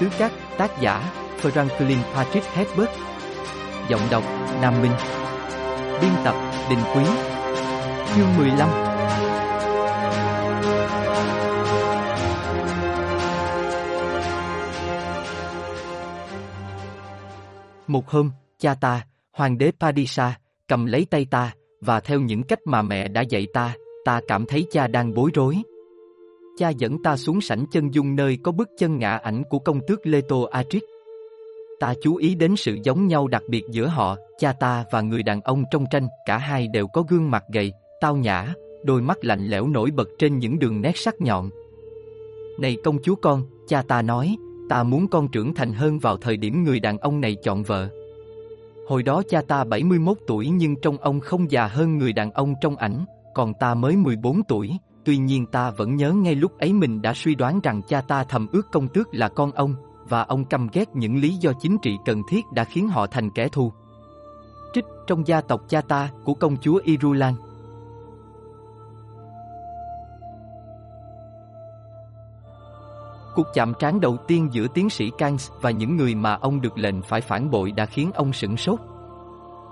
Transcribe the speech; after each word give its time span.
xứ 0.00 0.08
cát, 0.18 0.32
tác 0.58 0.80
giả, 0.80 1.12
Franklin 1.40 1.98
Patrick 2.14 2.46
Hedberg. 2.54 2.90
Giọng 3.88 4.00
đọc, 4.10 4.24
Nam 4.62 4.82
Minh. 4.82 4.92
Biên 6.00 6.10
tập, 6.24 6.34
Đình 6.70 6.78
Quý. 6.94 7.02
Chương 8.14 8.36
15 8.38 8.68
Một 17.86 18.10
hôm, 18.10 18.30
cha 18.58 18.74
ta, 18.74 19.04
hoàng 19.32 19.58
đế 19.58 19.70
Padisa, 19.80 20.38
cầm 20.68 20.86
lấy 20.86 21.06
tay 21.10 21.26
ta, 21.30 21.52
và 21.80 22.00
theo 22.00 22.20
những 22.20 22.42
cách 22.42 22.58
mà 22.64 22.82
mẹ 22.82 23.08
đã 23.08 23.20
dạy 23.20 23.46
ta, 23.54 23.74
ta 24.04 24.20
cảm 24.28 24.46
thấy 24.46 24.66
cha 24.70 24.86
đang 24.86 25.14
bối 25.14 25.30
rối. 25.34 25.62
Cha 26.60 26.68
dẫn 26.68 27.02
ta 27.02 27.16
xuống 27.16 27.40
sảnh 27.40 27.64
chân 27.72 27.94
dung 27.94 28.16
nơi 28.16 28.38
có 28.42 28.52
bức 28.52 28.68
chân 28.78 28.98
ngã 28.98 29.16
ảnh 29.16 29.42
của 29.50 29.58
công 29.58 29.80
tước 29.86 30.06
Leto 30.06 30.36
Atric. 30.50 30.82
Ta 31.80 31.94
chú 32.02 32.16
ý 32.16 32.34
đến 32.34 32.56
sự 32.56 32.78
giống 32.84 33.06
nhau 33.06 33.28
đặc 33.28 33.42
biệt 33.48 33.64
giữa 33.70 33.86
họ, 33.86 34.16
cha 34.38 34.52
ta 34.52 34.84
và 34.90 35.00
người 35.00 35.22
đàn 35.22 35.40
ông 35.40 35.64
trong 35.70 35.84
tranh, 35.90 36.08
cả 36.26 36.38
hai 36.38 36.68
đều 36.68 36.86
có 36.86 37.02
gương 37.08 37.30
mặt 37.30 37.44
gầy, 37.52 37.72
tao 38.00 38.16
nhã, 38.16 38.54
đôi 38.84 39.02
mắt 39.02 39.18
lạnh 39.24 39.46
lẽo 39.46 39.66
nổi 39.66 39.90
bật 39.90 40.08
trên 40.18 40.38
những 40.38 40.58
đường 40.58 40.80
nét 40.80 40.96
sắc 40.96 41.20
nhọn. 41.20 41.50
Này 42.58 42.76
công 42.84 43.02
chúa 43.02 43.14
con, 43.14 43.42
cha 43.68 43.82
ta 43.82 44.02
nói, 44.02 44.36
ta 44.68 44.82
muốn 44.82 45.08
con 45.08 45.28
trưởng 45.28 45.54
thành 45.54 45.72
hơn 45.72 45.98
vào 45.98 46.16
thời 46.16 46.36
điểm 46.36 46.64
người 46.64 46.80
đàn 46.80 46.98
ông 46.98 47.20
này 47.20 47.36
chọn 47.42 47.62
vợ. 47.62 47.88
Hồi 48.88 49.02
đó 49.02 49.22
cha 49.28 49.42
ta 49.42 49.64
71 49.64 50.18
tuổi 50.26 50.48
nhưng 50.48 50.76
trong 50.76 50.96
ông 50.96 51.20
không 51.20 51.50
già 51.50 51.66
hơn 51.66 51.98
người 51.98 52.12
đàn 52.12 52.32
ông 52.32 52.54
trong 52.60 52.76
ảnh, 52.76 53.04
còn 53.34 53.52
ta 53.60 53.74
mới 53.74 53.96
14 53.96 54.42
tuổi, 54.48 54.70
tuy 55.04 55.16
nhiên 55.16 55.46
ta 55.46 55.70
vẫn 55.70 55.96
nhớ 55.96 56.12
ngay 56.12 56.34
lúc 56.34 56.58
ấy 56.58 56.72
mình 56.72 57.02
đã 57.02 57.14
suy 57.14 57.34
đoán 57.34 57.60
rằng 57.60 57.82
cha 57.82 58.00
ta 58.00 58.24
thầm 58.24 58.46
ước 58.52 58.72
công 58.72 58.88
tước 58.88 59.08
là 59.14 59.28
con 59.28 59.52
ông, 59.52 59.74
và 60.08 60.22
ông 60.22 60.44
căm 60.44 60.68
ghét 60.72 60.88
những 60.94 61.16
lý 61.16 61.34
do 61.34 61.52
chính 61.60 61.78
trị 61.78 61.98
cần 62.04 62.22
thiết 62.28 62.44
đã 62.52 62.64
khiến 62.64 62.88
họ 62.88 63.06
thành 63.06 63.30
kẻ 63.30 63.48
thù. 63.48 63.72
Trích 64.74 64.84
trong 65.06 65.26
gia 65.26 65.40
tộc 65.40 65.60
cha 65.68 65.80
ta 65.80 66.10
của 66.24 66.34
công 66.34 66.56
chúa 66.56 66.80
Irulan. 66.84 67.34
Cuộc 73.34 73.46
chạm 73.54 73.72
trán 73.78 74.00
đầu 74.00 74.16
tiên 74.26 74.48
giữa 74.52 74.66
tiến 74.74 74.90
sĩ 74.90 75.10
Kangs 75.18 75.50
và 75.60 75.70
những 75.70 75.96
người 75.96 76.14
mà 76.14 76.34
ông 76.34 76.60
được 76.60 76.78
lệnh 76.78 77.02
phải 77.02 77.20
phản 77.20 77.50
bội 77.50 77.72
đã 77.72 77.86
khiến 77.86 78.10
ông 78.14 78.32
sửng 78.32 78.56
sốt. 78.56 78.80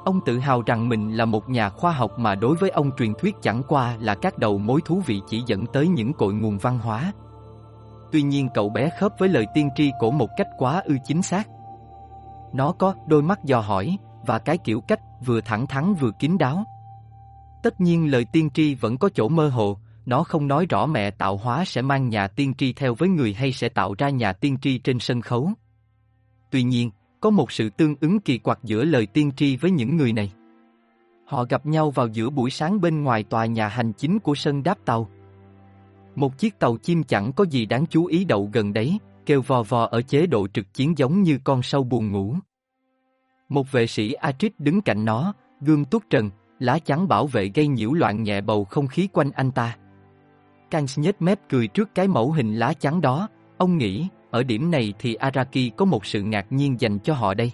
Ông 0.05 0.21
tự 0.25 0.39
hào 0.39 0.63
rằng 0.63 0.89
mình 0.89 1.17
là 1.17 1.25
một 1.25 1.49
nhà 1.49 1.69
khoa 1.69 1.93
học 1.93 2.19
mà 2.19 2.35
đối 2.35 2.57
với 2.57 2.71
ông 2.71 2.91
truyền 2.99 3.15
thuyết 3.15 3.35
chẳng 3.43 3.63
qua 3.69 3.97
là 4.01 4.15
các 4.15 4.39
đầu 4.39 4.59
mối 4.59 4.81
thú 4.85 5.03
vị 5.07 5.21
chỉ 5.29 5.43
dẫn 5.47 5.67
tới 5.67 5.89
những 5.89 6.13
cội 6.13 6.35
nguồn 6.35 6.59
văn 6.59 6.79
hóa. 6.79 7.13
Tuy 8.13 8.23
nhiên 8.23 8.49
cậu 8.55 8.69
bé 8.69 8.91
khớp 9.01 9.13
với 9.19 9.29
lời 9.29 9.47
tiên 9.55 9.69
tri 9.77 9.91
của 10.01 10.11
một 10.11 10.29
cách 10.37 10.49
quá 10.59 10.83
ư 10.85 10.97
chính 11.07 11.23
xác. 11.23 11.49
Nó 12.53 12.73
có 12.73 12.95
đôi 13.07 13.23
mắt 13.23 13.45
dò 13.45 13.61
hỏi, 13.61 13.99
và 14.27 14.39
cái 14.39 14.59
kiểu 14.59 14.81
cách 14.81 15.01
vừa 15.27 15.41
thẳng 15.41 15.67
thắn 15.67 15.95
vừa 15.95 16.11
kín 16.19 16.39
đáo. 16.39 16.65
Tất 17.63 17.81
nhiên 17.81 18.11
lời 18.11 18.27
tiên 18.33 18.51
tri 18.51 18.75
vẫn 18.75 18.99
có 18.99 19.09
chỗ 19.15 19.29
mơ 19.29 19.49
hồ, 19.49 19.79
nó 20.07 20.25
không 20.25 20.49
nói 20.49 20.67
rõ 20.67 20.87
mẹ 20.87 21.11
tạo 21.11 21.37
hóa 21.37 21.65
sẽ 21.65 21.83
mang 21.83 22.09
nhà 22.09 22.29
tiên 22.29 22.55
tri 22.55 22.73
theo 22.73 22.95
với 22.95 23.09
người 23.09 23.35
hay 23.35 23.53
sẽ 23.53 23.69
tạo 23.69 23.95
ra 23.99 24.09
nhà 24.09 24.33
tiên 24.33 24.59
tri 24.63 24.79
trên 24.79 24.99
sân 24.99 25.21
khấu. 25.21 25.51
Tuy 26.51 26.63
nhiên, 26.63 26.91
có 27.21 27.31
một 27.31 27.53
sự 27.53 27.71
tương 27.71 27.95
ứng 28.01 28.21
kỳ 28.21 28.39
quặc 28.39 28.59
giữa 28.63 28.85
lời 28.85 29.07
tiên 29.07 29.33
tri 29.37 29.57
với 29.57 29.71
những 29.71 29.97
người 29.97 30.13
này. 30.13 30.33
Họ 31.25 31.45
gặp 31.45 31.67
nhau 31.67 31.91
vào 31.91 32.07
giữa 32.07 32.31
buổi 32.31 32.51
sáng 32.51 32.81
bên 32.81 33.03
ngoài 33.03 33.23
tòa 33.23 33.47
nhà 33.47 33.69
hành 33.69 33.93
chính 33.93 34.19
của 34.19 34.35
sân 34.35 34.63
đáp 34.63 34.79
tàu. 34.85 35.09
Một 36.15 36.39
chiếc 36.39 36.59
tàu 36.59 36.77
chim 36.77 37.05
chẳng 37.05 37.33
có 37.33 37.45
gì 37.45 37.67
đáng 37.67 37.87
chú 37.87 38.07
ý 38.07 38.25
đậu 38.25 38.51
gần 38.53 38.73
đấy, 38.73 38.99
kêu 39.27 39.43
vò 39.43 39.63
vò 39.63 39.85
ở 39.87 40.03
chế 40.03 40.27
độ 40.27 40.49
trực 40.49 40.75
chiến 40.75 40.99
giống 40.99 41.23
như 41.23 41.39
con 41.45 41.63
sâu 41.63 41.85
buồn 41.85 42.13
ngủ. 42.13 42.35
Một 43.49 43.73
vệ 43.73 43.87
sĩ 43.87 44.13
Atrit 44.13 44.53
đứng 44.61 44.81
cạnh 44.81 45.05
nó, 45.05 45.35
gương 45.61 45.85
tuốt 45.85 46.03
trần, 46.11 46.31
lá 46.59 46.79
chắn 46.79 47.09
bảo 47.09 47.27
vệ 47.27 47.51
gây 47.55 47.67
nhiễu 47.67 47.93
loạn 47.93 48.23
nhẹ 48.23 48.41
bầu 48.41 48.65
không 48.65 48.87
khí 48.87 49.09
quanh 49.13 49.31
anh 49.31 49.51
ta. 49.51 49.77
Kans 50.71 50.99
nhếch 50.99 51.23
mép 51.23 51.39
cười 51.49 51.69
trước 51.69 51.95
cái 51.95 52.09
mẫu 52.09 52.33
hình 52.33 52.55
lá 52.55 52.73
chắn 52.73 53.01
đó, 53.01 53.29
ông 53.59 53.79
nghĩ, 53.79 54.09
ở 54.31 54.43
điểm 54.43 54.71
này 54.71 54.95
thì 54.99 55.15
Araki 55.15 55.77
có 55.77 55.85
một 55.85 56.07
sự 56.07 56.23
ngạc 56.23 56.47
nhiên 56.51 56.81
dành 56.81 56.99
cho 56.99 57.15
họ 57.15 57.35
đây. 57.35 57.53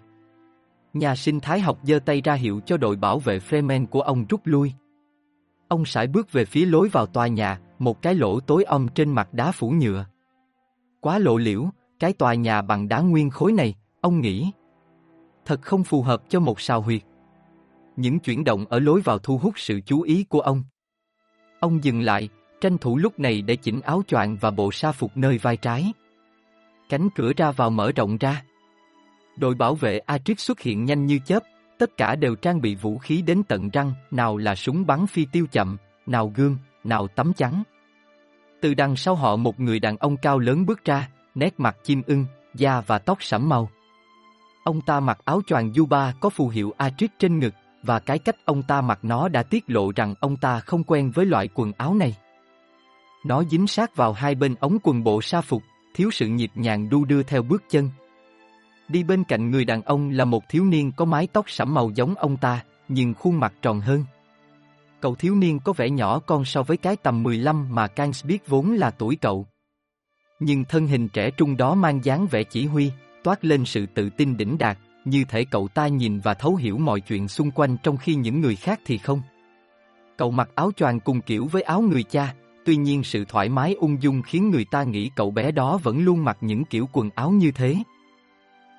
Nhà 0.93 1.17
sinh 1.17 1.41
thái 1.41 1.61
học 1.61 1.79
giơ 1.83 1.99
tay 1.99 2.21
ra 2.21 2.35
hiệu 2.35 2.61
cho 2.67 2.77
đội 2.77 2.97
bảo 2.97 3.19
vệ 3.19 3.39
Fremen 3.39 3.87
của 3.87 4.01
ông 4.01 4.25
rút 4.29 4.41
lui. 4.45 4.73
Ông 5.69 5.85
sải 5.85 6.07
bước 6.07 6.33
về 6.33 6.45
phía 6.45 6.67
lối 6.67 6.89
vào 6.89 7.07
tòa 7.07 7.27
nhà, 7.27 7.61
một 7.79 8.03
cái 8.03 8.15
lỗ 8.15 8.41
tối 8.41 8.65
om 8.65 8.89
trên 8.95 9.12
mặt 9.12 9.35
đá 9.35 9.53
phủ 9.53 9.71
nhựa. 9.71 10.07
Quá 11.01 11.19
lộ 11.19 11.37
liễu, 11.37 11.65
cái 11.99 12.12
tòa 12.12 12.35
nhà 12.35 12.62
bằng 12.62 12.89
đá 12.89 13.01
nguyên 13.01 13.31
khối 13.31 13.53
này, 13.53 13.75
ông 14.01 14.21
nghĩ. 14.21 14.51
Thật 15.45 15.62
không 15.62 15.85
phù 15.85 16.03
hợp 16.03 16.23
cho 16.29 16.41
một 16.41 16.61
sao 16.61 16.81
huyệt. 16.81 17.03
Những 17.97 18.19
chuyển 18.19 18.45
động 18.45 18.65
ở 18.69 18.79
lối 18.79 19.01
vào 19.01 19.19
thu 19.19 19.39
hút 19.39 19.55
sự 19.56 19.81
chú 19.87 20.01
ý 20.01 20.25
của 20.25 20.41
ông. 20.41 20.62
Ông 21.61 21.85
dừng 21.85 22.01
lại, 22.01 22.29
tranh 22.61 22.79
thủ 22.79 22.97
lúc 22.97 23.21
này 23.21 23.43
để 23.43 23.56
chỉnh 23.56 23.81
áo 23.81 24.03
choàng 24.06 24.37
và 24.41 24.51
bộ 24.51 24.73
sa 24.73 24.93
phục 24.93 25.17
nơi 25.17 25.39
vai 25.39 25.56
trái. 25.56 25.93
Cánh 26.89 27.11
cửa 27.11 27.33
ra 27.37 27.50
vào 27.50 27.71
mở 27.71 27.93
rộng 27.97 28.19
ra. 28.19 28.43
Đội 29.37 29.55
bảo 29.55 29.75
vệ 29.75 29.99
Atrix 29.99 30.39
xuất 30.39 30.61
hiện 30.61 30.84
nhanh 30.84 31.06
như 31.06 31.19
chớp, 31.27 31.43
tất 31.78 31.97
cả 31.97 32.17
đều 32.17 32.34
trang 32.34 32.61
bị 32.61 32.75
vũ 32.75 32.99
khí 32.99 33.22
đến 33.22 33.43
tận 33.49 33.71
răng, 33.71 33.93
nào 34.11 34.37
là 34.37 34.55
súng 34.55 34.87
bắn 34.87 35.06
phi 35.06 35.27
tiêu 35.33 35.47
chậm, 35.53 35.77
nào 36.06 36.33
gương, 36.37 36.56
nào 36.84 37.09
tấm 37.09 37.33
chắn. 37.33 37.62
Từ 38.61 38.75
đằng 38.75 38.97
sau 38.97 39.15
họ 39.15 39.37
một 39.37 39.61
người 39.61 39.81
đàn 39.81 39.97
ông 39.97 40.17
cao 40.17 40.39
lớn 40.39 40.67
bước 40.67 40.84
ra, 40.84 41.09
nét 41.34 41.55
mặt 41.59 41.77
chim 41.83 42.03
ưng, 42.06 42.27
da 42.55 42.81
và 42.81 42.99
tóc 42.99 43.19
sẫm 43.21 43.49
màu. 43.49 43.71
Ông 44.65 44.81
ta 44.81 45.00
mặc 45.00 45.19
áo 45.25 45.41
choàng 45.47 45.73
Yuba 45.78 46.12
có 46.21 46.31
phù 46.31 46.49
hiệu 46.49 46.75
Atrix 46.78 47.11
trên 47.19 47.39
ngực, 47.39 47.55
và 47.83 47.99
cái 47.99 48.19
cách 48.19 48.37
ông 48.44 48.62
ta 48.62 48.81
mặc 48.81 48.99
nó 49.03 49.28
đã 49.28 49.43
tiết 49.43 49.65
lộ 49.67 49.93
rằng 49.97 50.15
ông 50.21 50.37
ta 50.37 50.61
không 50.61 50.84
quen 50.84 51.11
với 51.11 51.27
loại 51.27 51.49
quần 51.55 51.73
áo 51.73 51.94
này. 51.94 52.17
Nó 53.25 53.44
dính 53.44 53.67
sát 53.67 53.97
vào 53.97 54.12
hai 54.12 54.34
bên 54.34 54.55
ống 54.61 54.78
quần 54.83 55.05
bộ 55.05 55.23
sa 55.23 55.41
phục, 55.41 55.62
thiếu 55.94 56.10
sự 56.10 56.27
nhịp 56.27 56.50
nhàng 56.55 56.88
đu 56.88 57.05
đưa 57.05 57.22
theo 57.22 57.43
bước 57.43 57.62
chân. 57.71 57.91
Đi 58.88 59.05
bên 59.05 59.25
cạnh 59.25 59.50
người 59.50 59.65
đàn 59.65 59.82
ông 59.82 60.10
là 60.10 60.25
một 60.25 60.49
thiếu 60.49 60.65
niên 60.65 60.93
có 60.97 61.05
mái 61.05 61.27
tóc 61.27 61.50
sẫm 61.50 61.75
màu 61.75 61.91
giống 61.94 62.15
ông 62.15 62.37
ta, 62.37 62.65
nhưng 62.88 63.15
khuôn 63.15 63.41
mặt 63.41 63.55
tròn 63.62 63.81
hơn. 63.81 64.05
Cậu 65.00 65.15
thiếu 65.15 65.34
niên 65.34 65.59
có 65.65 65.72
vẻ 65.72 65.91
nhỏ 65.91 66.19
con 66.19 66.44
so 66.44 66.62
với 66.62 66.77
cái 66.77 66.97
tầm 66.97 67.22
15 67.22 67.75
mà 67.75 67.87
Kans 67.87 68.25
biết 68.25 68.49
vốn 68.49 68.72
là 68.72 68.91
tuổi 68.91 69.16
cậu. 69.16 69.47
Nhưng 70.41 70.65
thân 70.65 70.87
hình 70.87 71.09
trẻ 71.09 71.31
trung 71.31 71.56
đó 71.56 71.75
mang 71.75 72.05
dáng 72.05 72.26
vẻ 72.31 72.44
chỉ 72.44 72.66
huy, 72.66 72.91
toát 73.22 73.44
lên 73.44 73.65
sự 73.65 73.87
tự 73.87 74.11
tin 74.11 74.37
đỉnh 74.37 74.59
đạt, 74.59 74.78
như 75.05 75.25
thể 75.25 75.44
cậu 75.44 75.69
ta 75.69 75.88
nhìn 75.88 76.21
và 76.21 76.34
thấu 76.34 76.56
hiểu 76.56 76.78
mọi 76.78 77.00
chuyện 77.00 77.28
xung 77.28 77.50
quanh 77.50 77.76
trong 77.82 77.97
khi 77.97 78.15
những 78.15 78.41
người 78.41 78.56
khác 78.56 78.81
thì 78.84 78.99
không. 78.99 79.22
Cậu 80.16 80.31
mặc 80.31 80.50
áo 80.55 80.71
choàng 80.76 81.00
cùng 81.00 81.21
kiểu 81.21 81.47
với 81.47 81.62
áo 81.62 81.81
người 81.81 82.03
cha, 82.03 82.34
tuy 82.64 82.76
nhiên 82.76 83.04
sự 83.04 83.25
thoải 83.28 83.48
mái 83.48 83.75
ung 83.75 84.02
dung 84.02 84.22
khiến 84.22 84.50
người 84.50 84.64
ta 84.64 84.82
nghĩ 84.82 85.10
cậu 85.16 85.30
bé 85.30 85.50
đó 85.50 85.78
vẫn 85.82 86.04
luôn 86.04 86.25
mặc 86.25 86.38
những 86.41 86.64
kiểu 86.64 86.88
quần 86.92 87.10
áo 87.14 87.30
như 87.30 87.50
thế. 87.50 87.76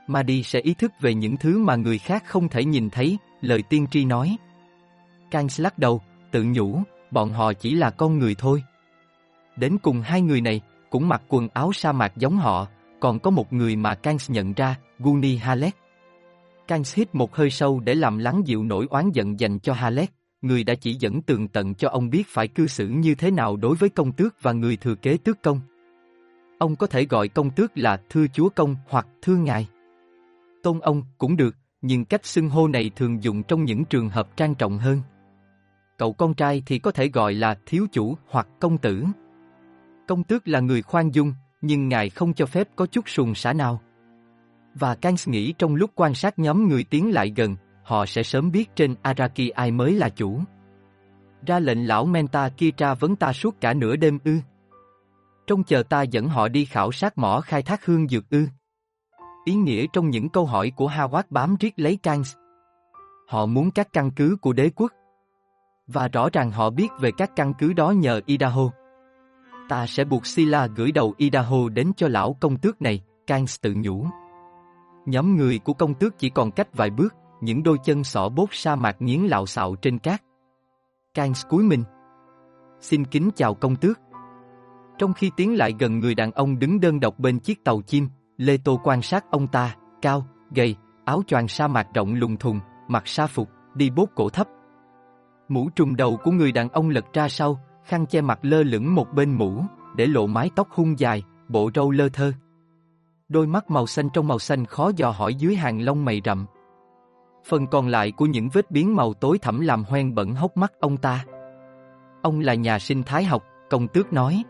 Madi 0.07 0.44
sẽ 0.44 0.59
ý 0.59 0.73
thức 0.73 0.91
về 1.01 1.13
những 1.13 1.38
thứ 1.38 1.59
mà 1.59 1.75
người 1.75 1.97
khác 1.97 2.23
không 2.25 2.50
thể 2.50 2.66
nhìn 2.66 2.90
thấy, 2.90 3.18
lời 3.41 3.63
tiên 3.69 3.88
tri 3.91 4.06
nói. 4.06 4.38
Kans 5.31 5.62
lắc 5.62 5.78
đầu, 5.78 6.01
tự 6.31 6.44
nhủ, 6.44 6.81
bọn 7.12 7.29
họ 7.34 7.53
chỉ 7.53 7.75
là 7.75 7.90
con 7.90 8.19
người 8.19 8.35
thôi. 8.38 8.63
Đến 9.56 9.78
cùng 9.78 10.02
hai 10.02 10.22
người 10.22 10.41
này, 10.41 10.62
cũng 10.90 11.07
mặc 11.07 11.22
quần 11.28 11.47
áo 11.53 11.73
sa 11.73 11.91
mạc 11.91 12.17
giống 12.17 12.38
họ, 12.38 12.67
còn 13.00 13.19
có 13.19 13.31
một 13.31 13.53
người 13.53 13.75
mà 13.75 13.96
Kans 13.96 14.31
nhận 14.31 14.53
ra, 14.53 14.75
Guni 15.00 15.38
Halek. 15.38 15.75
Kans 16.67 16.96
hít 16.96 17.16
một 17.16 17.35
hơi 17.35 17.49
sâu 17.49 17.79
để 17.79 17.96
làm 17.96 18.17
lắng 18.17 18.41
dịu 18.46 18.64
nỗi 18.64 18.88
oán 18.90 19.11
giận 19.11 19.40
dành 19.40 19.59
cho 19.59 19.73
Halek 19.73 20.11
người 20.46 20.64
đã 20.64 20.76
chỉ 20.76 20.94
dẫn 20.94 21.22
tường 21.22 21.47
tận 21.47 21.74
cho 21.74 21.90
ông 21.90 22.09
biết 22.09 22.28
phải 22.28 22.47
cư 22.47 22.68
xử 22.68 22.88
như 22.88 23.16
thế 23.16 23.32
nào 23.32 23.58
đối 23.58 23.76
với 23.76 23.90
công 23.90 24.12
tước 24.12 24.36
và 24.42 24.52
người 24.52 24.78
thừa 24.78 24.96
kế 24.96 25.18
tước 25.18 25.42
công. 25.44 25.59
Ông 26.58 26.76
có 26.76 26.88
thể 26.88 27.06
gọi 27.06 27.28
công 27.28 27.52
tước 27.52 27.78
là 27.78 28.02
thưa 28.09 28.26
chúa 28.34 28.50
công 28.50 28.76
hoặc 28.90 29.08
thưa 29.22 29.36
ngài. 29.36 29.68
Tôn 30.64 30.80
ông 30.80 31.03
cũng 31.18 31.38
được, 31.38 31.56
nhưng 31.82 32.06
cách 32.06 32.26
xưng 32.26 32.50
hô 32.50 32.68
này 32.68 32.92
thường 32.96 33.24
dùng 33.24 33.44
trong 33.44 33.64
những 33.64 33.86
trường 33.86 34.09
hợp 34.09 34.38
trang 34.38 34.56
trọng 34.56 34.78
hơn. 34.78 35.02
Cậu 35.97 36.14
con 36.14 36.34
trai 36.34 36.64
thì 36.66 36.80
có 36.80 36.91
thể 36.91 37.08
gọi 37.08 37.34
là 37.34 37.56
thiếu 37.66 37.88
chủ 37.91 38.18
hoặc 38.30 38.48
công 38.59 38.78
tử. 38.78 39.03
Công 40.08 40.24
tước 40.24 40.48
là 40.48 40.59
người 40.59 40.82
khoan 40.82 41.12
dung, 41.12 41.34
nhưng 41.62 41.88
ngài 41.88 42.09
không 42.09 42.34
cho 42.34 42.46
phép 42.46 42.68
có 42.76 42.86
chút 42.86 43.09
sùng 43.09 43.36
xã 43.36 43.53
nào. 43.53 43.82
Và 44.76 44.96
Kans 44.96 45.28
nghĩ 45.28 45.53
trong 45.58 45.76
lúc 45.76 45.91
quan 45.96 46.14
sát 46.14 46.40
nhóm 46.40 46.68
người 46.68 46.84
tiến 46.84 47.14
lại 47.14 47.34
gần, 47.36 47.56
họ 47.85 48.05
sẽ 48.05 48.23
sớm 48.23 48.52
biết 48.52 48.76
trên 48.76 48.96
Araki 49.02 49.49
ai 49.55 49.72
mới 49.72 49.93
là 49.93 50.09
chủ. 50.09 50.40
Ra 51.46 51.59
lệnh 51.59 51.87
lão 51.87 52.05
Menta 52.05 52.49
kia 52.49 52.72
tra 52.72 52.93
vấn 52.93 53.16
ta 53.16 53.34
suốt 53.34 53.61
cả 53.61 53.73
nửa 53.73 53.96
đêm 53.96 54.20
ư. 54.23 54.40
Trong 55.47 55.64
chờ 55.64 55.84
ta 55.84 56.02
dẫn 56.02 56.28
họ 56.28 56.47
đi 56.47 56.66
khảo 56.66 56.91
sát 56.91 57.17
mỏ 57.17 57.41
khai 57.41 57.61
thác 57.61 57.85
hương 57.85 58.08
dược 58.08 58.29
ư. 58.29 58.46
Ý 59.46 59.53
nghĩa 59.53 59.85
trong 59.93 60.09
những 60.09 60.29
câu 60.29 60.46
hỏi 60.46 60.72
của 60.76 60.87
Hawat 60.87 61.23
bám 61.29 61.55
riết 61.59 61.73
lấy 61.78 61.97
Kans. 62.03 62.35
Họ 63.28 63.46
muốn 63.46 63.72
các 63.72 63.93
căn 63.93 64.11
cứ 64.11 64.38
của 64.41 64.53
đế 64.53 64.70
quốc. 64.76 64.91
Và 65.88 66.08
rõ 66.08 66.29
ràng 66.34 66.52
họ 66.52 66.70
biết 66.70 66.88
về 66.99 67.11
các 67.17 67.31
căn 67.35 67.53
cứ 67.53 67.73
đó 67.73 67.91
nhờ 67.91 68.22
Idaho. 68.26 68.70
Ta 69.70 69.88
sẽ 69.88 70.05
buộc 70.05 70.26
Sila 70.26 70.67
gửi 70.76 70.91
đầu 70.91 71.14
Idaho 71.17 71.70
đến 71.70 71.91
cho 71.97 72.08
lão 72.08 72.38
công 72.40 72.58
tước 72.58 72.81
này, 72.81 73.03
Kans 73.28 73.61
tự 73.61 73.73
nhủ. 73.78 74.08
Nhóm 75.05 75.35
người 75.35 75.59
của 75.59 75.73
công 75.73 75.93
tước 75.93 76.20
chỉ 76.20 76.29
còn 76.29 76.52
cách 76.52 76.67
vài 76.73 76.90
bước, 76.90 77.14
những 77.46 77.64
đôi 77.64 77.78
chân 77.84 78.03
sỏ 78.03 78.30
bốt 78.30 78.53
sa 78.53 78.76
mạc 78.76 79.02
nghiến 79.02 79.22
lạo 79.22 79.46
xạo 79.46 79.76
trên 79.76 80.00
cát. 80.00 80.24
Kans 81.14 81.46
cúi 81.50 81.64
mình. 81.64 81.84
Xin 82.80 83.06
kính 83.06 83.30
chào 83.36 83.53
công 83.53 83.76
tước. 83.76 84.00
Trong 84.97 85.14
khi 85.14 85.32
tiến 85.38 85.58
lại 85.58 85.74
gần 85.80 86.00
người 86.00 86.16
đàn 86.16 86.32
ông 86.32 86.59
đứng 86.59 86.80
đơn 86.80 87.00
độc 87.00 87.20
bên 87.20 87.40
chiếc 87.40 87.64
tàu 87.64 87.82
chim, 87.82 88.08
Lê 88.38 88.58
Tô 88.58 88.80
quan 88.84 89.02
sát 89.02 89.26
ông 89.32 89.47
ta, 89.47 89.76
cao, 90.02 90.26
gầy, 90.56 90.76
áo 91.06 91.22
choàng 91.28 91.47
sa 91.47 91.68
mạc 91.68 91.88
rộng 91.94 92.14
lùng 92.14 92.38
thùng, 92.38 92.59
mặc 92.88 93.08
sa 93.08 93.28
phục, 93.28 93.50
đi 93.76 93.90
bốt 93.90 94.09
cổ 94.16 94.30
thấp. 94.30 94.48
Mũ 95.48 95.70
trùm 95.70 95.96
đầu 95.96 96.18
của 96.24 96.32
người 96.32 96.52
đàn 96.52 96.70
ông 96.70 96.90
lật 96.90 97.14
ra 97.14 97.30
sau, 97.30 97.59
khăn 97.84 98.06
che 98.06 98.22
mặt 98.22 98.40
lơ 98.41 98.64
lửng 98.64 98.96
một 98.96 99.14
bên 99.14 99.34
mũ, 99.34 99.64
để 99.96 100.06
lộ 100.06 100.28
mái 100.28 100.50
tóc 100.56 100.68
hung 100.72 101.00
dài, 101.00 101.24
bộ 101.48 101.70
râu 101.76 101.91
lơ 101.91 102.09
thơ. 102.09 102.34
Đôi 103.30 103.48
mắt 103.48 103.72
màu 103.72 103.88
xanh 103.88 104.09
trong 104.14 104.28
màu 104.28 104.40
xanh 104.40 104.66
khó 104.66 104.91
dò 104.96 105.09
hỏi 105.09 105.36
dưới 105.36 105.56
hàng 105.56 105.82
lông 105.82 106.06
mày 106.06 106.22
rậm. 106.26 106.46
Phần 107.47 107.68
còn 107.68 107.88
lại 107.88 108.12
của 108.12 108.26
những 108.26 108.50
vết 108.53 108.72
biến 108.72 108.96
màu 108.96 109.14
tối 109.14 109.38
thẳm 109.40 109.59
làm 109.59 109.84
hoen 109.84 110.16
bẩn 110.16 110.36
hốc 110.36 110.58
mắt 110.58 110.74
ông 110.80 110.97
ta. 110.97 111.26
Ông 112.22 112.40
là 112.40 112.53
nhà 112.53 112.80
sinh 112.80 113.03
thái 113.03 113.24
học, 113.24 113.44
công 113.70 113.88
tước 113.88 114.14
nói. 114.14 114.44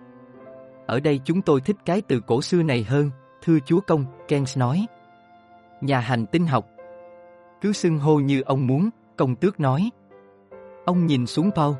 Ở 0.87 0.99
đây 0.99 1.19
chúng 1.25 1.41
tôi 1.41 1.61
thích 1.61 1.75
cái 1.85 2.01
từ 2.01 2.19
cổ 2.19 2.41
xưa 2.41 2.63
này 2.63 2.83
hơn, 2.83 3.11
thưa 3.43 3.57
chúa 3.65 3.79
công, 3.79 4.05
Kens 4.27 4.57
nói. 4.57 4.85
Nhà 5.81 5.99
hành 5.99 6.25
tinh 6.25 6.47
học. 6.47 6.65
Cứ 7.61 7.73
xưng 7.73 7.99
hô 7.99 8.19
như 8.19 8.41
ông 8.41 8.67
muốn, 8.67 8.89
công 9.17 9.35
tước 9.35 9.59
nói. 9.59 9.89
Ông 10.85 11.05
nhìn 11.05 11.25
xuống 11.25 11.51
Paul. 11.55 11.75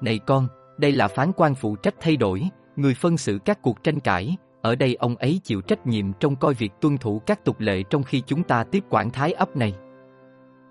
Này 0.00 0.20
con, 0.26 0.48
đây 0.78 0.92
là 0.92 1.08
phán 1.08 1.32
quan 1.36 1.54
phụ 1.54 1.76
trách 1.76 1.94
thay 2.00 2.16
đổi, 2.16 2.48
người 2.76 2.94
phân 2.94 3.16
xử 3.16 3.38
các 3.44 3.62
cuộc 3.62 3.84
tranh 3.84 4.00
cãi, 4.00 4.36
ở 4.62 4.74
đây 4.74 4.94
ông 4.94 5.16
ấy 5.16 5.40
chịu 5.44 5.60
trách 5.60 5.86
nhiệm 5.86 6.12
trong 6.12 6.36
coi 6.36 6.54
việc 6.54 6.72
tuân 6.80 6.98
thủ 6.98 7.22
các 7.26 7.44
tục 7.44 7.60
lệ 7.60 7.82
trong 7.90 8.02
khi 8.02 8.22
chúng 8.26 8.42
ta 8.42 8.64
tiếp 8.64 8.84
quản 8.90 9.10
thái 9.10 9.32
ấp 9.32 9.56
này. 9.56 9.74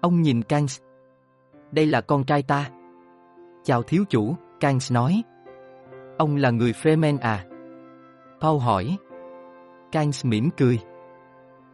Ông 0.01 0.21
nhìn 0.21 0.42
Kangs. 0.42 0.81
Đây 1.71 1.86
là 1.86 2.01
con 2.01 2.24
trai 2.24 2.44
ta. 2.44 2.69
Chào 3.63 3.83
thiếu 3.83 4.03
chủ, 4.09 4.36
Kangs 4.59 4.92
nói. 4.92 5.24
Ông 6.18 6.36
là 6.36 6.51
người 6.51 6.71
Fremen 6.71 7.18
à? 7.21 7.45
Paul 8.42 8.62
hỏi. 8.62 8.98
Kangs 9.92 10.25
mỉm 10.25 10.50
cười. 10.57 10.80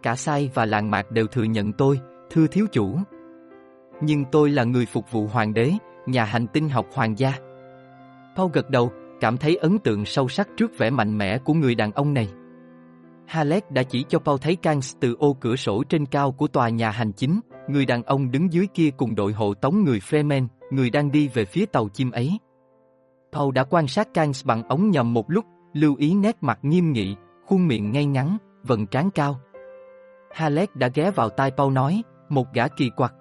Cả 0.04 0.16
sai 0.16 0.50
và 0.54 0.66
làng 0.66 0.92
mạc 0.92 1.12
đều 1.12 1.28
thừa 1.28 1.44
nhận 1.44 1.74
tôi, 1.74 2.00
thưa 2.30 2.48
thiếu 2.48 2.66
chủ. 2.72 2.98
Nhưng 4.02 4.26
tôi 4.32 4.50
là 4.50 4.64
người 4.64 4.86
phục 4.86 5.12
vụ 5.12 5.28
hoàng 5.28 5.54
đế, 5.54 5.72
nhà 6.06 6.24
hành 6.24 6.48
tinh 6.48 6.70
học 6.70 6.86
hoàng 6.94 7.20
gia. 7.20 7.34
Paul 8.36 8.52
gật 8.54 8.70
đầu, 8.70 8.92
cảm 9.20 9.38
thấy 9.38 9.56
ấn 9.56 9.80
tượng 9.80 10.06
sâu 10.06 10.28
sắc 10.28 10.48
trước 10.58 10.78
vẻ 10.78 10.90
mạnh 10.90 11.18
mẽ 11.18 11.38
của 11.38 11.54
người 11.54 11.76
đàn 11.76 11.92
ông 11.92 12.14
này. 12.14 12.30
Halleck 13.26 13.72
đã 13.72 13.84
chỉ 13.84 14.06
cho 14.10 14.20
Paul 14.20 14.38
thấy 14.42 14.56
Kangs 14.56 14.96
từ 15.00 15.16
ô 15.20 15.38
cửa 15.40 15.56
sổ 15.56 15.84
trên 15.90 16.06
cao 16.06 16.32
của 16.32 16.48
tòa 16.48 16.70
nhà 16.70 16.92
hành 16.92 17.12
chính, 17.12 17.40
người 17.68 17.86
đàn 17.86 18.04
ông 18.04 18.32
đứng 18.32 18.54
dưới 18.54 18.68
kia 18.74 18.90
cùng 18.98 19.16
đội 19.16 19.34
hộ 19.34 19.54
tống 19.54 19.84
người 19.84 20.00
Fremen, 20.00 20.48
người 20.72 20.90
đang 20.90 21.12
đi 21.12 21.28
về 21.28 21.46
phía 21.46 21.66
tàu 21.66 21.90
chim 21.90 22.12
ấy. 22.12 22.40
Paul 23.32 23.54
đã 23.54 23.64
quan 23.64 23.88
sát 23.88 24.14
Kans 24.14 24.46
bằng 24.46 24.64
ống 24.64 24.92
nhòm 24.92 25.14
một 25.14 25.32
lúc, 25.32 25.46
lưu 25.74 25.96
ý 25.96 26.16
nét 26.16 26.38
mặt 26.42 26.60
nghiêm 26.62 26.92
nghị, 26.92 27.16
khuôn 27.46 27.68
miệng 27.68 27.92
ngay 27.92 28.06
ngắn, 28.06 28.38
vần 28.64 28.88
trán 28.88 29.10
cao. 29.12 29.40
Halleck 30.32 30.76
đã 30.76 30.88
ghé 30.94 31.12
vào 31.12 31.30
tai 31.30 31.52
Paul 31.52 31.74
nói, 31.74 32.02
một 32.30 32.48
gã 32.54 32.68
kỳ 32.68 32.90
quặc. 32.90 33.14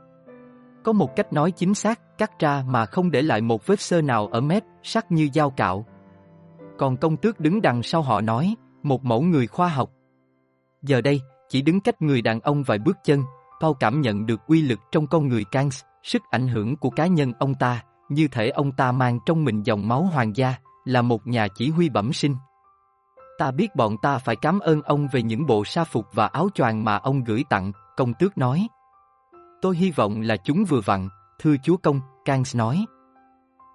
Có 0.85 0.93
một 0.93 1.17
cách 1.17 1.33
nói 1.33 1.51
chính 1.51 1.75
xác, 1.75 2.19
cắt 2.19 2.39
ra 2.39 2.65
mà 2.69 2.87
không 2.87 3.11
để 3.11 3.23
lại 3.23 3.41
một 3.41 3.67
vết 3.67 3.81
sơ 3.81 4.03
nào 4.03 4.27
ở 4.27 4.41
mép, 4.41 4.65
sắc 4.83 5.13
như 5.13 5.29
dao 5.35 5.51
cạo. 5.51 5.87
Còn 6.79 6.97
công 6.97 7.17
tước 7.17 7.41
đứng 7.41 7.63
đằng 7.63 7.83
sau 7.83 8.03
họ 8.03 8.21
nói, 8.21 8.55
một 8.83 9.05
mẫu 9.05 9.23
người 9.23 9.47
khoa 9.47 9.69
học. 9.69 9.91
Giờ 10.83 11.01
đây, 11.01 11.21
chỉ 11.49 11.63
đứng 11.63 11.81
cách 11.81 12.03
người 12.03 12.23
đàn 12.23 12.41
ông 12.41 12.63
vài 12.63 12.79
bước 12.79 12.97
chân, 13.05 13.23
Paul 13.61 13.73
cảm 13.81 14.01
nhận 14.01 14.27
được 14.27 14.47
uy 14.47 14.63
lực 14.63 14.81
trong 14.93 15.07
con 15.07 15.29
người 15.29 15.45
Kangs, 15.45 15.83
sức 16.03 16.23
ảnh 16.31 16.49
hưởng 16.49 16.77
của 16.77 16.91
cá 16.91 17.07
nhân 17.07 17.33
ông 17.39 17.55
ta, 17.55 17.83
như 18.09 18.29
thể 18.29 18.51
ông 18.51 18.73
ta 18.73 18.93
mang 18.93 19.19
trong 19.27 19.45
mình 19.45 19.63
dòng 19.63 19.89
máu 19.89 20.03
hoàng 20.03 20.37
gia, 20.37 20.55
là 20.85 21.03
một 21.03 21.27
nhà 21.27 21.49
chỉ 21.55 21.71
huy 21.71 21.89
bẩm 21.89 22.13
sinh. 22.13 22.37
Ta 23.39 23.51
biết 23.51 23.77
bọn 23.77 23.97
ta 24.03 24.19
phải 24.19 24.37
cảm 24.37 24.61
ơn 24.61 24.83
ông 24.83 25.09
về 25.13 25.23
những 25.23 25.47
bộ 25.47 25.65
sa 25.65 25.85
phục 25.85 26.07
và 26.13 26.27
áo 26.27 26.49
choàng 26.55 26.85
mà 26.85 26.97
ông 26.97 27.25
gửi 27.25 27.45
tặng, 27.51 27.73
công 27.97 28.15
tước 28.15 28.39
nói. 28.39 28.69
Tôi 29.63 29.77
hy 29.77 29.91
vọng 29.91 30.21
là 30.21 30.37
chúng 30.37 30.65
vừa 30.65 30.81
vặn, 30.85 31.09
thưa 31.39 31.55
chúa 31.63 31.77
công, 31.77 32.01
Kangs 32.25 32.57
nói. 32.57 32.85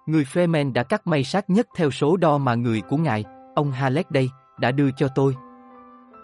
Người 0.06 0.24
Freeman 0.24 0.72
đã 0.72 0.82
cắt 0.82 1.06
may 1.06 1.24
sát 1.24 1.50
nhất 1.50 1.66
theo 1.76 1.90
số 1.90 2.16
đo 2.16 2.38
mà 2.38 2.54
người 2.54 2.80
của 2.80 2.96
ngài, 2.96 3.24
ông 3.54 3.72
Halleck 3.72 4.10
đây, 4.10 4.30
đã 4.60 4.70
đưa 4.70 4.90
cho 4.96 5.08
tôi. 5.14 5.34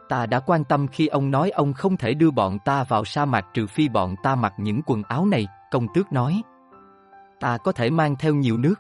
Ta 0.09 0.27
đã 0.27 0.41
quan 0.41 0.65
tâm 0.65 0.89
khi 0.89 1.07
ông 1.07 1.31
nói 1.31 1.51
ông 1.51 1.73
không 1.73 1.97
thể 1.97 2.15
đưa 2.15 2.31
bọn 2.31 2.59
ta 2.59 2.85
vào 2.85 3.05
sa 3.05 3.25
mạc 3.25 3.47
trừ 3.55 3.67
phi 3.67 3.89
bọn 3.89 4.15
ta 4.23 4.35
mặc 4.35 4.55
những 4.59 4.81
quần 4.87 5.03
áo 5.03 5.27
này, 5.27 5.47
công 5.71 5.87
tước 5.95 6.13
nói. 6.13 6.43
Ta 7.41 7.59
có 7.59 7.73
thể 7.73 7.91
mang 7.91 8.17
theo 8.17 8.35
nhiều 8.35 8.57
nước. 8.57 8.75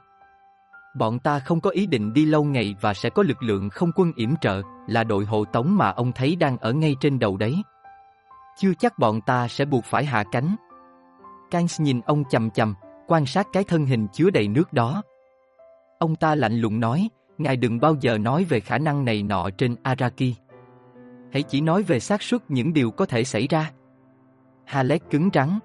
Bọn 0.98 1.19
ta 1.19 1.38
không 1.38 1.60
có 1.60 1.70
ý 1.70 1.86
định 1.86 2.12
đi 2.12 2.25
lâu 2.25 2.44
ngày 2.44 2.75
và 2.80 2.94
sẽ 2.94 3.10
có 3.10 3.22
lực 3.22 3.42
lượng 3.42 3.70
không 3.70 3.90
quân 3.94 4.12
yểm 4.16 4.36
trợ, 4.36 4.62
là 4.86 5.04
đội 5.04 5.25
hộ 5.25 5.44
tống 5.44 5.76
mà 5.76 5.90
ông 5.90 6.12
thấy 6.12 6.36
đang 6.36 6.58
ở 6.58 6.72
ngay 6.72 6.96
trên 7.00 7.19
đầu 7.19 7.36
đấy. 7.36 7.62
Chưa 8.56 8.75
chắc 8.78 8.98
bọn 8.98 9.20
ta 9.20 9.48
sẽ 9.48 9.64
buộc 9.64 9.84
phải 9.84 10.04
hạ 10.04 10.25
cánh. 10.32 10.56
Kans 11.50 11.80
nhìn 11.80 12.00
ông 12.00 12.25
chầm 12.30 12.50
chầm, 12.50 12.75
quan 13.06 13.26
sát 13.26 13.46
cái 13.52 13.64
thân 13.64 13.86
hình 13.86 14.06
chứa 14.12 14.30
đầy 14.30 14.48
nước 14.48 14.72
đó. 14.72 15.02
Ông 15.98 16.16
ta 16.16 16.34
lạnh 16.34 16.60
lùng 16.60 16.80
nói, 16.80 17.08
ngài 17.38 17.56
đừng 17.56 17.80
bao 17.80 17.94
giờ 18.00 18.19
nói 18.19 18.44
về 18.44 18.60
khả 18.60 18.78
năng 18.78 19.04
này 19.04 19.22
nọ 19.22 19.50
trên 19.58 19.76
Araki. 19.82 20.48
Hãy 21.32 21.42
chỉ 21.42 21.60
nói 21.60 21.82
về 21.82 22.00
xác 22.00 22.22
suất 22.22 22.50
những 22.50 22.72
điều 22.72 22.90
có 22.90 23.06
thể 23.06 23.25
xảy 23.25 23.46
ra. 23.46 23.72
Halet 24.64 25.02
cứng 25.10 25.28
rắn. 25.34 25.58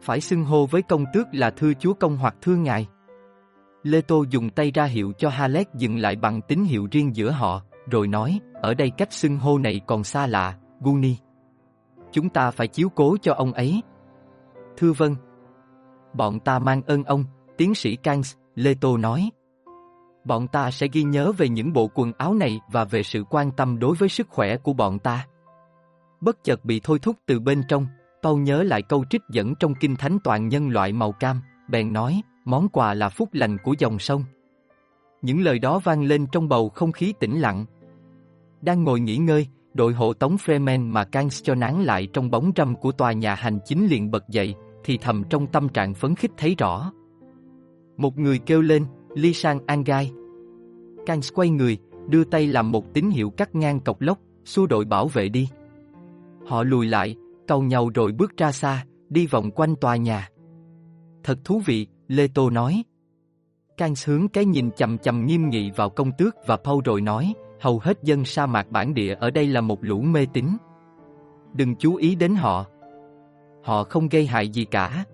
Phải 0.00 0.20
xưng 0.20 0.44
hô 0.44 0.66
với 0.66 0.82
công 0.82 1.04
tước 1.12 1.26
là 1.32 1.50
thưa 1.50 1.72
chúa 1.74 1.94
công 1.94 2.16
hoặc 2.16 2.34
thưa 2.42 2.56
ngài. 2.56 2.86
Lê 3.82 4.00
Tô 4.00 4.24
dùng 4.30 4.50
tay 4.50 4.70
ra 4.70 4.84
hiệu 4.84 5.12
cho 5.18 5.28
Halet 5.28 5.74
dừng 5.74 5.98
lại 5.98 6.16
bằng 6.16 6.40
tín 6.40 6.64
hiệu 6.64 6.88
riêng 6.90 7.16
giữa 7.16 7.30
họ, 7.30 7.62
rồi 7.90 8.08
nói, 8.08 8.40
ở 8.54 8.74
đây 8.74 8.90
cách 8.90 9.12
xưng 9.12 9.38
hô 9.38 9.58
này 9.58 9.80
còn 9.86 10.04
xa 10.04 10.26
lạ, 10.26 10.56
Guni. 10.80 11.16
Chúng 12.12 12.28
ta 12.28 12.50
phải 12.50 12.68
chiếu 12.68 12.88
cố 12.88 13.16
cho 13.22 13.34
ông 13.34 13.52
ấy. 13.52 13.82
Thưa 14.76 14.92
vâng. 14.92 15.16
Bọn 16.14 16.40
ta 16.40 16.58
mang 16.58 16.82
ơn 16.82 17.04
ông, 17.04 17.24
tiến 17.56 17.74
sĩ 17.74 17.96
Kangs, 17.96 18.34
Lê 18.54 18.74
Tô 18.74 18.96
nói. 18.96 19.30
Bọn 20.24 20.48
ta 20.48 20.70
sẽ 20.70 20.86
ghi 20.92 21.02
nhớ 21.02 21.32
về 21.32 21.48
những 21.48 21.72
bộ 21.72 21.90
quần 21.94 22.12
áo 22.18 22.34
này 22.34 22.60
và 22.72 22.84
về 22.84 23.02
sự 23.02 23.24
quan 23.30 23.50
tâm 23.50 23.78
đối 23.78 23.96
với 23.96 24.08
sức 24.08 24.28
khỏe 24.30 24.56
của 24.56 24.72
bọn 24.72 24.98
ta. 24.98 25.26
Bất 26.20 26.44
chợt 26.44 26.64
bị 26.64 26.80
thôi 26.84 26.98
thúc 27.02 27.16
từ 27.26 27.40
bên 27.40 27.62
trong, 27.68 27.86
Paul 28.22 28.40
nhớ 28.40 28.62
lại 28.62 28.82
câu 28.82 29.04
trích 29.10 29.22
dẫn 29.30 29.54
trong 29.54 29.74
kinh 29.74 29.96
thánh 29.96 30.18
toàn 30.24 30.48
nhân 30.48 30.68
loại 30.68 30.92
màu 30.92 31.12
cam, 31.12 31.40
bèn 31.70 31.92
nói, 31.92 32.22
món 32.44 32.68
quà 32.68 32.94
là 32.94 33.08
phúc 33.08 33.28
lành 33.32 33.56
của 33.64 33.74
dòng 33.78 33.98
sông. 33.98 34.24
Những 35.22 35.40
lời 35.40 35.58
đó 35.58 35.78
vang 35.78 36.02
lên 36.02 36.26
trong 36.32 36.48
bầu 36.48 36.68
không 36.68 36.92
khí 36.92 37.14
tĩnh 37.20 37.40
lặng. 37.40 37.64
Đang 38.60 38.84
ngồi 38.84 39.00
nghỉ 39.00 39.16
ngơi, 39.16 39.46
đội 39.74 39.92
hộ 39.92 40.12
tống 40.12 40.36
Freeman 40.36 40.92
mà 40.92 41.04
Kans 41.04 41.42
cho 41.42 41.54
nán 41.54 41.82
lại 41.82 42.08
trong 42.12 42.30
bóng 42.30 42.52
râm 42.56 42.74
của 42.76 42.92
tòa 42.92 43.12
nhà 43.12 43.34
hành 43.34 43.58
chính 43.64 43.86
liền 43.86 44.10
bật 44.10 44.28
dậy, 44.28 44.54
thì 44.84 44.98
thầm 44.98 45.24
trong 45.30 45.46
tâm 45.46 45.68
trạng 45.68 45.94
phấn 45.94 46.14
khích 46.14 46.30
thấy 46.36 46.54
rõ. 46.58 46.92
Một 47.96 48.18
người 48.18 48.38
kêu 48.38 48.60
lên, 48.60 48.86
Ly 49.14 49.32
sang 49.32 49.60
Angai. 49.66 50.12
Kans 51.06 51.32
quay 51.34 51.50
người, 51.50 51.78
đưa 52.08 52.24
tay 52.24 52.46
làm 52.46 52.72
một 52.72 52.94
tín 52.94 53.10
hiệu 53.10 53.30
cắt 53.30 53.54
ngang 53.54 53.80
cọc 53.80 54.00
lốc, 54.00 54.18
xua 54.44 54.66
đội 54.66 54.84
bảo 54.84 55.08
vệ 55.08 55.28
đi. 55.28 55.48
Họ 56.46 56.62
lùi 56.62 56.86
lại, 56.86 57.16
cầu 57.48 57.62
nhau 57.62 57.90
rồi 57.94 58.12
bước 58.12 58.36
ra 58.36 58.52
xa, 58.52 58.84
đi 59.08 59.26
vòng 59.26 59.50
quanh 59.50 59.76
tòa 59.76 59.96
nhà. 59.96 60.28
Thật 61.22 61.38
thú 61.44 61.62
vị, 61.66 61.86
Lê 62.08 62.28
Tô 62.34 62.50
nói. 62.50 62.84
Kans 63.76 64.08
hướng 64.08 64.28
cái 64.28 64.44
nhìn 64.44 64.70
chầm 64.70 64.98
chầm 64.98 65.26
nghiêm 65.26 65.48
nghị 65.48 65.70
vào 65.70 65.90
công 65.90 66.12
tước 66.18 66.34
và 66.46 66.56
Paul 66.56 66.80
rồi 66.84 67.00
nói, 67.00 67.34
hầu 67.60 67.78
hết 67.78 68.02
dân 68.02 68.24
sa 68.24 68.46
mạc 68.46 68.70
bản 68.70 68.94
địa 68.94 69.14
ở 69.14 69.30
đây 69.30 69.46
là 69.46 69.60
một 69.60 69.84
lũ 69.84 70.00
mê 70.00 70.26
tín. 70.32 70.46
Đừng 71.54 71.76
chú 71.76 71.94
ý 71.94 72.14
đến 72.14 72.34
họ. 72.34 72.66
Họ 73.64 73.84
không 73.84 74.08
gây 74.08 74.26
hại 74.26 74.48
gì 74.48 74.64
cả. 74.64 75.04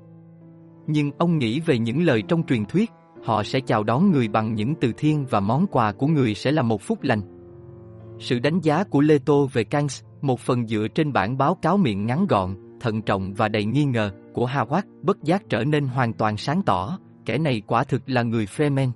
Nhưng 0.87 1.11
ông 1.19 1.39
nghĩ 1.39 1.61
về 1.61 1.79
những 1.79 2.03
lời 2.03 2.23
trong 2.29 2.47
truyền 2.47 2.65
thuyết, 2.65 2.91
họ 3.25 3.43
sẽ 3.43 3.61
chào 3.61 3.83
đón 3.83 4.11
người 4.11 4.29
bằng 4.29 4.55
những 4.55 4.75
từ 4.81 4.93
thiên 4.97 5.27
và 5.31 5.41
món 5.41 5.67
quà 5.67 5.93
của 5.93 6.07
người 6.07 6.35
sẽ 6.35 6.53
là 6.53 6.63
một 6.63 6.83
phúc 6.83 6.99
lành. 7.03 7.21
Sự 8.19 8.39
đánh 8.39 8.61
giá 8.61 8.85
của 8.85 9.01
Lê 9.01 9.19
Tô 9.19 9.49
về 9.53 9.65
Kans, 9.65 10.03
một 10.21 10.41
phần 10.41 10.67
dựa 10.67 10.87
trên 10.95 11.13
bản 11.13 11.39
báo 11.39 11.55
cáo 11.63 11.77
miệng 11.77 12.07
ngắn 12.07 12.27
gọn, 12.27 12.57
thận 12.81 13.03
trọng 13.03 13.35
và 13.35 13.49
đầy 13.49 13.65
nghi 13.65 13.85
ngờ 13.85 14.11
của 14.33 14.47
hawat 14.47 14.83
bất 15.03 15.23
giác 15.23 15.43
trở 15.49 15.65
nên 15.65 15.87
hoàn 15.87 16.13
toàn 16.13 16.37
sáng 16.37 16.63
tỏ, 16.63 16.99
kẻ 17.25 17.39
này 17.39 17.63
quả 17.67 17.85
thực 17.85 18.03
là 18.07 18.23
người 18.23 18.47
fremen 18.47 18.91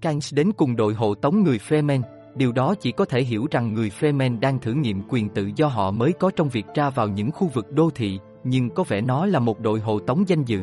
Kans 0.00 0.34
đến 0.34 0.52
cùng 0.52 0.76
đội 0.76 0.94
hộ 0.94 1.14
tống 1.14 1.42
người 1.42 1.58
fremen 1.68 2.02
điều 2.34 2.52
đó 2.52 2.74
chỉ 2.74 2.92
có 2.92 3.04
thể 3.04 3.22
hiểu 3.22 3.46
rằng 3.50 3.74
người 3.74 3.90
fremen 4.00 4.40
đang 4.40 4.58
thử 4.58 4.72
nghiệm 4.72 5.02
quyền 5.08 5.28
tự 5.28 5.50
do 5.56 5.66
họ 5.66 5.90
mới 5.90 6.12
có 6.12 6.30
trong 6.36 6.48
việc 6.48 6.66
ra 6.74 6.90
vào 6.90 7.08
những 7.08 7.30
khu 7.30 7.48
vực 7.54 7.72
đô 7.72 7.90
thị, 7.90 8.18
nhưng 8.44 8.70
có 8.70 8.84
vẻ 8.88 9.00
nó 9.00 9.26
là 9.26 9.38
một 9.38 9.60
đội 9.60 9.80
hộ 9.80 9.98
tống 9.98 10.24
danh 10.28 10.44
dự. 10.44 10.60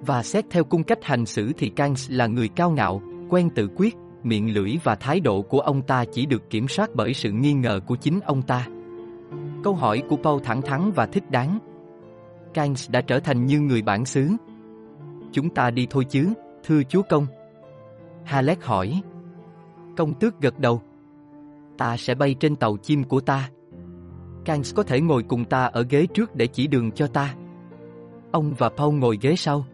Và 0.00 0.22
xét 0.22 0.44
theo 0.50 0.64
cung 0.64 0.82
cách 0.82 1.04
hành 1.04 1.26
xử 1.26 1.52
thì 1.58 1.68
Kangs 1.68 2.10
là 2.10 2.26
người 2.26 2.48
cao 2.48 2.70
ngạo, 2.70 3.02
quen 3.28 3.50
tự 3.50 3.68
quyết, 3.76 3.96
miệng 4.22 4.54
lưỡi 4.54 4.76
và 4.84 4.94
thái 4.94 5.20
độ 5.20 5.42
của 5.42 5.60
ông 5.60 5.82
ta 5.82 6.04
chỉ 6.12 6.26
được 6.26 6.50
kiểm 6.50 6.68
soát 6.68 6.90
bởi 6.94 7.14
sự 7.14 7.30
nghi 7.30 7.52
ngờ 7.52 7.80
của 7.86 7.96
chính 7.96 8.20
ông 8.20 8.42
ta. 8.42 8.66
Câu 9.64 9.74
hỏi 9.74 10.02
của 10.08 10.16
Paul 10.16 10.42
thẳng 10.44 10.62
thắn 10.62 10.92
và 10.94 11.06
thích 11.06 11.30
đáng. 11.30 11.58
Kangs 12.54 12.90
đã 12.90 13.00
trở 13.00 13.20
thành 13.20 13.46
như 13.46 13.60
người 13.60 13.82
bản 13.82 14.04
xứ. 14.04 14.28
Chúng 15.32 15.50
ta 15.50 15.70
đi 15.70 15.86
thôi 15.90 16.04
chứ, 16.10 16.32
thưa 16.64 16.82
chúa 16.82 17.02
công. 17.02 17.26
Halleck 18.24 18.64
hỏi. 18.64 19.02
Công 19.96 20.14
tước 20.14 20.40
gật 20.40 20.58
đầu. 20.58 20.82
Ta 21.78 21.96
sẽ 21.96 22.14
bay 22.14 22.34
trên 22.34 22.56
tàu 22.56 22.76
chim 22.76 23.04
của 23.04 23.20
ta. 23.20 23.50
Kangs 24.44 24.74
có 24.74 24.82
thể 24.82 25.00
ngồi 25.00 25.22
cùng 25.22 25.44
ta 25.44 25.64
ở 25.64 25.86
ghế 25.90 26.06
trước 26.06 26.36
để 26.36 26.46
chỉ 26.46 26.66
đường 26.66 26.92
cho 26.92 27.06
ta. 27.06 27.34
Ông 28.32 28.54
và 28.58 28.68
Paul 28.68 28.94
ngồi 28.94 29.18
ghế 29.20 29.36
sau. 29.36 29.64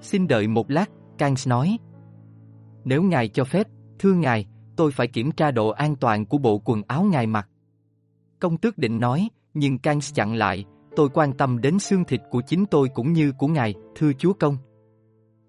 Xin 0.00 0.28
đợi 0.28 0.48
một 0.48 0.70
lát, 0.70 0.90
Kangs 1.18 1.48
nói. 1.48 1.78
Nếu 2.84 3.02
ngài 3.02 3.28
cho 3.28 3.44
phép, 3.44 3.66
thưa 3.98 4.12
ngài, 4.12 4.46
tôi 4.76 4.92
phải 4.92 5.06
kiểm 5.06 5.32
tra 5.32 5.50
độ 5.50 5.68
an 5.68 5.96
toàn 5.96 6.26
của 6.26 6.38
bộ 6.38 6.58
quần 6.64 6.82
áo 6.88 7.02
ngài 7.02 7.26
mặc. 7.26 7.48
Công 8.40 8.56
tước 8.56 8.78
định 8.78 9.00
nói, 9.00 9.28
nhưng 9.54 9.78
Kangs 9.78 10.14
chặn 10.14 10.34
lại, 10.34 10.64
tôi 10.96 11.08
quan 11.08 11.32
tâm 11.32 11.60
đến 11.60 11.78
xương 11.78 12.04
thịt 12.04 12.20
của 12.30 12.40
chính 12.46 12.66
tôi 12.66 12.88
cũng 12.94 13.12
như 13.12 13.32
của 13.32 13.48
ngài, 13.48 13.74
thưa 13.96 14.12
chúa 14.12 14.32
công. 14.32 14.56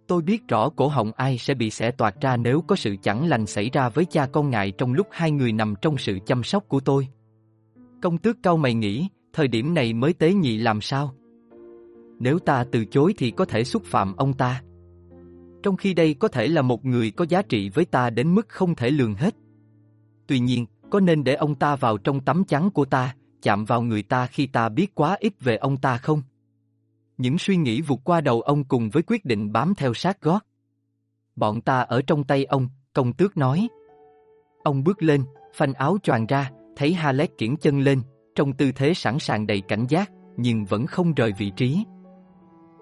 Tôi 0.08 0.22
biết 0.22 0.48
rõ 0.48 0.70
cổ 0.70 0.88
họng 0.88 1.12
ai 1.16 1.38
sẽ 1.38 1.54
bị 1.54 1.70
xẻ 1.70 1.92
toạc 1.92 2.22
ra 2.22 2.38
nếu 2.38 2.62
có 2.62 2.76
sự 2.76 2.96
chẳng 3.04 3.28
lành 3.28 3.46
xảy 3.46 3.70
ra 3.70 3.90
với 3.90 4.06
cha 4.06 4.26
con 4.26 4.50
ngài 4.50 4.72
trong 4.72 4.94
lúc 4.94 5.08
hai 5.12 5.32
người 5.32 5.52
nằm 5.52 5.74
trong 5.82 5.98
sự 5.98 6.20
chăm 6.26 6.44
sóc 6.44 6.64
của 6.68 6.80
tôi. 6.80 7.08
Công 8.02 8.18
tước 8.18 8.38
cao 8.44 8.58
mày 8.58 8.74
nghĩ, 8.74 9.08
thời 9.34 9.48
điểm 9.48 9.74
này 9.74 9.94
mới 9.94 10.14
tế 10.14 10.34
nhị 10.34 10.58
làm 10.58 10.82
sao? 10.82 11.14
Nếu 12.24 12.40
ta 12.40 12.66
từ 12.72 12.86
chối 12.86 13.14
thì 13.18 13.32
có 13.32 13.46
thể 13.46 13.64
xúc 13.64 13.84
phạm 13.86 14.16
ông 14.16 14.34
ta. 14.34 14.62
Trong 15.64 15.78
khi 15.78 15.94
đây 15.94 16.14
có 16.14 16.28
thể 16.28 16.48
là 16.48 16.62
một 16.62 16.86
người 16.86 17.12
có 17.12 17.26
giá 17.30 17.42
trị 17.42 17.70
với 17.70 17.86
ta 17.86 18.10
đến 18.10 18.36
mức 18.36 18.50
không 18.50 18.76
thể 18.76 18.90
lường 18.90 19.14
hết. 19.14 19.36
Tuy 20.28 20.40
nhiên, 20.40 20.66
có 20.90 21.00
nên 21.00 21.24
để 21.24 21.36
ông 21.36 21.56
ta 21.56 21.76
vào 21.76 21.98
trong 21.98 22.20
tấm 22.20 22.44
chắn 22.44 22.70
của 22.70 22.86
ta, 22.86 23.16
chạm 23.42 23.66
vào 23.66 23.82
người 23.82 24.04
ta 24.04 24.28
khi 24.28 24.48
ta 24.48 24.70
biết 24.70 24.96
quá 24.96 25.18
ít 25.20 25.34
về 25.40 25.56
ông 25.56 25.78
ta 25.78 25.98
không? 25.98 26.22
Những 27.18 27.38
suy 27.38 27.58
nghĩ 27.58 27.82
vụt 27.82 28.00
qua 28.04 28.22
đầu 28.22 28.42
ông 28.42 28.64
cùng 28.64 28.90
với 28.90 29.04
quyết 29.04 29.26
định 29.26 29.52
bám 29.52 29.74
theo 29.76 29.94
sát 29.94 30.22
gót. 30.22 30.46
Bọn 31.36 31.62
ta 31.62 31.82
ở 31.82 32.02
trong 32.02 32.24
tay 32.24 32.46
ông, 32.46 32.70
công 32.94 33.14
tước 33.14 33.38
nói. 33.38 33.68
Ông 34.64 34.84
bước 34.84 35.04
lên, 35.04 35.24
phanh 35.54 35.74
áo 35.74 35.98
choàng 36.04 36.26
ra, 36.26 36.52
thấy 36.76 36.94
Halet 36.94 37.38
kiển 37.38 37.58
chân 37.58 37.80
lên, 37.80 38.02
trong 38.36 38.54
tư 38.54 38.72
thế 38.72 38.94
sẵn 38.94 39.20
sàng 39.20 39.48
đầy 39.48 39.62
cảnh 39.62 39.86
giác, 39.90 40.12
nhưng 40.38 40.66
vẫn 40.66 40.88
không 40.88 41.14
rời 41.14 41.32
vị 41.38 41.52
trí. 41.56 41.84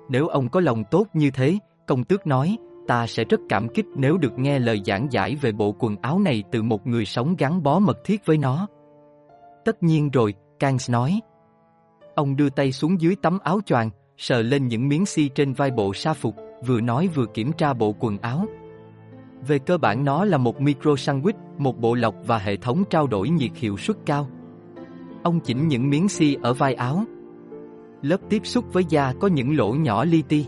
Nếu 0.10 0.28
ông 0.28 0.50
có 0.50 0.60
lòng 0.60 0.84
tốt 0.92 1.08
như 1.14 1.32
thế, 1.32 1.58
công 1.88 2.04
tước 2.04 2.28
nói, 2.28 2.58
ta 2.88 3.08
sẽ 3.08 3.24
rất 3.24 3.40
cảm 3.50 3.68
kích 3.70 3.86
nếu 3.96 4.18
được 4.18 4.40
nghe 4.40 4.60
lời 4.60 4.82
giảng 4.86 5.08
giải 5.12 5.36
về 5.36 5.52
bộ 5.52 5.76
quần 5.80 5.96
áo 6.02 6.20
này 6.20 6.44
từ 6.52 6.62
một 6.64 6.88
người 6.88 7.06
sống 7.06 7.36
gắn 7.38 7.64
bó 7.64 7.80
mật 7.80 7.98
thiết 8.04 8.26
với 8.26 8.38
nó. 8.38 8.68
Tất 9.66 9.84
nhiên 9.84 10.10
rồi, 10.10 10.34
Kans 10.60 10.90
nói. 10.90 11.20
Ông 12.16 12.36
đưa 12.36 12.50
tay 12.50 12.72
xuống 12.72 13.02
dưới 13.02 13.16
tấm 13.22 13.40
áo 13.44 13.60
choàng, 13.66 13.90
sờ 14.18 14.42
lên 14.42 14.68
những 14.68 14.88
miếng 14.88 15.06
xi 15.06 15.30
trên 15.30 15.54
vai 15.54 15.72
bộ 15.72 15.94
sa 15.94 16.14
phục, 16.14 16.36
vừa 16.66 16.82
nói 16.82 17.08
vừa 17.08 17.26
kiểm 17.34 17.52
tra 17.52 17.74
bộ 17.74 17.96
quần 18.00 18.18
áo. 18.18 18.46
Về 19.48 19.60
cơ 19.60 19.78
bản 19.78 20.06
nó 20.06 20.26
là 20.26 20.38
một 20.38 20.62
micro 20.62 20.92
sandwich, 20.92 21.34
một 21.58 21.78
bộ 21.78 21.94
lọc 21.94 22.16
và 22.28 22.38
hệ 22.38 22.58
thống 22.58 22.84
trao 22.90 23.08
đổi 23.08 23.30
nhiệt 23.30 23.52
hiệu 23.56 23.78
suất 23.78 23.98
cao. 24.06 24.30
Ông 25.24 25.40
chỉnh 25.40 25.68
những 25.68 25.90
miếng 25.90 26.10
xi 26.10 26.38
ở 26.42 26.54
vai 26.54 26.74
áo. 26.74 27.04
Lớp 28.02 28.18
tiếp 28.30 28.46
xúc 28.46 28.66
với 28.74 28.86
da 28.90 29.14
có 29.20 29.28
những 29.28 29.58
lỗ 29.58 29.72
nhỏ 29.72 30.06
li 30.06 30.22
ti. 30.22 30.46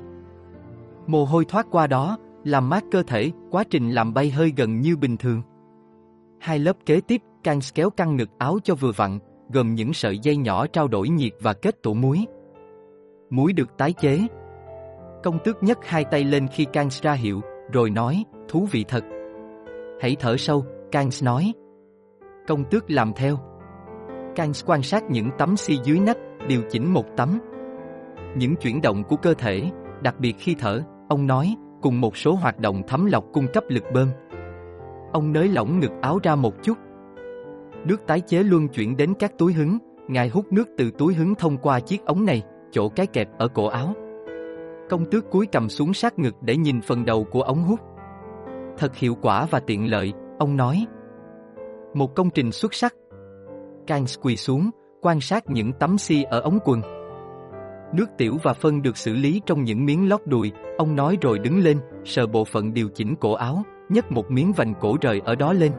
Mồ 1.08 1.26
hôi 1.26 1.46
thoát 1.46 1.68
qua 1.72 1.88
đó, 1.88 2.18
làm 2.44 2.70
mát 2.70 2.84
cơ 2.92 3.04
thể, 3.04 3.32
quá 3.52 3.64
trình 3.70 3.92
làm 3.92 4.14
bay 4.14 4.30
hơi 4.30 4.54
gần 4.58 4.82
như 4.82 4.98
bình 4.98 5.18
thường. 5.18 5.42
Hai 6.40 6.60
lớp 6.60 6.78
kế 6.86 7.02
tiếp, 7.02 7.22
càng 7.44 7.60
kéo 7.76 7.90
căng 7.90 8.16
ngực 8.16 8.30
áo 8.38 8.60
cho 8.64 8.76
vừa 8.76 8.92
vặn, 8.96 9.20
gồm 9.54 9.76
những 9.76 9.94
sợi 9.94 10.20
dây 10.20 10.38
nhỏ 10.38 10.68
trao 10.68 10.88
đổi 10.88 11.10
nhiệt 11.10 11.34
và 11.42 11.54
kết 11.54 11.84
tụ 11.84 11.94
muối. 11.94 12.26
Muối 13.30 13.54
được 13.54 13.78
tái 13.78 13.94
chế. 13.94 14.20
Công 15.24 15.40
tước 15.44 15.64
nhấc 15.64 15.86
hai 15.86 16.06
tay 16.06 16.24
lên 16.24 16.48
khi 16.48 16.66
Kans 16.74 17.02
ra 17.02 17.14
hiệu, 17.14 17.42
rồi 17.74 17.90
nói, 17.90 18.24
thú 18.50 18.68
vị 18.72 18.86
thật. 18.88 19.04
Hãy 20.02 20.16
thở 20.20 20.38
sâu, 20.38 20.66
Kans 20.92 21.24
nói. 21.24 21.54
Công 22.48 22.64
tước 22.64 22.92
làm 22.92 23.14
theo. 23.16 23.38
Kans 24.36 24.64
quan 24.66 24.82
sát 24.82 25.04
những 25.10 25.30
tấm 25.38 25.58
xi 25.58 25.78
dưới 25.84 26.00
nách, 26.00 26.18
điều 26.48 26.62
chỉnh 26.70 26.94
một 26.94 27.06
tấm. 27.18 27.40
Những 28.36 28.56
chuyển 28.56 28.82
động 28.82 29.04
của 29.04 29.16
cơ 29.16 29.34
thể, 29.34 29.72
đặc 30.04 30.20
biệt 30.20 30.36
khi 30.40 30.56
thở, 30.60 30.82
ông 31.10 31.28
nói, 31.28 31.56
cùng 31.82 32.02
một 32.02 32.18
số 32.18 32.34
hoạt 32.34 32.60
động 32.60 32.82
thấm 32.88 33.06
lọc 33.06 33.26
cung 33.34 33.48
cấp 33.54 33.64
lực 33.68 33.84
bơm. 33.94 34.08
Ông 35.14 35.34
nới 35.34 35.48
lỏng 35.48 35.80
ngực 35.80 35.92
áo 36.02 36.20
ra 36.24 36.36
một 36.36 36.64
chút. 36.64 36.78
Nước 37.86 38.08
tái 38.08 38.22
chế 38.22 38.44
luân 38.44 38.68
chuyển 38.68 38.98
đến 38.98 39.14
các 39.20 39.38
túi 39.38 39.54
hứng, 39.54 39.78
ngài 40.08 40.30
hút 40.30 40.46
nước 40.52 40.68
từ 40.78 40.92
túi 40.98 41.14
hứng 41.14 41.36
thông 41.36 41.58
qua 41.58 41.80
chiếc 41.80 42.06
ống 42.06 42.26
này, 42.26 42.44
chỗ 42.72 42.90
cái 42.90 43.08
kẹp 43.08 43.38
ở 43.38 43.48
cổ 43.48 43.66
áo. 43.66 43.94
Công 44.90 45.06
tước 45.12 45.30
cúi 45.30 45.46
cầm 45.46 45.70
xuống 45.70 45.94
sát 45.94 46.20
ngực 46.20 46.36
để 46.42 46.58
nhìn 46.58 46.82
phần 46.82 47.06
đầu 47.06 47.24
của 47.32 47.42
ống 47.42 47.64
hút. 47.64 47.80
Thật 48.78 48.96
hiệu 48.96 49.16
quả 49.22 49.46
và 49.52 49.60
tiện 49.60 49.92
lợi, 49.92 50.14
ông 50.40 50.58
nói. 50.58 50.86
Một 51.94 52.16
công 52.16 52.30
trình 52.30 52.52
xuất 52.52 52.74
sắc. 52.74 52.96
Kans 53.92 54.18
quỳ 54.22 54.36
xuống, 54.36 54.70
quan 55.02 55.22
sát 55.22 55.50
những 55.50 55.72
tấm 55.74 55.98
xi 55.98 56.24
ở 56.24 56.40
ống 56.40 56.60
quần. 56.66 56.82
Nước 57.94 58.06
tiểu 58.18 58.38
và 58.44 58.54
phân 58.54 58.82
được 58.82 58.98
xử 58.98 59.14
lý 59.14 59.42
trong 59.46 59.64
những 59.64 59.86
miếng 59.86 60.10
lót 60.10 60.22
đùi, 60.26 60.52
ông 60.78 60.96
nói 60.96 61.18
rồi 61.22 61.40
đứng 61.40 61.60
lên, 61.60 61.78
sờ 62.04 62.28
bộ 62.28 62.46
phận 62.46 62.74
điều 62.74 62.90
chỉnh 62.90 63.16
cổ 63.16 63.34
áo, 63.34 63.64
nhấc 63.90 64.12
một 64.12 64.32
miếng 64.32 64.52
vành 64.52 64.74
cổ 64.82 64.98
rời 65.02 65.22
ở 65.26 65.36
đó 65.36 65.54
lên. 65.54 65.72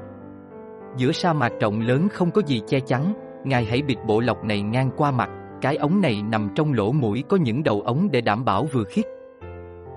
Giữa 0.96 1.12
sa 1.12 1.32
mạc 1.32 1.52
rộng 1.60 1.80
lớn 1.80 2.08
không 2.08 2.30
có 2.30 2.42
gì 2.46 2.60
che 2.66 2.80
chắn, 2.80 3.12
ngài 3.44 3.64
hãy 3.64 3.82
bịt 3.82 3.98
bộ 4.06 4.20
lọc 4.20 4.44
này 4.44 4.62
ngang 4.62 4.90
qua 4.96 5.10
mặt, 5.10 5.30
cái 5.60 5.76
ống 5.76 6.00
này 6.00 6.22
nằm 6.22 6.48
trong 6.54 6.72
lỗ 6.72 6.92
mũi 6.92 7.24
có 7.28 7.36
những 7.36 7.62
đầu 7.62 7.80
ống 7.80 8.08
để 8.10 8.20
đảm 8.20 8.44
bảo 8.44 8.64
vừa 8.72 8.84
khít. 8.84 9.04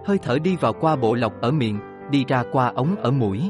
Hơi 0.05 0.17
thở 0.22 0.39
đi 0.39 0.55
vào 0.55 0.74
qua 0.74 0.95
bộ 0.95 1.15
lọc 1.15 1.41
ở 1.41 1.51
miệng, 1.51 1.79
đi 2.12 2.25
ra 2.27 2.43
qua 2.51 2.72
ống 2.75 2.95
ở 2.95 3.12
mũi. 3.12 3.50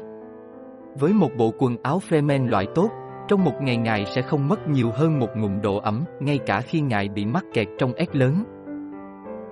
Với 0.99 1.13
một 1.13 1.29
bộ 1.37 1.53
quần 1.57 1.77
áo 1.83 2.01
Freeman 2.09 2.49
loại 2.49 2.67
tốt, 2.75 2.89
trong 3.27 3.43
một 3.43 3.61
ngày 3.61 3.77
ngài 3.77 4.05
sẽ 4.05 4.21
không 4.21 4.47
mất 4.47 4.67
nhiều 4.67 4.91
hơn 4.95 5.19
một 5.19 5.29
ngụm 5.35 5.61
độ 5.61 5.77
ẩm, 5.77 6.03
ngay 6.19 6.39
cả 6.45 6.61
khi 6.61 6.81
ngài 6.81 7.09
bị 7.09 7.25
mắc 7.25 7.43
kẹt 7.53 7.67
trong 7.77 7.93
ếch 7.93 8.15
lớn. 8.15 8.43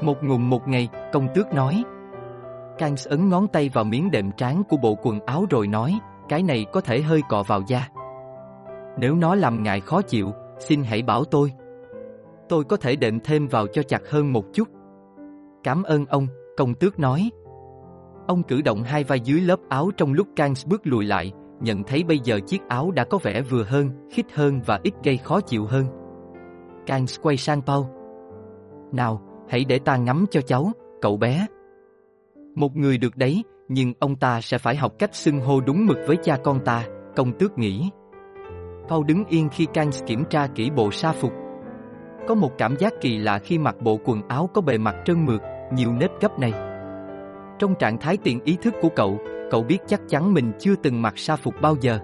Một 0.01 0.23
ngụm 0.23 0.49
một 0.49 0.67
ngày, 0.67 0.89
công 1.13 1.27
tước 1.35 1.53
nói. 1.53 1.83
Kans 2.77 3.07
ấn 3.07 3.29
ngón 3.29 3.47
tay 3.47 3.69
vào 3.73 3.83
miếng 3.83 4.11
đệm 4.11 4.31
trán 4.31 4.63
của 4.69 4.77
bộ 4.77 4.95
quần 5.03 5.19
áo 5.19 5.45
rồi 5.49 5.67
nói, 5.67 5.99
cái 6.29 6.43
này 6.43 6.65
có 6.71 6.81
thể 6.81 7.01
hơi 7.01 7.21
cọ 7.29 7.43
vào 7.43 7.61
da. 7.67 7.87
Nếu 8.97 9.15
nó 9.15 9.35
làm 9.35 9.63
ngài 9.63 9.81
khó 9.81 10.01
chịu, 10.01 10.31
xin 10.59 10.83
hãy 10.83 11.01
bảo 11.01 11.23
tôi. 11.23 11.51
Tôi 12.49 12.63
có 12.63 12.77
thể 12.77 12.95
đệm 12.95 13.19
thêm 13.19 13.47
vào 13.47 13.67
cho 13.67 13.83
chặt 13.83 14.01
hơn 14.09 14.33
một 14.33 14.45
chút. 14.53 14.67
Cảm 15.63 15.83
ơn 15.83 16.05
ông, 16.05 16.27
công 16.57 16.73
tước 16.73 16.99
nói. 16.99 17.29
Ông 18.27 18.43
cử 18.43 18.61
động 18.61 18.83
hai 18.83 19.03
vai 19.03 19.19
dưới 19.19 19.41
lớp 19.41 19.59
áo 19.69 19.91
trong 19.97 20.13
lúc 20.13 20.27
Kans 20.35 20.67
bước 20.67 20.81
lùi 20.83 21.05
lại, 21.05 21.33
nhận 21.63 21.83
thấy 21.83 22.03
bây 22.03 22.19
giờ 22.19 22.39
chiếc 22.47 22.67
áo 22.67 22.91
đã 22.91 23.03
có 23.03 23.17
vẻ 23.17 23.41
vừa 23.41 23.63
hơn, 23.63 23.89
khít 24.11 24.25
hơn 24.33 24.61
và 24.65 24.79
ít 24.83 24.93
gây 25.03 25.17
khó 25.17 25.41
chịu 25.41 25.65
hơn. 25.65 25.85
Kans 26.85 27.19
quay 27.21 27.37
sang 27.37 27.61
Paul. 27.61 27.85
Nào, 28.91 29.21
hãy 29.49 29.65
để 29.65 29.79
ta 29.79 29.97
ngắm 29.97 30.25
cho 30.31 30.41
cháu, 30.41 30.71
cậu 31.01 31.17
bé. 31.17 31.47
Một 32.55 32.75
người 32.75 32.97
được 32.97 33.17
đấy, 33.17 33.43
nhưng 33.67 33.93
ông 33.99 34.15
ta 34.15 34.41
sẽ 34.41 34.57
phải 34.57 34.75
học 34.75 34.93
cách 34.99 35.15
xưng 35.15 35.39
hô 35.39 35.61
đúng 35.61 35.85
mực 35.85 35.97
với 36.07 36.17
cha 36.23 36.37
con 36.43 36.59
ta, 36.65 36.85
công 37.15 37.31
tước 37.39 37.57
nghĩ. 37.57 37.89
Paul 38.87 39.05
đứng 39.05 39.25
yên 39.25 39.49
khi 39.49 39.67
Kans 39.73 40.03
kiểm 40.05 40.23
tra 40.29 40.47
kỹ 40.55 40.69
bộ 40.75 40.91
sa 40.91 41.11
phục. 41.11 41.31
Có 42.27 42.35
một 42.35 42.51
cảm 42.57 42.75
giác 42.77 42.93
kỳ 43.01 43.17
lạ 43.17 43.39
khi 43.39 43.57
mặc 43.57 43.75
bộ 43.81 43.99
quần 44.05 44.27
áo 44.27 44.49
có 44.53 44.61
bề 44.61 44.77
mặt 44.77 44.95
trơn 45.05 45.25
mượt, 45.25 45.41
nhiều 45.73 45.91
nếp 45.91 46.11
gấp 46.21 46.39
này. 46.39 46.53
Trong 47.59 47.75
trạng 47.75 47.97
thái 47.97 48.17
tiện 48.17 48.39
ý 48.43 48.57
thức 48.61 48.73
của 48.81 48.89
cậu, 48.95 49.17
cậu 49.53 49.63
biết 49.63 49.79
chắc 49.87 50.01
chắn 50.09 50.33
mình 50.33 50.51
chưa 50.59 50.75
từng 50.83 51.01
mặc 51.01 51.17
sa 51.17 51.35
phục 51.35 51.53
bao 51.61 51.75
giờ. 51.81 51.99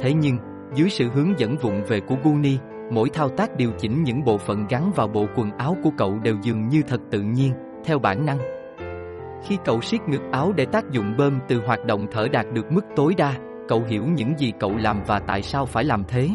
Thế 0.00 0.12
nhưng, 0.12 0.38
dưới 0.74 0.90
sự 0.90 1.08
hướng 1.10 1.38
dẫn 1.38 1.56
vụng 1.56 1.82
về 1.88 2.00
của 2.00 2.16
Guni, 2.24 2.58
mỗi 2.92 3.10
thao 3.10 3.28
tác 3.28 3.56
điều 3.56 3.72
chỉnh 3.78 4.02
những 4.02 4.24
bộ 4.24 4.38
phận 4.38 4.66
gắn 4.68 4.92
vào 4.94 5.08
bộ 5.08 5.26
quần 5.36 5.50
áo 5.50 5.76
của 5.82 5.90
cậu 5.98 6.18
đều 6.18 6.36
dường 6.42 6.68
như 6.68 6.82
thật 6.82 7.00
tự 7.10 7.20
nhiên, 7.20 7.52
theo 7.84 7.98
bản 7.98 8.26
năng. 8.26 8.38
Khi 9.44 9.58
cậu 9.64 9.80
siết 9.80 10.00
ngực 10.08 10.20
áo 10.32 10.52
để 10.56 10.66
tác 10.66 10.90
dụng 10.90 11.14
bơm 11.18 11.38
từ 11.48 11.62
hoạt 11.66 11.84
động 11.84 12.06
thở 12.12 12.28
đạt 12.32 12.46
được 12.52 12.72
mức 12.72 12.84
tối 12.96 13.14
đa, 13.16 13.34
cậu 13.68 13.82
hiểu 13.88 14.04
những 14.04 14.38
gì 14.38 14.52
cậu 14.60 14.76
làm 14.76 15.02
và 15.06 15.18
tại 15.18 15.42
sao 15.42 15.66
phải 15.66 15.84
làm 15.84 16.04
thế. 16.08 16.28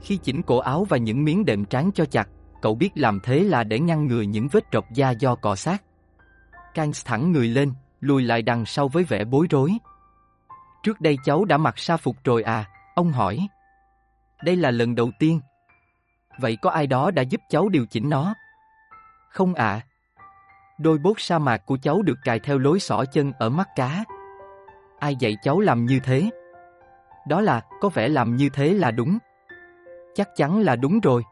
Khi 0.00 0.16
chỉnh 0.16 0.42
cổ 0.42 0.58
áo 0.58 0.86
và 0.88 0.96
những 0.96 1.24
miếng 1.24 1.44
đệm 1.44 1.64
trán 1.64 1.90
cho 1.94 2.04
chặt, 2.04 2.28
cậu 2.62 2.74
biết 2.74 2.90
làm 2.94 3.20
thế 3.22 3.40
là 3.40 3.64
để 3.64 3.80
ngăn 3.80 4.06
ngừa 4.06 4.22
những 4.22 4.48
vết 4.52 4.64
trọc 4.72 4.84
da 4.94 5.10
do 5.10 5.34
cọ 5.34 5.56
sát. 5.56 5.82
Kans 6.74 7.06
thẳng 7.06 7.32
người 7.32 7.48
lên, 7.48 7.72
lùi 8.00 8.22
lại 8.22 8.42
đằng 8.42 8.66
sau 8.66 8.88
với 8.88 9.04
vẻ 9.04 9.24
bối 9.24 9.46
rối. 9.50 9.72
Trước 10.82 11.00
đây 11.00 11.18
cháu 11.24 11.44
đã 11.44 11.56
mặc 11.56 11.78
sa 11.78 11.96
phục 11.96 12.16
rồi 12.24 12.42
à, 12.42 12.64
ông 12.94 13.12
hỏi. 13.12 13.48
Đây 14.44 14.56
là 14.56 14.70
lần 14.70 14.94
đầu 14.94 15.10
tiên. 15.18 15.40
Vậy 16.40 16.56
có 16.62 16.70
ai 16.70 16.86
đó 16.86 17.10
đã 17.10 17.22
giúp 17.22 17.40
cháu 17.48 17.68
điều 17.68 17.86
chỉnh 17.86 18.10
nó? 18.10 18.34
Không 19.30 19.54
ạ. 19.54 19.66
À. 19.66 19.80
Đôi 20.78 20.98
bốt 20.98 21.20
sa 21.20 21.38
mạc 21.38 21.66
của 21.66 21.78
cháu 21.82 22.02
được 22.02 22.18
cài 22.24 22.40
theo 22.40 22.58
lối 22.58 22.80
xỏ 22.80 23.04
chân 23.12 23.32
ở 23.38 23.48
mắt 23.50 23.68
cá. 23.76 24.04
Ai 24.98 25.16
dạy 25.16 25.36
cháu 25.42 25.60
làm 25.60 25.86
như 25.86 26.00
thế? 26.00 26.30
Đó 27.28 27.40
là, 27.40 27.60
có 27.80 27.88
vẻ 27.88 28.08
làm 28.08 28.36
như 28.36 28.48
thế 28.48 28.74
là 28.74 28.90
đúng. 28.90 29.18
Chắc 30.14 30.28
chắn 30.36 30.60
là 30.60 30.76
đúng 30.76 31.00
rồi. 31.00 31.22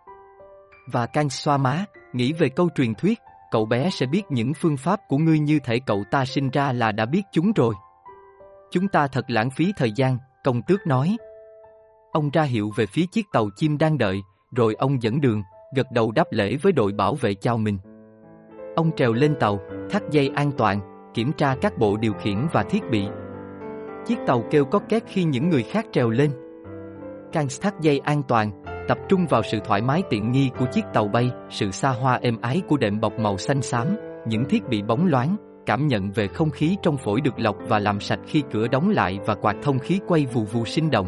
Và 0.92 1.06
Canh 1.06 1.30
xoa 1.30 1.56
má, 1.56 1.84
nghĩ 2.12 2.32
về 2.32 2.48
câu 2.48 2.68
truyền 2.74 2.94
thuyết, 2.94 3.20
cậu 3.54 3.66
bé 3.66 3.90
sẽ 3.90 4.06
biết 4.06 4.22
những 4.28 4.54
phương 4.54 4.76
pháp 4.76 5.00
của 5.08 5.18
ngươi 5.18 5.38
như 5.38 5.58
thể 5.64 5.78
cậu 5.86 6.04
ta 6.10 6.24
sinh 6.24 6.50
ra 6.50 6.72
là 6.72 6.92
đã 6.92 7.06
biết 7.06 7.22
chúng 7.32 7.52
rồi. 7.52 7.74
Chúng 8.70 8.88
ta 8.88 9.06
thật 9.06 9.24
lãng 9.28 9.50
phí 9.50 9.72
thời 9.76 9.92
gian, 9.96 10.18
công 10.44 10.62
tước 10.62 10.86
nói. 10.86 11.16
Ông 12.12 12.30
ra 12.30 12.42
hiệu 12.42 12.70
về 12.76 12.86
phía 12.86 13.06
chiếc 13.12 13.26
tàu 13.32 13.48
chim 13.56 13.78
đang 13.78 13.98
đợi, 13.98 14.22
rồi 14.56 14.74
ông 14.74 15.02
dẫn 15.02 15.20
đường, 15.20 15.42
gật 15.76 15.86
đầu 15.92 16.12
đáp 16.12 16.24
lễ 16.30 16.56
với 16.62 16.72
đội 16.72 16.92
bảo 16.92 17.14
vệ 17.14 17.34
chào 17.34 17.58
mình. 17.58 17.78
Ông 18.76 18.90
trèo 18.96 19.12
lên 19.12 19.34
tàu, 19.40 19.58
thắt 19.90 20.02
dây 20.10 20.30
an 20.34 20.52
toàn, 20.58 20.80
kiểm 21.14 21.32
tra 21.32 21.56
các 21.60 21.78
bộ 21.78 21.96
điều 21.96 22.12
khiển 22.12 22.46
và 22.52 22.62
thiết 22.62 22.82
bị. 22.90 23.06
Chiếc 24.06 24.18
tàu 24.26 24.44
kêu 24.50 24.64
có 24.64 24.78
két 24.78 25.02
khi 25.06 25.24
những 25.24 25.50
người 25.50 25.62
khác 25.62 25.86
trèo 25.92 26.10
lên. 26.10 26.30
Càng 27.32 27.46
thắt 27.60 27.80
dây 27.80 27.98
an 27.98 28.22
toàn, 28.28 28.63
tập 28.88 28.98
trung 29.08 29.26
vào 29.26 29.42
sự 29.42 29.58
thoải 29.64 29.82
mái 29.82 30.02
tiện 30.10 30.30
nghi 30.30 30.50
của 30.58 30.66
chiếc 30.72 30.84
tàu 30.92 31.08
bay, 31.08 31.30
sự 31.50 31.70
xa 31.70 31.90
hoa 31.90 32.18
êm 32.22 32.40
ái 32.40 32.62
của 32.68 32.76
đệm 32.76 33.00
bọc 33.00 33.18
màu 33.18 33.38
xanh 33.38 33.62
xám, 33.62 33.96
những 34.26 34.44
thiết 34.44 34.68
bị 34.68 34.82
bóng 34.82 35.06
loáng, 35.06 35.36
cảm 35.66 35.86
nhận 35.86 36.10
về 36.10 36.28
không 36.28 36.50
khí 36.50 36.76
trong 36.82 36.96
phổi 36.96 37.20
được 37.20 37.38
lọc 37.38 37.56
và 37.68 37.78
làm 37.78 38.00
sạch 38.00 38.18
khi 38.26 38.42
cửa 38.52 38.68
đóng 38.68 38.90
lại 38.90 39.18
và 39.26 39.34
quạt 39.34 39.56
thông 39.62 39.78
khí 39.78 40.00
quay 40.06 40.26
vù 40.26 40.44
vù 40.44 40.64
sinh 40.64 40.90
động. 40.90 41.06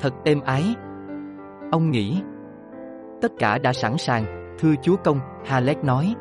Thật 0.00 0.12
êm 0.24 0.40
ái. 0.40 0.74
Ông 1.72 1.90
nghĩ. 1.90 2.20
Tất 3.22 3.32
cả 3.38 3.58
đã 3.58 3.72
sẵn 3.72 3.98
sàng, 3.98 4.56
thưa 4.58 4.74
chúa 4.82 4.96
công, 4.96 5.18
Halek 5.44 5.84
nói. 5.84 6.14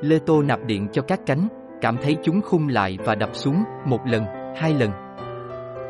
Lê 0.00 0.18
Tô 0.18 0.42
nạp 0.42 0.64
điện 0.66 0.88
cho 0.92 1.02
các 1.02 1.20
cánh, 1.26 1.48
cảm 1.80 1.96
thấy 2.02 2.16
chúng 2.22 2.40
khung 2.40 2.68
lại 2.68 2.98
và 3.04 3.14
đập 3.14 3.30
xuống, 3.32 3.64
một 3.86 4.00
lần, 4.06 4.24
hai 4.56 4.74
lần. 4.74 4.90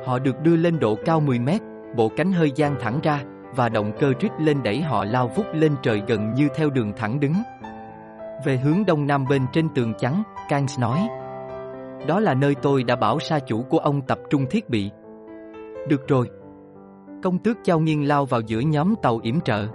Họ 0.07 0.19
được 0.19 0.40
đưa 0.43 0.57
lên 0.57 0.78
độ 0.78 0.97
cao 1.04 1.21
10 1.21 1.38
mét, 1.38 1.61
bộ 1.97 2.09
cánh 2.16 2.33
hơi 2.33 2.52
dang 2.57 2.76
thẳng 2.81 3.00
ra, 3.02 3.25
và 3.57 3.69
động 3.69 3.93
cơ 4.01 4.13
rít 4.21 4.31
lên 4.39 4.63
đẩy 4.63 4.81
họ 4.81 5.05
lao 5.05 5.29
vút 5.37 5.47
lên 5.55 5.73
trời 5.83 6.03
gần 6.07 6.35
như 6.35 6.49
theo 6.55 6.71
đường 6.71 6.93
thẳng 6.97 7.21
đứng. 7.21 7.35
Về 8.45 8.57
hướng 8.57 8.87
đông 8.87 9.07
nam 9.07 9.25
bên 9.29 9.43
trên 9.53 9.69
tường 9.75 9.93
trắng, 9.99 10.23
Kangs 10.49 10.81
nói 10.81 11.09
Đó 12.07 12.21
là 12.21 12.35
nơi 12.35 12.55
tôi 12.55 12.85
đã 12.85 12.97
bảo 12.97 13.21
sa 13.21 13.39
chủ 13.39 13.63
của 13.63 13.79
ông 13.79 14.03
tập 14.03 14.19
trung 14.31 14.47
thiết 14.51 14.69
bị. 14.69 14.91
Được 15.89 16.09
rồi. 16.09 16.31
Công 17.23 17.39
tước 17.39 17.57
chao 17.65 17.81
Nghiên 17.81 18.03
lao 18.03 18.25
vào 18.25 18.41
giữa 18.41 18.61
nhóm 18.61 18.95
tàu 19.03 19.21
yểm 19.23 19.41
trợ. 19.41 19.67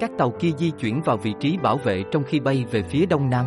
Các 0.00 0.10
tàu 0.18 0.30
kia 0.30 0.50
di 0.58 0.70
chuyển 0.70 1.02
vào 1.02 1.16
vị 1.16 1.34
trí 1.40 1.58
bảo 1.62 1.76
vệ 1.76 2.02
trong 2.10 2.22
khi 2.26 2.40
bay 2.40 2.64
về 2.70 2.82
phía 2.82 3.06
đông 3.06 3.30
nam. 3.30 3.46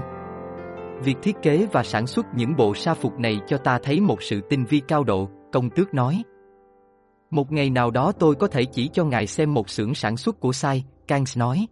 Việc 1.04 1.16
thiết 1.22 1.36
kế 1.42 1.68
và 1.72 1.84
sản 1.84 2.08
xuất 2.08 2.26
những 2.36 2.56
bộ 2.56 2.74
sa 2.74 2.94
phục 2.94 3.20
này 3.20 3.40
cho 3.48 3.58
ta 3.58 3.80
thấy 3.84 4.00
một 4.00 4.22
sự 4.22 4.42
tinh 4.50 4.66
vi 4.66 4.82
cao 4.88 5.04
độ, 5.04 5.30
công 5.52 5.70
tước 5.70 5.94
nói. 5.94 6.24
Một 7.32 7.52
ngày 7.52 7.70
nào 7.70 7.92
đó 7.92 8.12
tôi 8.12 8.36
có 8.36 8.48
thể 8.48 8.66
chỉ 8.66 8.88
cho 8.88 9.06
ngài 9.06 9.28
xem 9.28 9.54
một 9.54 9.70
xưởng 9.70 9.96
sản 9.96 10.18
xuất 10.18 10.40
của 10.40 10.52
sai, 10.52 10.84
Kangs 11.08 11.38
nói. 11.38 11.68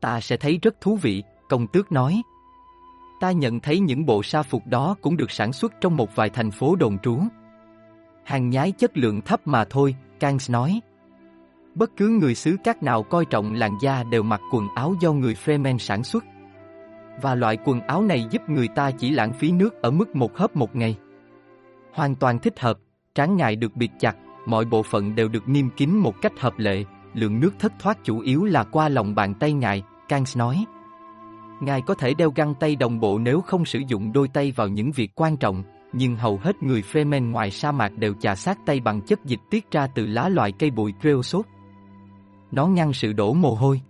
Ta 0.00 0.20
sẽ 0.20 0.36
thấy 0.36 0.58
rất 0.62 0.80
thú 0.80 0.96
vị, 0.96 1.22
công 1.48 1.66
tước 1.66 1.92
nói. 1.92 2.22
Ta 3.20 3.32
nhận 3.32 3.60
thấy 3.60 3.80
những 3.80 4.06
bộ 4.06 4.22
sa 4.22 4.42
phục 4.42 4.66
đó 4.66 4.96
cũng 5.00 5.16
được 5.16 5.30
sản 5.30 5.52
xuất 5.52 5.72
trong 5.80 5.96
một 5.96 6.16
vài 6.16 6.30
thành 6.30 6.50
phố 6.50 6.76
đồn 6.76 6.98
trú. 6.98 7.18
Hàng 8.24 8.50
nhái 8.50 8.72
chất 8.72 8.96
lượng 8.96 9.20
thấp 9.20 9.40
mà 9.44 9.64
thôi, 9.64 9.96
Kangs 10.20 10.50
nói. 10.50 10.80
Bất 11.74 11.90
cứ 11.96 12.08
người 12.08 12.34
xứ 12.34 12.56
các 12.64 12.82
nào 12.82 13.02
coi 13.02 13.24
trọng 13.24 13.54
làn 13.54 13.78
da 13.82 14.02
đều 14.02 14.22
mặc 14.22 14.40
quần 14.52 14.68
áo 14.74 14.94
do 15.00 15.12
người 15.12 15.34
Fremen 15.44 15.78
sản 15.78 16.04
xuất. 16.04 16.24
Và 17.22 17.34
loại 17.34 17.58
quần 17.64 17.80
áo 17.80 18.02
này 18.02 18.26
giúp 18.30 18.42
người 18.48 18.68
ta 18.68 18.90
chỉ 18.90 19.10
lãng 19.10 19.32
phí 19.32 19.50
nước 19.50 19.82
ở 19.82 19.90
mức 19.90 20.16
một 20.16 20.36
hớp 20.36 20.56
một 20.56 20.76
ngày. 20.76 20.96
Hoàn 21.92 22.14
toàn 22.14 22.38
thích 22.38 22.60
hợp, 22.60 22.78
trán 23.14 23.36
ngại 23.36 23.56
được 23.56 23.76
bịt 23.76 23.90
chặt, 23.98 24.16
mọi 24.48 24.64
bộ 24.64 24.82
phận 24.82 25.14
đều 25.14 25.28
được 25.28 25.48
niêm 25.48 25.70
kín 25.70 25.96
một 25.96 26.20
cách 26.22 26.40
hợp 26.40 26.58
lệ, 26.58 26.84
lượng 27.14 27.40
nước 27.40 27.50
thất 27.58 27.72
thoát 27.78 28.04
chủ 28.04 28.20
yếu 28.20 28.44
là 28.44 28.64
qua 28.64 28.88
lòng 28.88 29.14
bàn 29.14 29.34
tay 29.34 29.52
ngài, 29.52 29.82
Kans 30.08 30.36
nói. 30.36 30.64
Ngài 31.60 31.82
có 31.82 31.94
thể 31.94 32.14
đeo 32.14 32.32
găng 32.36 32.54
tay 32.54 32.76
đồng 32.76 33.00
bộ 33.00 33.18
nếu 33.18 33.40
không 33.40 33.64
sử 33.64 33.78
dụng 33.88 34.12
đôi 34.12 34.28
tay 34.28 34.52
vào 34.56 34.68
những 34.68 34.90
việc 34.90 35.10
quan 35.14 35.36
trọng, 35.36 35.62
nhưng 35.92 36.16
hầu 36.16 36.38
hết 36.42 36.62
người 36.62 36.82
Fremen 36.92 37.30
ngoài 37.30 37.50
sa 37.50 37.72
mạc 37.72 37.92
đều 37.96 38.14
chà 38.14 38.34
sát 38.34 38.58
tay 38.66 38.80
bằng 38.80 39.00
chất 39.00 39.24
dịch 39.24 39.40
tiết 39.50 39.70
ra 39.70 39.86
từ 39.86 40.06
lá 40.06 40.28
loại 40.28 40.52
cây 40.52 40.70
bụi 40.70 40.94
creosote. 41.00 41.48
Nó 42.52 42.66
ngăn 42.66 42.92
sự 42.92 43.12
đổ 43.12 43.34
mồ 43.34 43.54
hôi. 43.54 43.80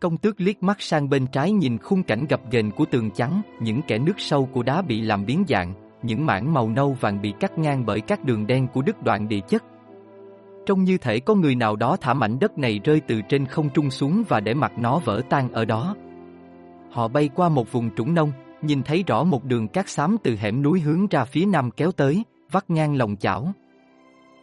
Công 0.00 0.16
tước 0.16 0.40
liếc 0.40 0.62
mắt 0.62 0.76
sang 0.80 1.08
bên 1.08 1.26
trái 1.26 1.52
nhìn 1.52 1.78
khung 1.78 2.02
cảnh 2.02 2.26
gập 2.28 2.50
ghềnh 2.50 2.70
của 2.70 2.84
tường 2.84 3.10
trắng, 3.10 3.42
những 3.60 3.82
kẻ 3.82 3.98
nước 3.98 4.14
sâu 4.18 4.48
của 4.52 4.62
đá 4.62 4.82
bị 4.82 5.00
làm 5.00 5.26
biến 5.26 5.44
dạng, 5.48 5.83
những 6.04 6.26
mảng 6.26 6.54
màu 6.54 6.68
nâu 6.68 6.92
vàng 6.92 7.20
bị 7.22 7.34
cắt 7.40 7.58
ngang 7.58 7.86
bởi 7.86 8.00
các 8.00 8.24
đường 8.24 8.46
đen 8.46 8.68
của 8.68 8.82
đứt 8.82 9.02
đoạn 9.02 9.28
địa 9.28 9.40
chất. 9.40 9.64
Trông 10.66 10.84
như 10.84 10.98
thể 10.98 11.20
có 11.20 11.34
người 11.34 11.54
nào 11.54 11.76
đó 11.76 11.96
thả 12.00 12.14
mảnh 12.14 12.38
đất 12.38 12.58
này 12.58 12.80
rơi 12.84 13.00
từ 13.00 13.20
trên 13.28 13.46
không 13.46 13.68
trung 13.74 13.90
xuống 13.90 14.24
và 14.28 14.40
để 14.40 14.54
mặt 14.54 14.72
nó 14.78 14.98
vỡ 15.04 15.22
tan 15.30 15.52
ở 15.52 15.64
đó. 15.64 15.96
Họ 16.90 17.08
bay 17.08 17.28
qua 17.34 17.48
một 17.48 17.72
vùng 17.72 17.94
trũng 17.96 18.14
nông, 18.14 18.32
nhìn 18.62 18.82
thấy 18.82 19.04
rõ 19.06 19.24
một 19.24 19.44
đường 19.44 19.68
cát 19.68 19.88
xám 19.88 20.16
từ 20.22 20.36
hẻm 20.36 20.62
núi 20.62 20.80
hướng 20.80 21.06
ra 21.06 21.24
phía 21.24 21.46
nam 21.46 21.70
kéo 21.70 21.92
tới, 21.92 22.24
vắt 22.50 22.70
ngang 22.70 22.96
lòng 22.96 23.16
chảo. 23.16 23.52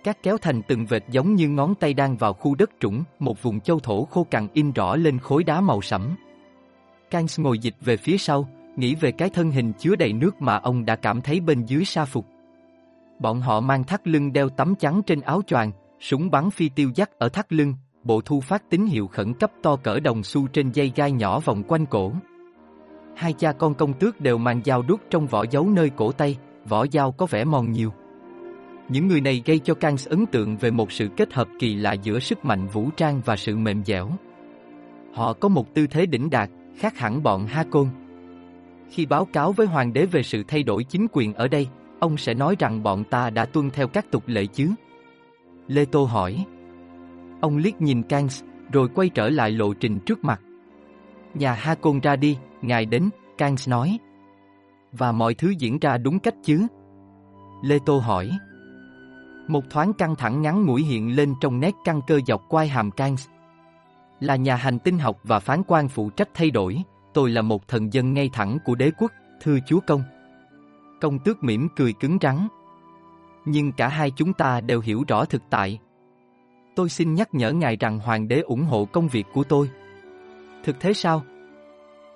Cát 0.03 0.23
kéo 0.23 0.37
thành 0.37 0.61
từng 0.67 0.85
vệt 0.85 1.03
giống 1.09 1.35
như 1.35 1.49
ngón 1.49 1.75
tay 1.75 1.93
đang 1.93 2.17
vào 2.17 2.33
khu 2.33 2.55
đất 2.55 2.69
trũng, 2.79 3.03
một 3.19 3.41
vùng 3.41 3.59
châu 3.59 3.79
thổ 3.79 4.05
khô 4.05 4.23
cằn 4.31 4.47
in 4.53 4.71
rõ 4.71 4.95
lên 4.95 5.19
khối 5.19 5.43
đá 5.43 5.61
màu 5.61 5.81
sẫm. 5.81 6.15
Kangs 7.11 7.39
ngồi 7.39 7.59
dịch 7.59 7.75
về 7.81 7.97
phía 7.97 8.17
sau, 8.17 8.47
nghĩ 8.75 8.95
về 8.95 9.11
cái 9.11 9.29
thân 9.29 9.51
hình 9.51 9.73
chứa 9.73 9.95
đầy 9.95 10.13
nước 10.13 10.41
mà 10.41 10.55
ông 10.55 10.85
đã 10.85 10.95
cảm 10.95 11.21
thấy 11.21 11.39
bên 11.39 11.65
dưới 11.65 11.85
sa 11.85 12.05
phục. 12.05 12.25
Bọn 13.19 13.41
họ 13.41 13.59
mang 13.59 13.83
thắt 13.83 14.07
lưng 14.07 14.33
đeo 14.33 14.49
tấm 14.49 14.75
trắng 14.75 15.01
trên 15.05 15.21
áo 15.21 15.41
choàng, 15.47 15.71
súng 15.99 16.31
bắn 16.31 16.49
phi 16.49 16.69
tiêu 16.69 16.91
dắt 16.95 17.09
ở 17.17 17.29
thắt 17.29 17.53
lưng, 17.53 17.73
bộ 18.03 18.21
thu 18.21 18.41
phát 18.41 18.69
tín 18.69 18.85
hiệu 18.85 19.07
khẩn 19.07 19.33
cấp 19.33 19.51
to 19.61 19.75
cỡ 19.75 19.99
đồng 19.99 20.23
xu 20.23 20.47
trên 20.47 20.71
dây 20.71 20.91
gai 20.95 21.11
nhỏ 21.11 21.39
vòng 21.39 21.63
quanh 21.67 21.85
cổ. 21.85 22.13
Hai 23.15 23.33
cha 23.33 23.51
con 23.51 23.73
công 23.73 23.93
tước 23.93 24.21
đều 24.21 24.37
mang 24.37 24.61
dao 24.65 24.81
đút 24.81 25.01
trong 25.09 25.27
vỏ 25.27 25.45
giấu 25.51 25.69
nơi 25.69 25.89
cổ 25.89 26.11
tay, 26.11 26.37
vỏ 26.67 26.87
dao 26.87 27.11
có 27.11 27.25
vẻ 27.25 27.43
mòn 27.43 27.71
nhiều. 27.71 27.93
Những 28.89 29.07
người 29.07 29.21
này 29.21 29.43
gây 29.45 29.59
cho 29.59 29.73
Kans 29.73 30.07
ấn 30.07 30.25
tượng 30.25 30.57
về 30.57 30.71
một 30.71 30.91
sự 30.91 31.09
kết 31.17 31.33
hợp 31.33 31.47
kỳ 31.59 31.75
lạ 31.75 31.93
giữa 31.93 32.19
sức 32.19 32.45
mạnh 32.45 32.67
vũ 32.67 32.89
trang 32.97 33.21
và 33.25 33.35
sự 33.35 33.57
mềm 33.57 33.83
dẻo. 33.83 34.09
Họ 35.13 35.33
có 35.33 35.49
một 35.49 35.73
tư 35.73 35.87
thế 35.87 36.05
đỉnh 36.05 36.29
đạt, 36.29 36.49
khác 36.77 36.97
hẳn 36.97 37.23
bọn 37.23 37.47
Ha 37.47 37.63
Côn. 37.71 37.87
Khi 38.91 39.05
báo 39.05 39.25
cáo 39.25 39.51
với 39.51 39.67
hoàng 39.67 39.93
đế 39.93 40.05
về 40.05 40.23
sự 40.23 40.43
thay 40.47 40.63
đổi 40.63 40.83
chính 40.83 41.07
quyền 41.11 41.33
ở 41.33 41.47
đây, 41.47 41.67
ông 41.99 42.17
sẽ 42.17 42.33
nói 42.33 42.55
rằng 42.59 42.83
bọn 42.83 43.03
ta 43.03 43.29
đã 43.29 43.45
tuân 43.45 43.69
theo 43.69 43.87
các 43.87 44.11
tục 44.11 44.23
lệ 44.27 44.45
chứ. 44.45 44.69
Lê 45.67 45.85
Tô 45.85 46.03
hỏi. 46.03 46.45
Ông 47.41 47.57
liếc 47.57 47.81
nhìn 47.81 48.03
Kangs, 48.03 48.43
rồi 48.71 48.87
quay 48.95 49.09
trở 49.09 49.29
lại 49.29 49.51
lộ 49.51 49.73
trình 49.73 49.99
trước 50.05 50.23
mặt. 50.23 50.41
Nhà 51.33 51.53
Ha 51.53 51.75
Côn 51.75 51.99
ra 51.99 52.15
đi, 52.15 52.37
ngài 52.61 52.85
đến, 52.85 53.09
Kangs 53.37 53.69
nói. 53.69 53.97
Và 54.91 55.11
mọi 55.11 55.33
thứ 55.33 55.53
diễn 55.59 55.79
ra 55.79 55.97
đúng 55.97 56.19
cách 56.19 56.35
chứ? 56.43 56.67
Lê 57.63 57.79
Tô 57.85 57.97
hỏi. 57.97 58.29
Một 59.47 59.63
thoáng 59.69 59.93
căng 59.93 60.15
thẳng 60.15 60.41
ngắn 60.41 60.65
mũi 60.65 60.83
hiện 60.83 61.15
lên 61.15 61.33
trong 61.41 61.59
nét 61.59 61.75
căng 61.83 62.01
cơ 62.07 62.19
dọc 62.27 62.41
quai 62.49 62.67
hàm 62.67 62.91
Kangs. 62.91 63.27
Là 64.19 64.35
nhà 64.35 64.55
hành 64.55 64.79
tinh 64.79 64.99
học 64.99 65.17
và 65.23 65.39
phán 65.39 65.61
quan 65.67 65.89
phụ 65.89 66.09
trách 66.09 66.29
thay 66.33 66.51
đổi, 66.51 66.83
tôi 67.13 67.29
là 67.29 67.41
một 67.41 67.67
thần 67.67 67.93
dân 67.93 68.13
ngay 68.13 68.29
thẳng 68.33 68.57
của 68.65 68.75
đế 68.75 68.91
quốc, 68.97 69.11
thưa 69.41 69.57
chúa 69.67 69.79
công. 69.87 70.03
Công 71.01 71.19
tước 71.19 71.43
mỉm 71.43 71.67
cười 71.75 71.93
cứng 71.93 72.17
rắn. 72.21 72.47
Nhưng 73.45 73.71
cả 73.71 73.87
hai 73.87 74.11
chúng 74.11 74.33
ta 74.33 74.61
đều 74.61 74.79
hiểu 74.79 75.03
rõ 75.07 75.25
thực 75.25 75.41
tại. 75.49 75.79
Tôi 76.75 76.89
xin 76.89 77.13
nhắc 77.13 77.33
nhở 77.33 77.51
ngài 77.51 77.75
rằng 77.75 77.99
hoàng 77.99 78.27
đế 78.27 78.39
ủng 78.39 78.63
hộ 78.63 78.85
công 78.85 79.07
việc 79.07 79.25
của 79.33 79.43
tôi. 79.43 79.69
Thực 80.63 80.79
thế 80.79 80.93
sao? 80.93 81.23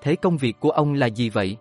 Thế 0.02 0.16
công 0.16 0.38
việc 0.38 0.60
của 0.60 0.70
ông 0.70 0.94
là 0.94 1.08
gì 1.08 1.30
vậy? 1.30 1.58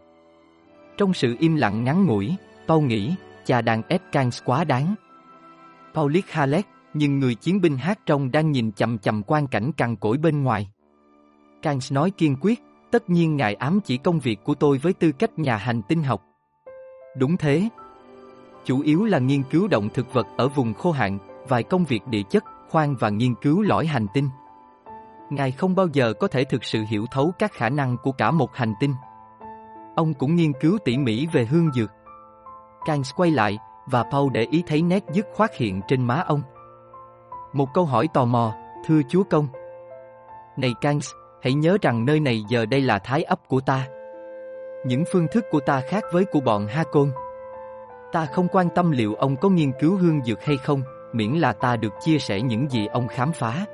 Trong 0.97 1.15
sự 1.15 1.37
im 1.39 1.57
lặng 1.57 1.85
ngắn 1.85 2.07
ngủi, 2.07 2.37
Paul 2.69 2.85
nghĩ, 2.85 3.15
cha 3.45 3.61
đang 3.61 3.83
ép 3.89 4.03
Kans 4.13 4.43
quá 4.45 4.65
đáng. 4.65 4.95
Paul 5.95 6.13
liếc 6.13 6.31
Halek, 6.31 6.67
nhưng 6.95 7.19
người 7.19 7.35
chiến 7.35 7.61
binh 7.61 7.77
hát 7.77 7.99
trong 8.07 8.31
đang 8.31 8.51
nhìn 8.51 8.73
chầm 8.73 8.99
chầm 8.99 9.23
quan 9.23 9.47
cảnh 9.47 9.73
cằn 9.73 9.97
cỗi 9.97 10.19
bên 10.19 10.43
ngoài. 10.43 10.69
Kans 11.63 11.93
nói 11.93 12.11
kiên 12.11 12.37
quyết, 12.41 12.61
tất 12.95 13.11
nhiên 13.11 13.37
ngài 13.37 13.55
ám 13.55 13.81
chỉ 13.85 13.97
công 13.97 14.19
việc 14.19 14.45
của 14.45 14.55
tôi 14.55 14.79
với 14.79 14.93
tư 14.93 15.13
cách 15.13 15.39
nhà 15.39 15.57
hành 15.57 15.83
tinh 15.83 16.03
học. 16.03 16.23
Đúng 17.17 17.37
thế. 17.37 17.69
Chủ 18.65 18.81
yếu 18.81 19.05
là 19.05 19.19
nghiên 19.19 19.43
cứu 19.43 19.69
động 19.69 19.89
thực 19.95 20.13
vật 20.13 20.27
ở 20.37 20.49
vùng 20.49 20.75
khô 20.75 20.93
hạn, 20.93 21.19
vài 21.49 21.63
công 21.63 21.85
việc 21.85 22.07
địa 22.07 22.23
chất, 22.31 22.45
khoan 22.71 22.97
và 22.97 23.09
nghiên 23.09 23.35
cứu 23.35 23.63
lõi 23.63 23.87
hành 23.87 24.07
tinh. 24.15 24.29
Ngài 25.31 25.51
không 25.51 25.75
bao 25.75 25.87
giờ 25.93 26.13
có 26.21 26.29
thể 26.29 26.45
thực 26.45 26.65
sự 26.65 26.85
hiểu 26.89 27.07
thấu 27.11 27.33
các 27.39 27.53
khả 27.53 27.69
năng 27.69 27.97
của 28.03 28.13
cả 28.13 28.31
một 28.31 28.55
hành 28.55 28.75
tinh. 28.81 28.95
Ông 29.97 30.15
cũng 30.15 30.37
nghiên 30.37 30.53
cứu 30.61 30.79
tỉ 30.85 30.99
mỉ 30.99 31.27
về 31.27 31.45
hương 31.45 31.73
dược. 31.73 31.91
Kans 32.87 33.11
quay 33.17 33.31
lại, 33.31 33.59
và 33.87 34.03
Paul 34.03 34.33
để 34.33 34.47
ý 34.51 34.63
thấy 34.67 34.83
nét 34.83 35.05
dứt 35.13 35.27
khoát 35.35 35.57
hiện 35.57 35.81
trên 35.89 36.05
má 36.07 36.23
ông. 36.27 36.43
Một 37.53 37.69
câu 37.75 37.85
hỏi 37.85 38.09
tò 38.15 38.25
mò, 38.25 38.55
thưa 38.87 39.01
chúa 39.09 39.23
công. 39.23 39.49
Này 40.57 40.75
Kans, 40.81 41.11
hãy 41.45 41.55
nhớ 41.55 41.77
rằng 41.83 42.05
nơi 42.05 42.21
này 42.21 42.45
giờ 42.49 42.67
đây 42.67 42.81
là 42.81 42.99
thái 42.99 43.23
ấp 43.23 43.49
của 43.49 43.61
ta. 43.61 43.87
Những 44.87 45.05
phương 45.13 45.27
thức 45.33 45.45
của 45.51 45.61
ta 45.61 45.81
khác 45.81 46.05
với 46.13 46.25
của 46.25 46.41
bọn 46.41 46.67
Ha 46.67 46.85
Côn. 46.85 47.11
Ta 48.13 48.27
không 48.27 48.49
quan 48.49 48.69
tâm 48.75 48.91
liệu 48.91 49.15
ông 49.15 49.37
có 49.37 49.49
nghiên 49.49 49.73
cứu 49.81 49.97
hương 49.97 50.25
dược 50.25 50.45
hay 50.45 50.57
không, 50.57 50.83
miễn 51.13 51.31
là 51.31 51.53
ta 51.53 51.77
được 51.77 51.93
chia 52.01 52.19
sẻ 52.19 52.41
những 52.41 52.71
gì 52.71 52.87
ông 52.87 53.09
khám 53.09 53.33
phá. 53.33 53.65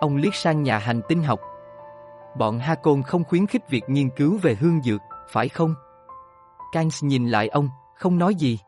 Ông 0.00 0.16
liếc 0.16 0.34
sang 0.34 0.62
nhà 0.62 0.78
hành 0.78 1.00
tinh 1.08 1.22
học. 1.22 1.40
Bọn 2.38 2.58
Hakon 2.58 3.02
không 3.02 3.24
khuyến 3.24 3.46
khích 3.46 3.68
việc 3.70 3.84
nghiên 3.88 4.10
cứu 4.10 4.38
về 4.42 4.54
hương 4.54 4.82
dược, 4.82 5.00
phải 5.28 5.48
không? 5.48 5.74
Kans 6.72 7.04
nhìn 7.04 7.28
lại 7.28 7.48
ông, 7.48 7.68
không 7.96 8.18
nói 8.18 8.34
gì. 8.34 8.58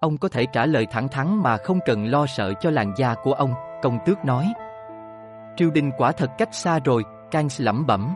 Ông 0.00 0.18
có 0.18 0.28
thể 0.28 0.46
trả 0.46 0.66
lời 0.66 0.86
thẳng 0.90 1.08
thắn 1.08 1.42
mà 1.42 1.56
không 1.56 1.78
cần 1.86 2.06
lo 2.06 2.26
sợ 2.26 2.52
cho 2.60 2.70
làn 2.70 2.94
da 2.96 3.14
của 3.14 3.32
ông, 3.32 3.54
công 3.82 3.98
tước 4.06 4.24
nói. 4.24 4.46
Triều 5.56 5.70
đình 5.70 5.90
quả 5.98 6.12
thật 6.12 6.30
cách 6.38 6.54
xa 6.54 6.78
rồi, 6.84 7.04
Kans 7.30 7.60
lẩm 7.60 7.86
bẩm. 7.86 8.14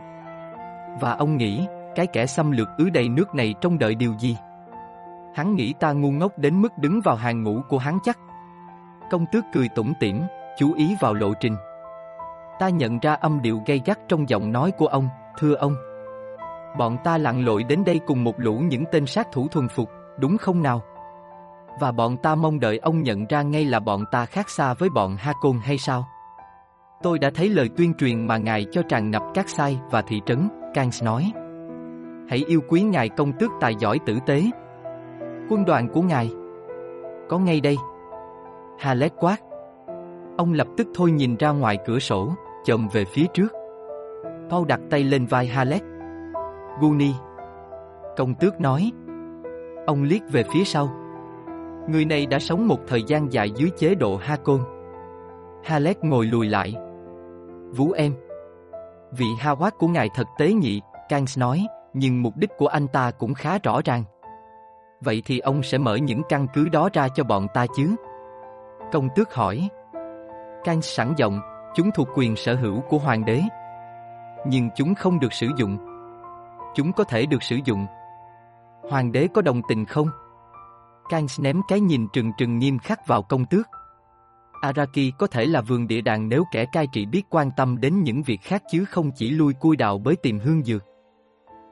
Và 0.99 1.11
ông 1.11 1.37
nghĩ, 1.37 1.67
cái 1.95 2.07
kẻ 2.07 2.25
xâm 2.25 2.51
lược 2.51 2.67
ứ 2.77 2.89
đầy 2.89 3.09
nước 3.09 3.35
này 3.35 3.53
trông 3.61 3.79
đợi 3.79 3.95
điều 3.95 4.13
gì? 4.19 4.37
Hắn 5.35 5.55
nghĩ 5.55 5.73
ta 5.79 5.91
ngu 5.91 6.11
ngốc 6.11 6.37
đến 6.37 6.61
mức 6.61 6.77
đứng 6.77 7.01
vào 7.01 7.15
hàng 7.15 7.43
ngũ 7.43 7.61
của 7.69 7.77
hắn 7.77 7.99
chắc. 8.03 8.19
Công 9.11 9.25
tước 9.31 9.43
cười 9.53 9.69
tủm 9.69 9.93
tỉm, 9.99 10.21
chú 10.57 10.73
ý 10.73 10.95
vào 10.99 11.13
lộ 11.13 11.33
trình. 11.39 11.55
Ta 12.59 12.69
nhận 12.69 12.99
ra 12.99 13.13
âm 13.13 13.41
điệu 13.41 13.61
gay 13.65 13.81
gắt 13.85 13.99
trong 14.07 14.29
giọng 14.29 14.51
nói 14.51 14.71
của 14.71 14.87
ông, 14.87 15.09
thưa 15.37 15.53
ông. 15.53 15.75
Bọn 16.77 16.97
ta 17.03 17.17
lặn 17.17 17.45
lội 17.45 17.63
đến 17.63 17.83
đây 17.85 17.99
cùng 18.07 18.23
một 18.23 18.35
lũ 18.37 18.53
những 18.53 18.83
tên 18.91 19.05
sát 19.05 19.27
thủ 19.31 19.47
thuần 19.47 19.67
phục, 19.67 19.89
đúng 20.17 20.37
không 20.37 20.63
nào? 20.63 20.81
Và 21.79 21.91
bọn 21.91 22.17
ta 22.17 22.35
mong 22.35 22.59
đợi 22.59 22.77
ông 22.77 23.03
nhận 23.03 23.25
ra 23.25 23.41
ngay 23.41 23.65
là 23.65 23.79
bọn 23.79 24.03
ta 24.11 24.25
khác 24.25 24.49
xa 24.49 24.73
với 24.73 24.89
bọn 24.89 25.15
Hakon 25.15 25.59
hay 25.63 25.77
sao? 25.77 26.07
Tôi 27.03 27.19
đã 27.19 27.29
thấy 27.29 27.49
lời 27.49 27.69
tuyên 27.77 27.93
truyền 27.93 28.27
mà 28.27 28.37
ngài 28.37 28.65
cho 28.71 28.81
tràn 28.81 29.11
ngập 29.11 29.23
các 29.33 29.49
sai 29.49 29.79
và 29.91 30.01
thị 30.01 30.21
trấn, 30.25 30.49
Kans 30.73 31.03
nói. 31.03 31.31
Hãy 32.29 32.43
yêu 32.47 32.61
quý 32.67 32.81
ngài 32.81 33.09
công 33.09 33.31
tước 33.33 33.51
tài 33.59 33.75
giỏi 33.75 33.99
tử 34.05 34.17
tế. 34.25 34.43
Quân 35.49 35.65
đoàn 35.65 35.87
của 35.93 36.01
ngài. 36.01 36.31
Có 37.29 37.39
ngay 37.39 37.61
đây. 37.61 37.77
Halet 38.79 39.13
quát. 39.17 39.37
Ông 40.37 40.53
lập 40.53 40.67
tức 40.77 40.87
thôi 40.95 41.11
nhìn 41.11 41.35
ra 41.35 41.49
ngoài 41.49 41.77
cửa 41.85 41.99
sổ, 41.99 42.33
chồm 42.65 42.87
về 42.93 43.05
phía 43.05 43.25
trước. 43.33 43.53
Paul 44.49 44.67
đặt 44.67 44.79
tay 44.89 45.03
lên 45.03 45.25
vai 45.25 45.47
Halet. 45.47 45.81
Guni. 46.81 47.11
Công 48.17 48.33
tước 48.33 48.61
nói. 48.61 48.91
Ông 49.85 50.03
liếc 50.03 50.21
về 50.31 50.43
phía 50.53 50.63
sau. 50.63 50.89
Người 51.89 52.05
này 52.05 52.25
đã 52.25 52.39
sống 52.39 52.67
một 52.67 52.79
thời 52.87 53.03
gian 53.03 53.33
dài 53.33 53.51
dưới 53.51 53.69
chế 53.77 53.95
độ 53.95 54.15
Hakon. 54.15 54.59
Halet 55.63 56.03
ngồi 56.03 56.25
lùi 56.25 56.47
lại. 56.47 56.75
Vũ 57.75 57.91
em. 57.91 58.13
Vị 59.11 59.25
Hawat 59.39 59.71
của 59.79 59.87
ngài 59.87 60.09
thật 60.15 60.27
tế 60.37 60.53
nhị, 60.53 60.81
Kangs 61.09 61.39
nói, 61.39 61.67
nhưng 61.93 62.21
mục 62.21 62.33
đích 62.37 62.49
của 62.57 62.67
anh 62.67 62.87
ta 62.87 63.11
cũng 63.11 63.33
khá 63.33 63.57
rõ 63.57 63.81
ràng. 63.85 64.03
Vậy 65.01 65.21
thì 65.25 65.39
ông 65.39 65.63
sẽ 65.63 65.77
mở 65.77 65.95
những 65.95 66.21
căn 66.29 66.47
cứ 66.53 66.69
đó 66.69 66.89
ra 66.93 67.07
cho 67.07 67.23
bọn 67.23 67.47
ta 67.53 67.65
chứ? 67.75 67.95
Công 68.91 69.07
tước 69.15 69.33
hỏi. 69.33 69.69
Kangs 70.63 70.95
sẵn 70.95 71.13
giọng, 71.17 71.39
chúng 71.75 71.91
thuộc 71.91 72.07
quyền 72.15 72.35
sở 72.35 72.55
hữu 72.55 72.81
của 72.81 72.97
hoàng 72.97 73.25
đế. 73.25 73.41
Nhưng 74.45 74.69
chúng 74.75 74.95
không 74.95 75.19
được 75.19 75.33
sử 75.33 75.47
dụng. 75.57 75.77
Chúng 76.75 76.93
có 76.93 77.03
thể 77.03 77.25
được 77.25 77.43
sử 77.43 77.59
dụng. 77.65 77.85
Hoàng 78.89 79.11
đế 79.11 79.27
có 79.33 79.41
đồng 79.41 79.61
tình 79.69 79.85
không? 79.85 80.07
Kangs 81.09 81.39
ném 81.41 81.61
cái 81.67 81.79
nhìn 81.79 82.07
trừng 82.13 82.31
trừng 82.37 82.59
nghiêm 82.59 82.79
khắc 82.79 83.07
vào 83.07 83.23
công 83.23 83.45
tước. 83.45 83.67
Araki 84.61 85.11
có 85.17 85.27
thể 85.27 85.45
là 85.45 85.61
vườn 85.61 85.87
địa 85.87 86.01
đàng 86.01 86.29
nếu 86.29 86.43
kẻ 86.51 86.65
cai 86.71 86.87
trị 86.93 87.05
biết 87.05 87.21
quan 87.29 87.49
tâm 87.57 87.81
đến 87.81 88.03
những 88.03 88.23
việc 88.23 88.41
khác 88.41 88.63
chứ 88.71 88.85
không 88.85 89.11
chỉ 89.11 89.29
lui 89.29 89.53
cui 89.53 89.75
đào 89.75 89.97
bới 89.97 90.15
tìm 90.15 90.39
hương 90.39 90.63
dược. 90.63 90.85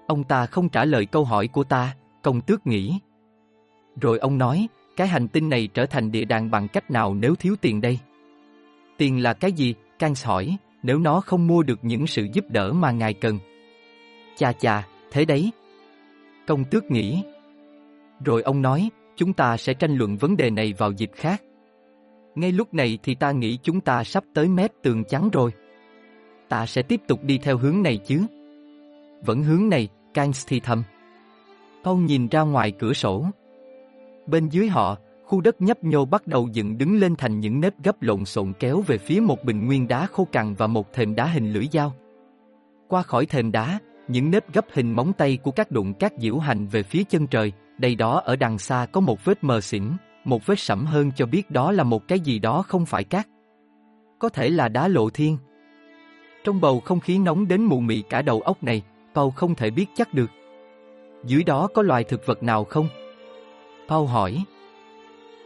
Ông 0.07 0.23
ta 0.23 0.45
không 0.45 0.69
trả 0.69 0.85
lời 0.85 1.05
câu 1.05 1.25
hỏi 1.25 1.47
của 1.47 1.63
ta, 1.63 1.95
công 2.23 2.41
tước 2.41 2.67
nghĩ. 2.67 2.99
Rồi 4.01 4.19
ông 4.19 4.37
nói, 4.37 4.67
cái 4.97 5.07
hành 5.07 5.27
tinh 5.27 5.49
này 5.49 5.67
trở 5.73 5.85
thành 5.85 6.11
địa 6.11 6.25
đàng 6.25 6.51
bằng 6.51 6.67
cách 6.67 6.91
nào 6.91 7.13
nếu 7.13 7.35
thiếu 7.35 7.55
tiền 7.61 7.81
đây? 7.81 7.99
Tiền 8.97 9.23
là 9.23 9.33
cái 9.33 9.51
gì? 9.51 9.75
Kans 9.99 10.25
hỏi, 10.25 10.57
nếu 10.83 10.99
nó 10.99 11.21
không 11.21 11.47
mua 11.47 11.63
được 11.63 11.79
những 11.81 12.07
sự 12.07 12.27
giúp 12.33 12.45
đỡ 12.49 12.73
mà 12.73 12.91
ngài 12.91 13.13
cần. 13.13 13.39
Chà 14.35 14.51
chà, 14.51 14.87
thế 15.11 15.25
đấy. 15.25 15.51
Công 16.47 16.65
tước 16.65 16.91
nghĩ. 16.91 17.23
Rồi 18.25 18.41
ông 18.41 18.61
nói, 18.61 18.89
chúng 19.15 19.33
ta 19.33 19.57
sẽ 19.57 19.73
tranh 19.73 19.95
luận 19.95 20.17
vấn 20.17 20.37
đề 20.37 20.49
này 20.49 20.73
vào 20.77 20.91
dịp 20.91 21.11
khác. 21.15 21.41
Ngay 22.37 22.51
lúc 22.51 22.73
này 22.73 22.99
thì 23.03 23.15
ta 23.15 23.31
nghĩ 23.31 23.57
chúng 23.63 23.81
ta 23.81 24.03
sắp 24.03 24.23
tới 24.33 24.47
mép 24.47 24.71
tường 24.83 25.03
trắng 25.03 25.29
rồi. 25.33 25.51
Ta 26.49 26.65
sẽ 26.65 26.81
tiếp 26.81 27.01
tục 27.07 27.23
đi 27.23 27.37
theo 27.37 27.57
hướng 27.57 27.83
này 27.83 27.97
chứ. 27.97 28.21
Vẫn 29.25 29.43
hướng 29.43 29.69
này, 29.69 29.87
Kangs 30.13 30.45
thì 30.47 30.59
thầm. 30.59 30.83
Paul 31.83 32.03
nhìn 32.03 32.27
ra 32.27 32.41
ngoài 32.41 32.71
cửa 32.71 32.93
sổ. 32.93 33.25
Bên 34.27 34.49
dưới 34.49 34.67
họ, 34.67 34.97
khu 35.25 35.41
đất 35.41 35.61
nhấp 35.61 35.83
nhô 35.83 36.05
bắt 36.05 36.27
đầu 36.27 36.49
dựng 36.53 36.77
đứng 36.77 36.99
lên 36.99 37.15
thành 37.15 37.39
những 37.39 37.61
nếp 37.61 37.83
gấp 37.83 38.01
lộn 38.01 38.25
xộn 38.25 38.53
kéo 38.59 38.81
về 38.87 38.97
phía 38.97 39.19
một 39.19 39.43
bình 39.43 39.65
nguyên 39.65 39.87
đá 39.87 40.05
khô 40.05 40.27
cằn 40.31 40.53
và 40.53 40.67
một 40.67 40.93
thềm 40.93 41.15
đá 41.15 41.25
hình 41.25 41.53
lưỡi 41.53 41.67
dao. 41.71 41.93
Qua 42.87 43.01
khỏi 43.01 43.25
thềm 43.25 43.51
đá, 43.51 43.79
những 44.07 44.31
nếp 44.31 44.53
gấp 44.53 44.65
hình 44.73 44.91
móng 44.91 45.13
tay 45.13 45.37
của 45.43 45.51
các 45.51 45.71
đụng 45.71 45.93
các 45.93 46.13
diễu 46.17 46.37
hành 46.37 46.67
về 46.67 46.83
phía 46.83 47.03
chân 47.03 47.27
trời, 47.27 47.51
đây 47.77 47.95
đó 47.95 48.21
ở 48.25 48.35
đằng 48.35 48.57
xa 48.57 48.87
có 48.91 49.01
một 49.01 49.25
vết 49.25 49.43
mờ 49.43 49.61
xỉn, 49.61 49.83
một 50.27 50.45
vết 50.45 50.59
sẫm 50.59 50.85
hơn 50.85 51.11
cho 51.15 51.25
biết 51.25 51.51
đó 51.51 51.71
là 51.71 51.83
một 51.83 52.07
cái 52.07 52.19
gì 52.19 52.39
đó 52.39 52.61
không 52.67 52.85
phải 52.85 53.03
cát. 53.03 53.27
Có 54.19 54.29
thể 54.29 54.49
là 54.49 54.69
đá 54.69 54.87
lộ 54.87 55.09
thiên. 55.09 55.37
Trong 56.43 56.61
bầu 56.61 56.79
không 56.79 56.99
khí 56.99 57.19
nóng 57.19 57.47
đến 57.47 57.61
mù 57.61 57.79
mị 57.79 58.01
cả 58.01 58.21
đầu 58.21 58.41
óc 58.41 58.63
này, 58.63 58.81
Paul 59.15 59.31
không 59.35 59.55
thể 59.55 59.69
biết 59.69 59.85
chắc 59.95 60.13
được. 60.13 60.29
Dưới 61.25 61.43
đó 61.43 61.67
có 61.73 61.81
loài 61.81 62.03
thực 62.03 62.25
vật 62.25 62.43
nào 62.43 62.63
không? 62.63 62.87
Paul 63.87 64.07
hỏi. 64.07 64.43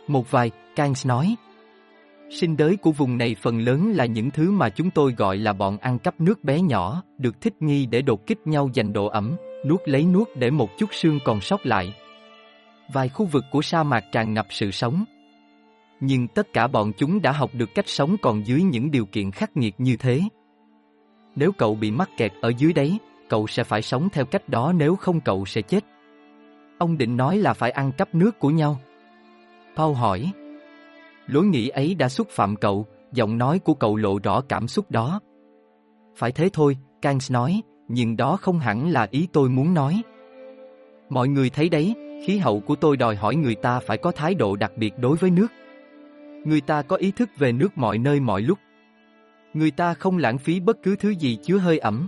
Một 0.07 0.31
vài, 0.31 0.51
Kans 0.75 1.07
nói. 1.07 1.35
Sinh 2.29 2.57
đới 2.57 2.77
của 2.77 2.91
vùng 2.91 3.17
này 3.17 3.35
phần 3.41 3.59
lớn 3.59 3.91
là 3.91 4.05
những 4.05 4.31
thứ 4.31 4.51
mà 4.51 4.69
chúng 4.69 4.91
tôi 4.91 5.13
gọi 5.17 5.37
là 5.37 5.53
bọn 5.53 5.77
ăn 5.77 5.99
cắp 5.99 6.21
nước 6.21 6.43
bé 6.43 6.61
nhỏ, 6.61 7.03
được 7.17 7.41
thích 7.41 7.61
nghi 7.61 7.85
để 7.85 8.01
đột 8.01 8.27
kích 8.27 8.47
nhau 8.47 8.69
giành 8.75 8.93
độ 8.93 9.05
ẩm, 9.05 9.35
nuốt 9.65 9.81
lấy 9.85 10.03
nuốt 10.03 10.27
để 10.35 10.51
một 10.51 10.77
chút 10.77 10.89
xương 10.93 11.19
còn 11.25 11.41
sót 11.41 11.65
lại. 11.65 11.93
Vài 12.93 13.09
khu 13.09 13.25
vực 13.25 13.45
của 13.51 13.61
sa 13.61 13.83
mạc 13.83 14.03
tràn 14.11 14.33
ngập 14.33 14.45
sự 14.49 14.71
sống. 14.71 15.05
Nhưng 15.99 16.27
tất 16.27 16.53
cả 16.53 16.67
bọn 16.67 16.91
chúng 16.97 17.21
đã 17.21 17.31
học 17.31 17.49
được 17.53 17.69
cách 17.75 17.87
sống 17.87 18.15
còn 18.21 18.47
dưới 18.47 18.63
những 18.63 18.91
điều 18.91 19.05
kiện 19.05 19.31
khắc 19.31 19.57
nghiệt 19.57 19.75
như 19.77 19.97
thế. 19.97 20.21
Nếu 21.35 21.51
cậu 21.51 21.75
bị 21.75 21.91
mắc 21.91 22.09
kẹt 22.17 22.31
ở 22.41 22.51
dưới 22.57 22.73
đấy, 22.73 22.97
cậu 23.29 23.47
sẽ 23.47 23.63
phải 23.63 23.81
sống 23.81 24.09
theo 24.09 24.25
cách 24.25 24.49
đó 24.49 24.73
nếu 24.75 24.95
không 24.95 25.21
cậu 25.21 25.45
sẽ 25.45 25.61
chết. 25.61 25.85
Ông 26.77 26.97
định 26.97 27.17
nói 27.17 27.37
là 27.37 27.53
phải 27.53 27.71
ăn 27.71 27.91
cắp 27.91 28.15
nước 28.15 28.39
của 28.39 28.49
nhau. 28.49 28.79
Paul 29.75 29.95
hỏi. 29.95 30.31
Lối 31.27 31.45
nghĩ 31.45 31.69
ấy 31.69 31.95
đã 31.95 32.09
xúc 32.09 32.27
phạm 32.29 32.55
cậu, 32.55 32.85
giọng 33.11 33.37
nói 33.37 33.59
của 33.59 33.73
cậu 33.73 33.95
lộ 33.95 34.19
rõ 34.23 34.41
cảm 34.41 34.67
xúc 34.67 34.91
đó. 34.91 35.19
Phải 36.15 36.31
thế 36.31 36.49
thôi, 36.53 36.77
Kans 37.01 37.31
nói, 37.31 37.61
nhưng 37.87 38.17
đó 38.17 38.37
không 38.41 38.59
hẳn 38.59 38.89
là 38.89 39.07
ý 39.11 39.27
tôi 39.33 39.49
muốn 39.49 39.73
nói. 39.73 40.01
Mọi 41.09 41.27
người 41.27 41.49
thấy 41.49 41.69
đấy, 41.69 41.95
khí 42.25 42.37
hậu 42.37 42.59
của 42.59 42.75
tôi 42.75 42.97
đòi 42.97 43.15
hỏi 43.15 43.35
người 43.35 43.55
ta 43.55 43.79
phải 43.79 43.97
có 43.97 44.11
thái 44.11 44.35
độ 44.35 44.55
đặc 44.55 44.71
biệt 44.75 44.93
đối 44.99 45.17
với 45.17 45.31
nước. 45.31 45.47
Người 46.45 46.61
ta 46.61 46.81
có 46.81 46.95
ý 46.95 47.11
thức 47.11 47.29
về 47.37 47.51
nước 47.51 47.77
mọi 47.77 47.97
nơi 47.97 48.19
mọi 48.19 48.41
lúc. 48.41 48.59
Người 49.53 49.71
ta 49.71 49.93
không 49.93 50.17
lãng 50.17 50.37
phí 50.37 50.59
bất 50.59 50.83
cứ 50.83 50.95
thứ 50.95 51.09
gì 51.09 51.37
chứa 51.43 51.57
hơi 51.57 51.77
ẩm. 51.77 52.07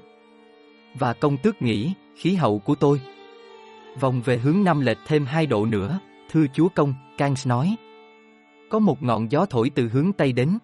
Và 0.99 1.13
công 1.13 1.37
tước 1.37 1.61
nghĩ, 1.61 1.93
khí 2.15 2.35
hậu 2.35 2.59
của 2.59 2.75
tôi. 2.75 3.01
Vòng 3.99 4.21
về 4.25 4.37
hướng 4.37 4.63
Nam 4.63 4.81
lệch 4.81 4.97
thêm 5.07 5.25
hai 5.25 5.45
độ 5.45 5.65
nữa, 5.65 5.99
thưa 6.31 6.45
chúa 6.53 6.67
công, 6.75 6.93
Kans 7.17 7.47
nói. 7.47 7.75
Có 8.69 8.79
một 8.79 9.03
ngọn 9.03 9.31
gió 9.31 9.45
thổi 9.45 9.71
từ 9.75 9.87
hướng 9.87 10.13
Tây 10.13 10.33
đến. 10.33 10.57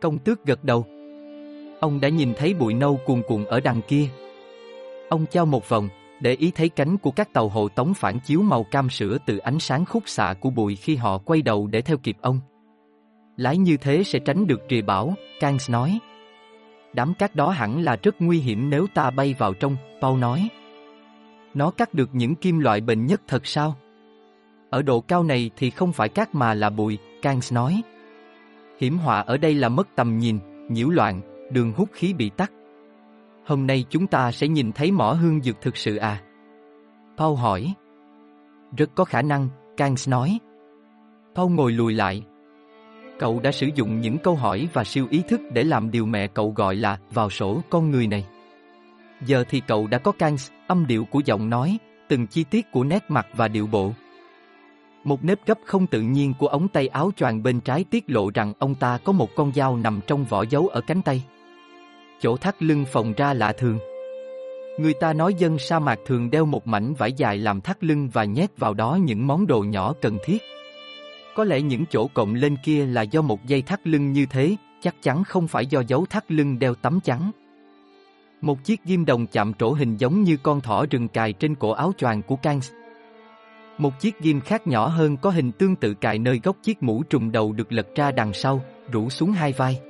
Công 0.00 0.18
tước 0.18 0.44
gật 0.44 0.64
đầu. 0.64 0.86
Ông 1.80 2.00
đã 2.00 2.08
nhìn 2.08 2.32
thấy 2.36 2.54
bụi 2.54 2.74
nâu 2.74 3.00
cuồn 3.06 3.22
cuộn 3.28 3.44
ở 3.44 3.60
đằng 3.60 3.80
kia. 3.88 4.06
Ông 5.08 5.26
trao 5.26 5.46
một 5.46 5.68
vòng, 5.68 5.88
để 6.20 6.34
ý 6.34 6.50
thấy 6.50 6.68
cánh 6.68 6.98
của 6.98 7.10
các 7.10 7.32
tàu 7.32 7.48
hộ 7.48 7.68
tống 7.68 7.94
phản 7.94 8.20
chiếu 8.20 8.42
màu 8.42 8.64
cam 8.64 8.90
sữa 8.90 9.18
từ 9.26 9.38
ánh 9.38 9.58
sáng 9.58 9.84
khúc 9.84 10.02
xạ 10.06 10.34
của 10.40 10.50
bụi 10.50 10.76
khi 10.76 10.96
họ 10.96 11.18
quay 11.18 11.42
đầu 11.42 11.66
để 11.66 11.82
theo 11.82 11.96
kịp 11.96 12.16
ông. 12.20 12.40
Lái 13.36 13.56
như 13.56 13.76
thế 13.76 14.04
sẽ 14.04 14.18
tránh 14.18 14.46
được 14.46 14.60
rìa 14.70 14.82
bão, 14.82 15.14
Kangs 15.40 15.70
nói. 15.70 15.98
Đám 16.92 17.14
cát 17.14 17.34
đó 17.34 17.50
hẳn 17.50 17.82
là 17.82 17.96
rất 18.02 18.14
nguy 18.18 18.38
hiểm 18.38 18.70
nếu 18.70 18.86
ta 18.94 19.10
bay 19.10 19.34
vào 19.38 19.54
trong, 19.54 19.76
Paul 20.00 20.18
nói. 20.18 20.48
Nó 21.54 21.70
cắt 21.70 21.94
được 21.94 22.10
những 22.12 22.34
kim 22.34 22.58
loại 22.58 22.80
bền 22.80 23.06
nhất 23.06 23.22
thật 23.28 23.46
sao? 23.46 23.76
Ở 24.70 24.82
độ 24.82 25.00
cao 25.00 25.22
này 25.22 25.50
thì 25.56 25.70
không 25.70 25.92
phải 25.92 26.08
cát 26.08 26.34
mà 26.34 26.54
là 26.54 26.70
bụi, 26.70 26.98
Kangs 27.22 27.52
nói. 27.52 27.82
Hiểm 28.80 28.98
họa 28.98 29.20
ở 29.20 29.36
đây 29.36 29.54
là 29.54 29.68
mất 29.68 29.88
tầm 29.96 30.18
nhìn, 30.18 30.38
nhiễu 30.68 30.88
loạn, 30.88 31.20
đường 31.52 31.72
hút 31.72 31.88
khí 31.92 32.12
bị 32.12 32.30
tắt. 32.30 32.52
Hôm 33.50 33.66
nay 33.66 33.84
chúng 33.90 34.06
ta 34.06 34.32
sẽ 34.32 34.48
nhìn 34.48 34.72
thấy 34.72 34.92
mỏ 34.92 35.12
hương 35.12 35.42
dược 35.42 35.60
thực 35.60 35.76
sự 35.76 35.96
à? 35.96 36.22
Paul 37.16 37.38
hỏi. 37.38 37.74
Rất 38.76 38.90
có 38.94 39.04
khả 39.04 39.22
năng, 39.22 39.48
Kangs 39.76 40.08
nói. 40.08 40.38
Paul 41.34 41.52
ngồi 41.52 41.72
lùi 41.72 41.94
lại. 41.94 42.22
Cậu 43.18 43.40
đã 43.40 43.52
sử 43.52 43.68
dụng 43.74 44.00
những 44.00 44.18
câu 44.18 44.34
hỏi 44.34 44.68
và 44.72 44.84
siêu 44.84 45.06
ý 45.10 45.22
thức 45.28 45.40
để 45.52 45.64
làm 45.64 45.90
điều 45.90 46.06
mẹ 46.06 46.26
cậu 46.26 46.52
gọi 46.56 46.76
là 46.76 46.98
vào 47.10 47.30
sổ 47.30 47.60
con 47.70 47.90
người 47.90 48.06
này. 48.06 48.26
Giờ 49.26 49.44
thì 49.48 49.60
cậu 49.66 49.86
đã 49.86 49.98
có 49.98 50.12
Kangs 50.12 50.50
âm 50.66 50.86
điệu 50.86 51.04
của 51.04 51.22
giọng 51.24 51.50
nói, 51.50 51.78
từng 52.08 52.26
chi 52.26 52.44
tiết 52.44 52.72
của 52.72 52.84
nét 52.84 53.04
mặt 53.08 53.26
và 53.36 53.48
điệu 53.48 53.66
bộ. 53.66 53.92
Một 55.04 55.24
nếp 55.24 55.46
gấp 55.46 55.58
không 55.64 55.86
tự 55.86 56.00
nhiên 56.00 56.34
của 56.38 56.46
ống 56.46 56.68
tay 56.68 56.88
áo 56.88 57.10
choàng 57.16 57.42
bên 57.42 57.60
trái 57.60 57.84
tiết 57.90 58.04
lộ 58.06 58.30
rằng 58.34 58.52
ông 58.58 58.74
ta 58.74 58.98
có 59.04 59.12
một 59.12 59.34
con 59.36 59.52
dao 59.52 59.76
nằm 59.76 60.00
trong 60.06 60.24
vỏ 60.24 60.44
dấu 60.50 60.68
ở 60.68 60.80
cánh 60.80 61.02
tay. 61.02 61.24
Chỗ 62.20 62.36
thắt 62.36 62.62
lưng 62.62 62.84
phồng 62.92 63.12
ra 63.16 63.34
lạ 63.34 63.52
thường. 63.52 63.78
Người 64.78 64.94
ta 64.94 65.12
nói 65.12 65.34
dân 65.34 65.58
sa 65.58 65.78
mạc 65.78 65.98
thường 66.06 66.30
đeo 66.30 66.46
một 66.46 66.66
mảnh 66.66 66.94
vải 66.94 67.12
dài 67.12 67.38
làm 67.38 67.60
thắt 67.60 67.84
lưng 67.84 68.08
và 68.12 68.24
nhét 68.24 68.58
vào 68.58 68.74
đó 68.74 68.98
những 69.02 69.26
món 69.26 69.46
đồ 69.46 69.60
nhỏ 69.60 69.94
cần 70.00 70.18
thiết. 70.24 70.42
Có 71.34 71.44
lẽ 71.44 71.60
những 71.60 71.84
chỗ 71.90 72.08
cộng 72.14 72.34
lên 72.34 72.56
kia 72.64 72.86
là 72.86 73.02
do 73.02 73.22
một 73.22 73.46
dây 73.46 73.62
thắt 73.62 73.86
lưng 73.86 74.12
như 74.12 74.26
thế, 74.26 74.56
chắc 74.80 74.94
chắn 75.02 75.24
không 75.24 75.48
phải 75.48 75.66
do 75.66 75.82
dấu 75.86 76.06
thắt 76.06 76.32
lưng 76.32 76.58
đeo 76.58 76.74
tấm 76.74 77.00
chắn. 77.00 77.30
Một 78.40 78.64
chiếc 78.64 78.84
ghim 78.84 79.04
đồng 79.04 79.26
chạm 79.26 79.54
trổ 79.54 79.72
hình 79.72 79.96
giống 79.96 80.22
như 80.22 80.36
con 80.42 80.60
thỏ 80.60 80.86
rừng 80.90 81.08
cài 81.08 81.32
trên 81.32 81.54
cổ 81.54 81.70
áo 81.70 81.92
choàng 81.98 82.22
của 82.22 82.36
Kans. 82.36 82.70
Một 83.78 84.00
chiếc 84.00 84.20
ghim 84.20 84.40
khác 84.40 84.66
nhỏ 84.66 84.86
hơn 84.86 85.16
có 85.16 85.30
hình 85.30 85.52
tương 85.52 85.76
tự 85.76 85.94
cài 85.94 86.18
nơi 86.18 86.40
góc 86.42 86.56
chiếc 86.62 86.82
mũ 86.82 87.02
trùm 87.02 87.32
đầu 87.32 87.52
được 87.52 87.72
lật 87.72 87.86
ra 87.94 88.10
đằng 88.10 88.32
sau, 88.32 88.62
rủ 88.92 89.10
xuống 89.10 89.32
hai 89.32 89.52
vai. 89.52 89.89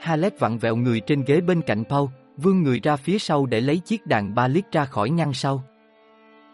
Halet 0.00 0.40
vặn 0.40 0.58
vẹo 0.58 0.76
người 0.76 1.00
trên 1.00 1.24
ghế 1.26 1.40
bên 1.40 1.62
cạnh 1.62 1.84
Paul, 1.84 2.08
vươn 2.36 2.62
người 2.62 2.80
ra 2.80 2.96
phía 2.96 3.18
sau 3.18 3.46
để 3.46 3.60
lấy 3.60 3.78
chiếc 3.78 4.06
đàn 4.06 4.34
ba 4.34 4.48
lít 4.48 4.72
ra 4.72 4.84
khỏi 4.84 5.10
ngăn 5.10 5.32
sau. 5.32 5.64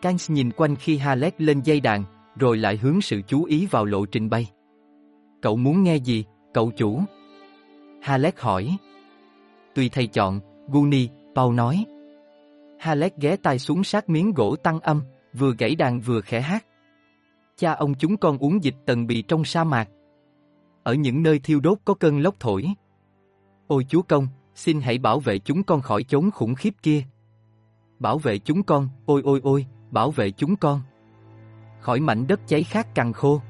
Kans 0.02 0.30
nhìn 0.30 0.50
quanh 0.50 0.76
khi 0.76 0.96
Halet 0.96 1.40
lên 1.40 1.60
dây 1.60 1.80
đàn, 1.80 2.04
rồi 2.36 2.56
lại 2.56 2.76
hướng 2.76 3.00
sự 3.00 3.20
chú 3.26 3.44
ý 3.44 3.66
vào 3.70 3.84
lộ 3.84 4.06
trình 4.06 4.30
bay. 4.30 4.46
Cậu 5.42 5.56
muốn 5.56 5.82
nghe 5.82 5.96
gì, 5.96 6.24
cậu 6.54 6.70
chủ? 6.70 7.00
Halet 8.02 8.40
hỏi. 8.40 8.76
Tùy 9.74 9.88
thầy 9.88 10.06
chọn, 10.06 10.40
Guni, 10.68 11.08
Paul 11.34 11.54
nói. 11.54 11.84
Halet 12.78 13.16
ghé 13.16 13.36
tay 13.36 13.58
xuống 13.58 13.84
sát 13.84 14.08
miếng 14.08 14.32
gỗ 14.32 14.56
tăng 14.56 14.80
âm, 14.80 15.02
vừa 15.32 15.54
gãy 15.58 15.74
đàn 15.74 16.00
vừa 16.00 16.20
khẽ 16.20 16.40
hát. 16.40 16.66
Cha 17.56 17.72
ông 17.72 17.94
chúng 17.94 18.16
con 18.16 18.38
uống 18.38 18.64
dịch 18.64 18.74
tần 18.86 19.06
bì 19.06 19.22
trong 19.22 19.44
sa 19.44 19.64
mạc. 19.64 19.88
Ở 20.82 20.94
những 20.94 21.22
nơi 21.22 21.38
thiêu 21.38 21.60
đốt 21.60 21.78
có 21.84 21.94
cơn 21.94 22.20
lốc 22.20 22.40
thổi. 22.40 22.66
Ôi 23.70 23.86
chúa 23.88 24.02
công, 24.02 24.28
xin 24.54 24.80
hãy 24.80 24.98
bảo 24.98 25.20
vệ 25.20 25.38
chúng 25.38 25.62
con 25.62 25.80
khỏi 25.80 26.02
chốn 26.02 26.30
khủng 26.30 26.54
khiếp 26.54 26.74
kia. 26.82 27.02
Bảo 27.98 28.18
vệ 28.18 28.38
chúng 28.38 28.62
con, 28.62 28.88
ôi 29.06 29.22
ôi 29.24 29.40
ôi, 29.42 29.66
bảo 29.90 30.10
vệ 30.10 30.30
chúng 30.30 30.56
con. 30.56 30.80
Khỏi 31.80 32.00
mảnh 32.00 32.26
đất 32.26 32.40
cháy 32.46 32.62
khát 32.62 32.94
cằn 32.94 33.12
khô. 33.12 33.42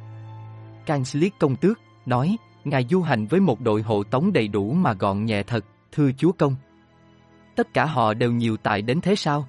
Cancelic 0.87 1.35
công 1.39 1.57
tước, 1.57 1.81
nói, 2.07 2.37
ngài 2.65 2.87
du 2.91 3.03
hành 3.03 3.27
với 3.27 3.41
một 3.41 3.61
đội 3.61 3.83
hộ 3.83 4.03
tống 4.03 4.33
đầy 4.33 4.49
đủ 4.49 4.73
mà 4.73 4.93
gọn 4.93 5.25
nhẹ 5.25 5.43
thật, 5.43 5.65
thưa 5.93 6.11
chúa 6.13 6.33
công. 6.33 6.55
Tất 7.57 7.75
cả 7.75 7.85
họ 7.85 8.15
đều 8.15 8.33
nhiều 8.33 8.57
tài 8.57 8.83
đến 8.83 9.01
thế 9.01 9.17
sao? 9.17 9.49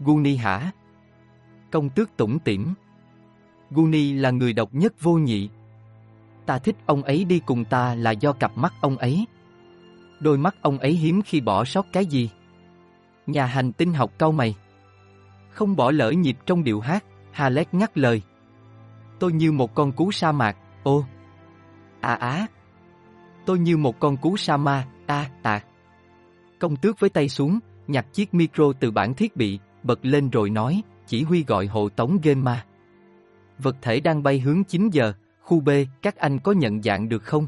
Guni 0.00 0.36
hả? 0.36 0.72
Công 1.70 1.90
tước 1.90 2.16
tủng 2.16 2.38
tỉm. 2.38 2.74
Guni 3.70 4.12
là 4.12 4.30
người 4.30 4.52
độc 4.52 4.74
nhất 4.74 4.92
vô 5.00 5.12
nhị. 5.12 5.48
Ta 6.46 6.58
thích 6.58 6.76
ông 6.86 7.02
ấy 7.02 7.24
đi 7.24 7.38
cùng 7.46 7.64
ta 7.64 7.94
là 7.94 8.10
do 8.10 8.32
cặp 8.32 8.58
mắt 8.58 8.74
ông 8.80 8.96
ấy. 8.96 9.26
Đôi 10.20 10.38
mắt 10.38 10.56
ông 10.62 10.78
ấy 10.78 10.92
hiếm 10.92 11.22
khi 11.22 11.40
bỏ 11.40 11.64
sót 11.64 11.86
cái 11.92 12.06
gì. 12.06 12.30
Nhà 13.26 13.46
hành 13.46 13.72
tinh 13.72 13.94
học 13.94 14.12
câu 14.18 14.32
mày. 14.32 14.54
Không 15.50 15.76
bỏ 15.76 15.90
lỡ 15.90 16.10
nhịp 16.10 16.36
trong 16.46 16.64
điệu 16.64 16.80
hát, 16.80 17.04
Halet 17.32 17.74
ngắt 17.74 17.98
lời. 17.98 18.22
Tôi 19.18 19.32
như 19.32 19.52
một 19.52 19.74
con 19.74 19.92
cú 19.92 20.12
sa 20.12 20.32
mạc, 20.32 20.56
ô. 20.82 21.04
À 22.00 22.14
á. 22.14 22.46
Tôi 23.46 23.58
như 23.58 23.76
một 23.76 24.00
con 24.00 24.16
cú 24.16 24.36
sa 24.36 24.56
ma, 24.56 24.86
a, 25.06 25.30
à, 25.42 25.60
Công 26.58 26.76
tước 26.76 27.00
với 27.00 27.10
tay 27.10 27.28
xuống, 27.28 27.58
nhặt 27.86 28.06
chiếc 28.12 28.34
micro 28.34 28.64
từ 28.80 28.90
bản 28.90 29.14
thiết 29.14 29.36
bị, 29.36 29.58
bật 29.82 29.98
lên 30.02 30.30
rồi 30.30 30.50
nói, 30.50 30.82
chỉ 31.06 31.22
huy 31.22 31.44
gọi 31.44 31.66
hộ 31.66 31.88
tống 31.88 32.18
Genma. 32.22 32.64
Vật 33.58 33.76
thể 33.82 34.00
đang 34.00 34.22
bay 34.22 34.40
hướng 34.40 34.64
9 34.64 34.90
giờ, 34.90 35.12
khu 35.40 35.60
B, 35.60 35.68
các 36.02 36.16
anh 36.16 36.38
có 36.38 36.52
nhận 36.52 36.82
dạng 36.82 37.08
được 37.08 37.22
không? 37.24 37.46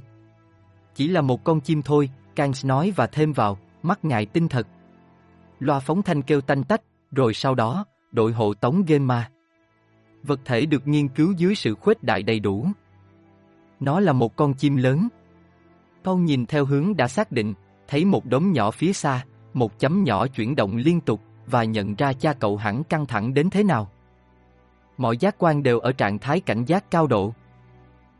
Chỉ 0.95 1.09
là 1.09 1.21
một 1.21 1.45
con 1.45 1.61
chim 1.61 1.83
thôi, 1.83 2.11
Kang 2.37 2.53
nói 2.64 2.93
và 2.97 3.07
thêm 3.07 3.33
vào, 3.33 3.59
mắt 3.83 4.05
ngại 4.05 4.27
tinh 4.27 4.49
thật. 4.49 4.66
Loa 5.59 5.81
phóng 5.81 6.03
thanh 6.03 6.23
kêu 6.23 6.40
tanh 6.40 6.64
tách, 6.64 6.83
rồi 7.11 7.35
sau 7.35 7.55
đó, 7.55 7.85
đội 8.12 8.33
hộ 8.33 8.55
tống 8.55 8.85
Genma. 8.87 9.31
Vật 10.23 10.40
thể 10.45 10.66
được 10.66 10.88
nghiên 10.88 11.09
cứu 11.09 11.33
dưới 11.37 11.55
sự 11.55 11.75
khuếch 11.75 12.03
đại 12.03 12.23
đầy 12.23 12.40
đủ. 12.40 12.66
Nó 13.81 14.01
là 14.01 14.12
một 14.12 14.37
con 14.37 14.55
chim 14.55 14.77
lớn. 14.77 15.09
Con 16.05 16.25
nhìn 16.25 16.47
theo 16.47 16.64
hướng 16.64 16.97
đã 16.97 17.09
xác 17.09 17.33
định, 17.33 17.55
thấy 17.88 18.05
một 18.05 18.27
đốm 18.27 18.53
nhỏ 18.53 18.71
phía 18.71 18.93
xa, 18.93 19.25
một 19.55 19.79
chấm 19.79 20.05
nhỏ 20.05 20.27
chuyển 20.27 20.57
động 20.57 20.77
liên 20.77 21.01
tục, 21.01 21.21
và 21.47 21.64
nhận 21.64 21.95
ra 21.95 22.12
cha 22.12 22.33
cậu 22.33 22.57
hẳn 22.57 22.85
căng 22.85 23.07
thẳng 23.07 23.35
đến 23.35 23.51
thế 23.51 23.62
nào. 23.62 23.90
Mọi 24.97 25.16
giác 25.16 25.35
quan 25.38 25.62
đều 25.62 25.79
ở 25.79 25.93
trạng 25.93 26.19
thái 26.19 26.40
cảnh 26.40 26.64
giác 26.64 26.90
cao 26.90 27.07
độ. 27.07 27.35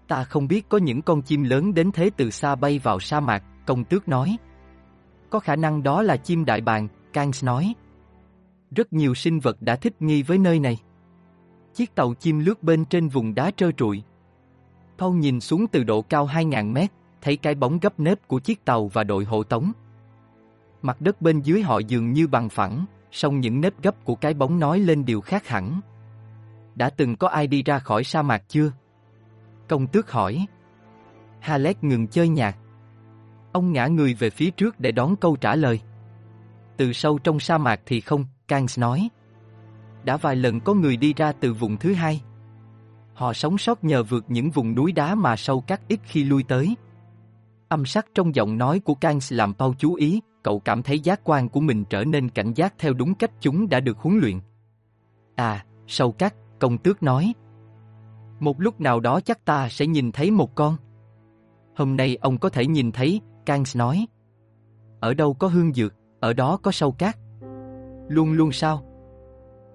Ta 0.09 0.25
không 0.25 0.49
biết 0.49 0.68
có 0.68 0.79
những 0.79 1.03
con 1.03 1.23
chim 1.23 1.42
lớn 1.42 1.75
đến 1.75 1.92
thế 1.92 2.11
từ 2.16 2.31
xa 2.31 2.55
bay 2.55 2.79
vào 2.79 3.01
sa 3.01 3.20
mạc, 3.20 3.44
công 3.66 3.85
tước 3.85 4.09
nói. 4.09 4.37
Có 5.31 5.38
khả 5.38 5.57
năng 5.57 5.83
đó 5.83 6.03
là 6.03 6.16
chim 6.16 6.44
đại 6.44 6.61
bàng, 6.61 6.88
Kangs 7.12 7.44
nói. 7.44 7.75
Rất 8.70 8.92
nhiều 8.92 9.14
sinh 9.14 9.40
vật 9.40 9.62
đã 9.62 9.77
thích 9.77 10.03
nghi 10.03 10.23
với 10.23 10.38
nơi 10.38 10.59
này. 10.59 10.79
Chiếc 11.75 11.94
tàu 11.94 12.14
chim 12.14 12.38
lướt 12.38 12.62
bên 12.62 12.85
trên 12.85 13.09
vùng 13.09 13.35
đá 13.35 13.51
trơ 13.57 13.73
trụi. 13.73 14.03
Paul 14.99 15.16
nhìn 15.16 15.40
xuống 15.40 15.66
từ 15.66 15.85
độ 15.85 16.03
cao 16.03 16.27
2.000 16.27 16.73
mét, 16.73 16.90
thấy 17.20 17.37
cái 17.37 17.55
bóng 17.55 17.79
gấp 17.79 18.01
nếp 18.01 18.29
của 18.29 18.38
chiếc 18.38 18.64
tàu 18.64 18.88
và 18.88 19.05
đội 19.05 19.25
hộ 19.25 19.42
tống. 19.42 19.73
Mặt 20.83 21.01
đất 21.01 21.23
bên 21.23 21.40
dưới 21.40 21.62
họ 21.62 21.79
dường 21.79 22.12
như 22.12 22.27
bằng 22.27 22.49
phẳng, 22.49 22.85
song 23.11 23.40
những 23.40 23.61
nếp 23.61 23.83
gấp 23.83 24.05
của 24.05 24.14
cái 24.14 24.35
bóng 24.35 24.59
nói 24.59 24.79
lên 24.79 25.05
điều 25.05 25.20
khác 25.20 25.49
hẳn. 25.49 25.81
Đã 26.75 26.90
từng 26.90 27.16
có 27.16 27.29
ai 27.29 27.46
đi 27.46 27.62
ra 27.62 27.79
khỏi 27.79 28.05
sa 28.05 28.23
mạc 28.23 28.42
chưa? 28.49 28.73
Công 29.68 29.87
tước 29.87 30.11
hỏi. 30.11 30.46
Halet 31.40 31.85
ngừng 31.85 32.07
chơi 32.07 32.29
nhạc. 32.29 32.57
Ông 33.53 33.73
ngã 33.73 33.87
người 33.87 34.15
về 34.15 34.31
phía 34.31 34.51
trước 34.51 34.81
để 34.81 34.93
đón 34.93 35.17
câu 35.17 35.37
trả 35.37 35.57
lời. 35.57 35.81
Từ 36.77 36.93
sâu 36.93 37.19
trong 37.19 37.41
sa 37.41 37.59
mạc 37.59 37.81
thì 37.87 38.01
không, 38.01 38.25
Kangs 38.49 38.79
nói. 38.79 39.09
Đã 40.05 40.17
vài 40.17 40.37
lần 40.37 40.61
có 40.61 40.75
người 40.75 40.97
đi 40.97 41.15
ra 41.15 41.33
từ 41.33 41.53
vùng 41.53 41.77
thứ 41.77 41.95
hai. 41.95 42.23
Họ 43.15 43.33
sống 43.33 43.59
sót 43.59 43.85
nhờ 43.85 44.03
vượt 44.03 44.25
những 44.29 44.51
vùng 44.51 44.75
núi 44.75 44.93
đá 44.93 45.15
mà 45.15 45.37
sâu 45.37 45.61
cắt 45.61 45.81
ít 45.89 46.01
khi 46.05 46.25
lui 46.25 46.43
tới. 46.43 46.77
Âm 47.69 47.85
sắc 47.85 48.07
trong 48.15 48.35
giọng 48.35 48.59
nói 48.59 48.81
của 48.81 48.95
Kangs 48.95 49.33
làm 49.33 49.55
Paul 49.55 49.75
chú 49.79 49.95
ý, 49.95 50.21
cậu 50.43 50.61
cảm 50.61 50.83
thấy 50.83 51.01
giác 51.01 51.21
quan 51.25 51.49
của 51.49 51.61
mình 51.61 51.85
trở 51.85 52.05
nên 52.05 52.29
cảnh 52.29 52.53
giác 52.53 52.75
theo 52.79 52.93
đúng 52.93 53.15
cách 53.15 53.31
chúng 53.41 53.69
đã 53.69 53.81
được 53.81 53.99
huấn 53.99 54.19
luyện. 54.19 54.41
À, 55.37 55.65
sâu 55.87 56.13
cắt, 56.13 56.35
công 56.59 56.79
tước 56.79 57.03
nói. 57.03 57.33
Một 58.41 58.61
lúc 58.61 58.81
nào 58.81 59.01
đó 59.01 59.21
chắc 59.21 59.45
ta 59.45 59.69
sẽ 59.69 59.87
nhìn 59.87 60.13
thấy 60.13 60.31
một 60.31 60.55
con. 60.55 60.77
Hôm 61.77 61.97
nay 61.97 62.19
ông 62.21 62.39
có 62.39 62.49
thể 62.49 62.67
nhìn 62.67 62.93
thấy, 62.93 63.21
Kans 63.51 63.77
nói. 63.77 64.07
Ở 65.01 65.15
đâu 65.15 65.35
có 65.35 65.49
hương 65.49 65.73
dược, 65.73 65.95
ở 66.21 66.33
đó 66.33 66.59
có 66.63 66.71
sâu 66.71 66.93
cát. 66.93 67.17
Luôn 68.09 68.33
luôn 68.33 68.53
sao? 68.53 68.83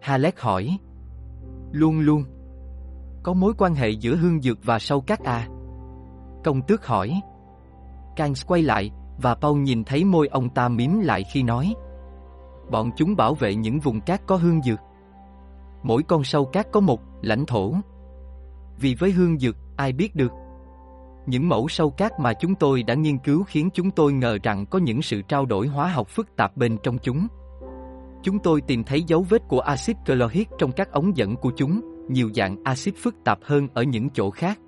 Halet 0.01 0.39
hỏi. 0.39 0.77
Luôn 1.71 1.99
luôn. 1.99 2.23
Có 3.23 3.33
mối 3.33 3.53
quan 3.57 3.75
hệ 3.75 3.89
giữa 3.89 4.15
hương 4.15 4.41
dược 4.41 4.57
và 4.63 4.79
sâu 4.79 5.01
cát 5.01 5.19
à? 5.19 5.47
Công 6.43 6.61
tước 6.61 6.85
hỏi. 6.85 7.21
Kans 8.15 8.45
quay 8.47 8.61
lại, 8.61 8.91
và 9.21 9.35
Paul 9.35 9.59
nhìn 9.59 9.83
thấy 9.83 10.03
môi 10.03 10.27
ông 10.27 10.49
ta 10.49 10.67
mím 10.67 10.99
lại 10.99 11.23
khi 11.33 11.43
nói. 11.43 11.73
Bọn 12.71 12.91
chúng 12.95 13.15
bảo 13.15 13.33
vệ 13.33 13.55
những 13.55 13.79
vùng 13.79 14.01
cát 14.01 14.21
có 14.27 14.35
hương 14.35 14.61
dược. 14.61 14.79
Mỗi 15.83 16.03
con 16.03 16.23
sâu 16.23 16.45
cát 16.45 16.71
có 16.71 16.79
một 16.79 17.01
lãnh 17.21 17.45
thổ. 17.45 17.73
Vì 18.79 18.95
với 18.95 19.11
hương 19.11 19.39
dược, 19.39 19.55
ai 19.77 19.93
biết 19.93 20.15
được. 20.15 20.31
Những 21.25 21.49
mẫu 21.49 21.67
sâu 21.67 21.89
cát 21.89 22.19
mà 22.19 22.33
chúng 22.33 22.55
tôi 22.55 22.83
đã 22.83 22.93
nghiên 22.93 23.17
cứu 23.17 23.43
khiến 23.43 23.69
chúng 23.73 23.91
tôi 23.91 24.13
ngờ 24.13 24.37
rằng 24.43 24.65
có 24.65 24.79
những 24.79 25.01
sự 25.01 25.21
trao 25.21 25.45
đổi 25.45 25.67
hóa 25.67 25.87
học 25.87 26.09
phức 26.09 26.35
tạp 26.35 26.57
bên 26.57 26.77
trong 26.83 26.97
chúng. 26.97 27.27
Chúng 28.23 28.39
tôi 28.39 28.61
tìm 28.61 28.83
thấy 28.83 29.03
dấu 29.03 29.25
vết 29.29 29.41
của 29.47 29.59
axit 29.59 29.97
chlorhic 30.05 30.49
trong 30.57 30.71
các 30.71 30.91
ống 30.91 31.17
dẫn 31.17 31.35
của 31.35 31.51
chúng, 31.55 31.81
nhiều 32.09 32.29
dạng 32.35 32.57
axit 32.63 32.95
phức 32.97 33.15
tạp 33.23 33.39
hơn 33.43 33.67
ở 33.73 33.83
những 33.83 34.09
chỗ 34.09 34.29
khác. 34.29 34.59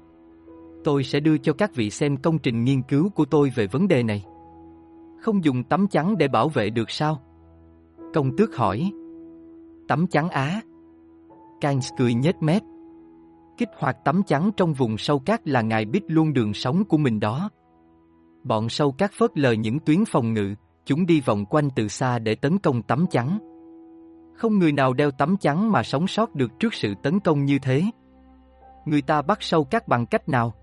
Tôi 0.84 1.04
sẽ 1.04 1.20
đưa 1.20 1.38
cho 1.38 1.54
các 1.54 1.76
vị 1.76 1.90
xem 1.90 2.18
công 2.18 2.40
trình 2.40 2.64
nghiên 2.64 2.82
cứu 2.82 3.10
của 3.10 3.26
tôi 3.26 3.52
về 3.56 3.68
vấn 3.68 3.88
đề 3.88 4.04
này. 4.04 4.26
Không 5.22 5.44
dùng 5.44 5.64
tấm 5.64 5.88
chắn 5.88 6.18
để 6.18 6.28
bảo 6.28 6.50
vệ 6.50 6.70
được 6.70 6.90
sao? 6.90 7.22
Công 8.14 8.38
tước 8.38 8.56
hỏi. 8.56 8.92
Tấm 9.88 10.08
chắn 10.08 10.30
á. 10.30 10.62
Kans 11.62 11.90
cười 11.98 12.14
nhếch 12.14 12.42
mép. 12.42 12.62
Kích 13.58 13.70
hoạt 13.78 13.98
tấm 14.06 14.24
chắn 14.24 14.52
trong 14.58 14.74
vùng 14.74 14.98
sâu 14.98 15.20
cát 15.20 15.48
là 15.48 15.62
ngài 15.62 15.86
biết 15.86 16.02
luôn 16.08 16.34
đường 16.34 16.54
sống 16.54 16.84
của 16.86 16.98
mình 16.98 17.20
đó. 17.20 17.50
Bọn 18.44 18.70
sâu 18.70 18.92
cát 18.92 19.12
phớt 19.12 19.38
lờ 19.38 19.52
những 19.52 19.80
tuyến 19.80 20.06
phòng 20.06 20.34
ngự, 20.34 20.56
chúng 20.86 21.06
đi 21.06 21.22
vòng 21.22 21.46
quanh 21.46 21.70
từ 21.76 21.88
xa 21.88 22.20
để 22.20 22.36
tấn 22.36 22.60
công 22.60 22.82
tấm 22.82 23.06
chắn. 23.12 23.38
Không 24.36 24.60
người 24.60 24.72
nào 24.72 24.94
đeo 24.94 25.12
tấm 25.12 25.38
chắn 25.38 25.72
mà 25.72 25.84
sống 25.84 26.08
sót 26.08 26.36
được 26.36 26.52
trước 26.60 26.74
sự 26.74 26.94
tấn 27.04 27.20
công 27.20 27.46
như 27.46 27.60
thế. 27.60 27.84
Người 28.86 29.02
ta 29.02 29.22
bắt 29.22 29.38
sâu 29.42 29.64
cát 29.64 29.88
bằng 29.88 30.06
cách 30.06 30.30
nào? 30.30 30.54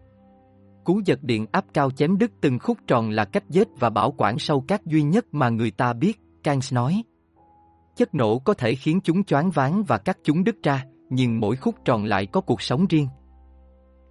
Cú 0.84 1.00
giật 1.04 1.22
điện 1.22 1.46
áp 1.52 1.64
cao 1.74 1.90
chém 1.90 2.18
đứt 2.18 2.32
từng 2.40 2.58
khúc 2.58 2.78
tròn 2.86 3.10
là 3.10 3.24
cách 3.24 3.44
giết 3.48 3.68
và 3.80 3.90
bảo 3.90 4.14
quản 4.16 4.38
sâu 4.38 4.64
cát 4.68 4.84
duy 4.84 5.02
nhất 5.02 5.26
mà 5.32 5.48
người 5.48 5.70
ta 5.70 5.92
biết, 5.92 6.20
Kans 6.42 6.72
nói. 6.72 7.02
Chất 7.96 8.14
nổ 8.14 8.38
có 8.38 8.54
thể 8.54 8.74
khiến 8.74 9.00
chúng 9.04 9.24
choáng 9.24 9.50
váng 9.50 9.82
và 9.84 9.98
cắt 9.98 10.18
chúng 10.22 10.44
đứt 10.44 10.56
ra, 10.62 10.84
nhưng 11.10 11.40
mỗi 11.40 11.56
khúc 11.56 11.74
tròn 11.84 12.04
lại 12.04 12.26
có 12.26 12.40
cuộc 12.40 12.62
sống 12.62 12.86
riêng. 12.88 13.08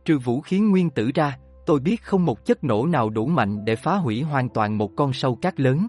Trừ 0.05 0.17
vũ 0.17 0.41
khí 0.41 0.59
nguyên 0.59 0.89
tử 0.89 1.11
ra, 1.15 1.37
tôi 1.65 1.79
biết 1.79 2.01
không 2.03 2.25
một 2.25 2.45
chất 2.45 2.63
nổ 2.63 2.85
nào 2.85 3.09
đủ 3.09 3.25
mạnh 3.25 3.65
để 3.65 3.75
phá 3.75 3.95
hủy 3.95 4.21
hoàn 4.21 4.49
toàn 4.49 4.77
một 4.77 4.91
con 4.95 5.13
sâu 5.13 5.35
cát 5.35 5.59
lớn. 5.59 5.87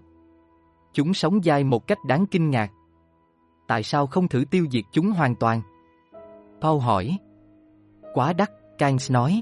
Chúng 0.93 1.13
sống 1.13 1.43
dai 1.43 1.63
một 1.63 1.87
cách 1.87 1.97
đáng 2.07 2.25
kinh 2.25 2.49
ngạc. 2.49 2.71
Tại 3.67 3.83
sao 3.83 4.07
không 4.07 4.27
thử 4.27 4.43
tiêu 4.51 4.65
diệt 4.71 4.83
chúng 4.91 5.11
hoàn 5.11 5.35
toàn? 5.35 5.61
Paul 6.61 6.81
hỏi. 6.81 7.17
Quá 8.13 8.33
đắt, 8.33 8.49
Keynes 8.77 9.11
nói. 9.11 9.41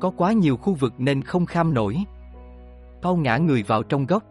Có 0.00 0.10
quá 0.16 0.32
nhiều 0.32 0.56
khu 0.56 0.74
vực 0.74 0.94
nên 0.98 1.22
không 1.22 1.46
kham 1.46 1.74
nổi. 1.74 2.04
Paul 3.02 3.20
ngã 3.20 3.36
người 3.36 3.62
vào 3.62 3.82
trong 3.82 4.06
góc. 4.06 4.22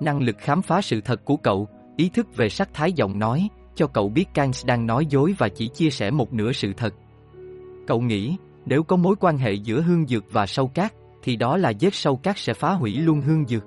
Năng 0.00 0.20
lực 0.20 0.36
khám 0.38 0.62
phá 0.62 0.82
sự 0.82 1.00
thật 1.00 1.24
của 1.24 1.36
cậu, 1.36 1.68
ý 1.96 2.08
thức 2.08 2.36
về 2.36 2.48
sắc 2.48 2.74
thái 2.74 2.92
giọng 2.92 3.18
nói, 3.18 3.48
cho 3.76 3.86
cậu 3.86 4.08
biết 4.08 4.34
Kangs 4.34 4.66
đang 4.66 4.86
nói 4.86 5.06
dối 5.06 5.34
và 5.38 5.48
chỉ 5.48 5.68
chia 5.68 5.90
sẻ 5.90 6.10
một 6.10 6.32
nửa 6.32 6.52
sự 6.52 6.72
thật. 6.76 6.94
Cậu 7.86 8.00
nghĩ, 8.00 8.36
nếu 8.66 8.82
có 8.82 8.96
mối 8.96 9.16
quan 9.20 9.38
hệ 9.38 9.52
giữa 9.52 9.80
hương 9.80 10.06
dược 10.06 10.24
và 10.32 10.46
sâu 10.46 10.68
cát, 10.68 10.92
thì 11.22 11.36
đó 11.36 11.56
là 11.56 11.72
vết 11.80 11.94
sâu 11.94 12.16
cát 12.16 12.38
sẽ 12.38 12.54
phá 12.54 12.72
hủy 12.72 12.92
luôn 12.92 13.20
hương 13.20 13.46
dược. 13.46 13.64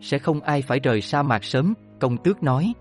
Sẽ 0.00 0.18
không 0.18 0.40
ai 0.40 0.62
phải 0.62 0.80
rời 0.80 1.00
sa 1.00 1.22
mạc 1.22 1.44
sớm, 1.44 1.74
công 2.00 2.16
tước 2.16 2.42
nói. 2.42 2.72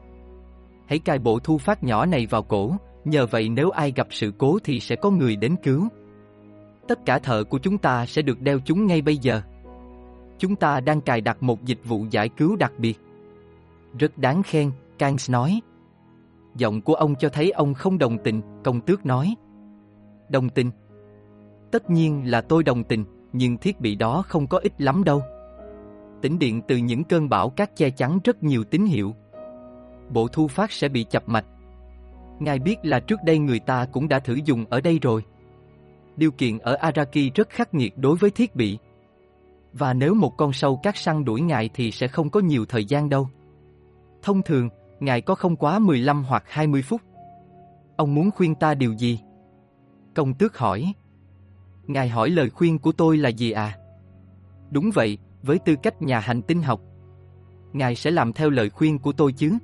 Hãy 0.88 1.00
cài 1.00 1.20
bộ 1.20 1.40
thu 1.40 1.58
phát 1.58 1.84
nhỏ 1.84 2.06
này 2.06 2.28
vào 2.30 2.44
cổ, 2.44 2.76
nhờ 3.06 3.26
vậy 3.26 3.50
nếu 3.50 3.70
ai 3.70 3.92
gặp 3.96 4.08
sự 4.12 4.34
cố 4.38 4.60
thì 4.64 4.80
sẽ 4.80 4.96
có 4.96 5.12
người 5.12 5.36
đến 5.36 5.56
cứu. 5.64 5.88
Tất 6.88 7.06
cả 7.06 7.20
thợ 7.20 7.44
của 7.44 7.60
chúng 7.60 7.78
ta 7.78 8.06
sẽ 8.06 8.22
được 8.22 8.42
đeo 8.42 8.60
chúng 8.66 8.88
ngay 8.88 9.02
bây 9.02 9.18
giờ. 9.18 9.42
Chúng 10.38 10.56
ta 10.56 10.80
đang 10.80 11.02
cài 11.02 11.22
đặt 11.22 11.44
một 11.44 11.64
dịch 11.66 11.80
vụ 11.86 12.06
giải 12.12 12.30
cứu 12.30 12.56
đặc 12.56 12.72
biệt. 12.78 13.00
Rất 14.00 14.18
đáng 14.18 14.44
khen, 14.44 14.72
Kangs 14.98 15.32
nói. 15.32 15.62
Giọng 16.56 16.82
của 16.82 16.94
ông 16.94 17.16
cho 17.16 17.30
thấy 17.30 17.52
ông 17.52 17.74
không 17.74 17.98
đồng 17.98 18.18
tình, 18.24 18.42
công 18.64 18.82
tước 18.82 19.06
nói. 19.06 19.36
Đồng 20.30 20.50
tình? 20.50 20.72
Tất 21.72 21.90
nhiên 21.90 22.32
là 22.32 22.42
tôi 22.42 22.64
đồng 22.64 22.84
tình, 22.84 23.06
nhưng 23.34 23.58
thiết 23.58 23.80
bị 23.80 23.96
đó 23.96 24.24
không 24.28 24.48
có 24.48 24.58
ích 24.58 24.82
lắm 24.82 25.04
đâu. 25.04 25.22
Tĩnh 26.22 26.40
điện 26.40 26.62
từ 26.68 26.78
những 26.78 27.04
cơn 27.04 27.30
bão 27.30 27.50
cát 27.50 27.76
che 27.76 27.90
chắn 27.90 28.20
rất 28.24 28.44
nhiều 28.44 28.64
tín 28.64 28.86
hiệu. 28.86 29.16
Bộ 30.10 30.28
thu 30.28 30.48
phát 30.48 30.72
sẽ 30.72 30.90
bị 30.90 31.04
chập 31.04 31.30
mạch. 31.30 31.46
Ngài 32.40 32.60
biết 32.60 32.80
là 32.84 33.00
trước 33.00 33.20
đây 33.26 33.40
người 33.40 33.60
ta 33.60 33.86
cũng 33.92 34.08
đã 34.08 34.20
thử 34.20 34.38
dùng 34.46 34.66
ở 34.70 34.82
đây 34.82 35.00
rồi. 35.02 35.24
Điều 36.18 36.32
kiện 36.32 36.58
ở 36.60 36.74
Araki 36.74 37.34
rất 37.36 37.50
khắc 37.50 37.74
nghiệt 37.74 37.98
đối 37.98 38.16
với 38.16 38.30
thiết 38.32 38.56
bị. 38.56 38.78
Và 39.74 39.94
nếu 39.94 40.14
một 40.14 40.38
con 40.38 40.54
sâu 40.54 40.80
cát 40.84 40.98
săn 40.98 41.26
đuổi 41.26 41.42
ngài 41.42 41.70
thì 41.74 41.92
sẽ 41.92 42.08
không 42.08 42.30
có 42.30 42.40
nhiều 42.40 42.66
thời 42.66 42.86
gian 42.86 43.10
đâu. 43.10 43.30
Thông 44.22 44.42
thường, 44.42 44.70
ngài 45.00 45.22
có 45.22 45.36
không 45.36 45.56
quá 45.56 45.80
15 45.80 46.24
hoặc 46.24 46.44
20 46.48 46.82
phút. 46.82 47.02
Ông 47.98 48.16
muốn 48.16 48.32
khuyên 48.32 48.56
ta 48.56 48.74
điều 48.74 48.94
gì? 48.94 49.20
Công 50.16 50.34
tước 50.34 50.58
hỏi. 50.58 50.94
Ngài 51.88 52.10
hỏi 52.10 52.30
lời 52.30 52.50
khuyên 52.50 52.80
của 52.80 52.92
tôi 52.92 53.18
là 53.18 53.30
gì 53.30 53.52
à? 53.52 53.78
Đúng 54.72 54.90
vậy, 54.94 55.18
với 55.44 55.60
tư 55.60 55.76
cách 55.84 56.02
nhà 56.02 56.20
hành 56.20 56.42
tinh 56.42 56.62
học. 56.62 56.82
Ngài 57.74 57.96
sẽ 57.96 58.12
làm 58.12 58.34
theo 58.34 58.50
lời 58.50 58.70
khuyên 58.70 59.00
của 59.00 59.12
tôi 59.12 59.34
chứ? 59.34 59.58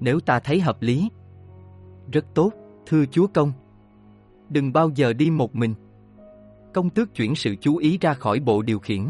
Nếu 0.00 0.20
ta 0.20 0.40
thấy 0.40 0.60
hợp 0.60 0.82
lý. 0.82 1.08
Rất 2.12 2.34
tốt, 2.34 2.52
thưa 2.86 3.04
chúa 3.10 3.26
công. 3.26 3.52
Đừng 4.48 4.72
bao 4.72 4.90
giờ 4.94 5.12
đi 5.12 5.30
một 5.30 5.54
mình. 5.54 5.74
Công 6.74 6.90
tước 6.90 7.14
chuyển 7.14 7.34
sự 7.34 7.56
chú 7.60 7.76
ý 7.76 7.98
ra 7.98 8.14
khỏi 8.14 8.40
bộ 8.40 8.62
điều 8.62 8.78
khiển. 8.78 9.06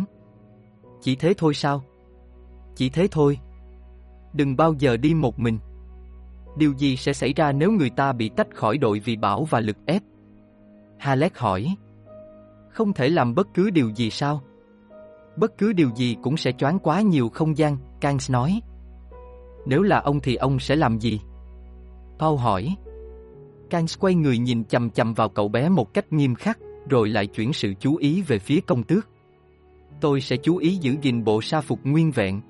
Chỉ 1.01 1.17
thế 1.17 1.35
thôi 1.39 1.55
sao? 1.55 1.85
Chỉ 2.75 2.89
thế 2.89 3.09
thôi. 3.11 3.39
Đừng 4.35 4.57
bao 4.57 4.75
giờ 4.79 4.97
đi 4.97 5.15
một 5.15 5.39
mình. 5.39 5.59
Điều 6.57 6.73
gì 6.73 6.97
sẽ 6.97 7.13
xảy 7.13 7.33
ra 7.33 7.53
nếu 7.53 7.73
người 7.73 7.91
ta 7.91 8.13
bị 8.13 8.29
tách 8.29 8.55
khỏi 8.55 8.79
đội 8.79 8.99
vì 8.99 9.17
bão 9.17 9.45
và 9.45 9.61
lực 9.61 9.77
ép? 9.87 10.03
Halek 10.99 11.39
hỏi. 11.39 11.77
Không 12.71 12.93
thể 12.93 13.09
làm 13.09 13.35
bất 13.35 13.49
cứ 13.55 13.71
điều 13.71 13.91
gì 13.91 14.11
sao? 14.11 14.43
Bất 15.37 15.59
cứ 15.59 15.73
điều 15.73 15.91
gì 15.97 16.17
cũng 16.23 16.37
sẽ 16.37 16.53
choáng 16.53 16.79
quá 16.79 17.01
nhiều 17.01 17.29
không 17.29 17.57
gian, 17.57 17.77
Kans 18.01 18.31
nói. 18.31 18.61
Nếu 19.67 19.83
là 19.83 20.01
ông 20.01 20.21
thì 20.21 20.35
ông 20.35 20.59
sẽ 20.59 20.77
làm 20.77 20.99
gì? 20.99 21.21
Paul 22.19 22.39
hỏi. 22.39 22.77
Kans 23.71 23.99
quay 23.99 24.15
người 24.15 24.39
nhìn 24.39 24.65
chầm 24.65 24.91
chầm 24.91 25.15
vào 25.15 25.29
cậu 25.29 25.49
bé 25.49 25.69
một 25.69 25.95
cách 25.95 26.13
nghiêm 26.13 26.35
khắc, 26.35 26.59
rồi 26.89 27.09
lại 27.09 27.27
chuyển 27.27 27.53
sự 27.53 27.75
chú 27.81 27.97
ý 27.97 28.23
về 28.23 28.39
phía 28.39 28.61
công 28.61 28.83
tước. 28.83 29.09
Tôi 30.01 30.21
sẽ 30.21 30.37
chú 30.37 30.57
ý 30.57 30.77
giữ 30.77 30.97
gìn 31.03 31.25
bộ 31.25 31.43
sa 31.43 31.61
phục 31.61 31.79
nguyên 31.85 32.11
vẹn. 32.11 32.41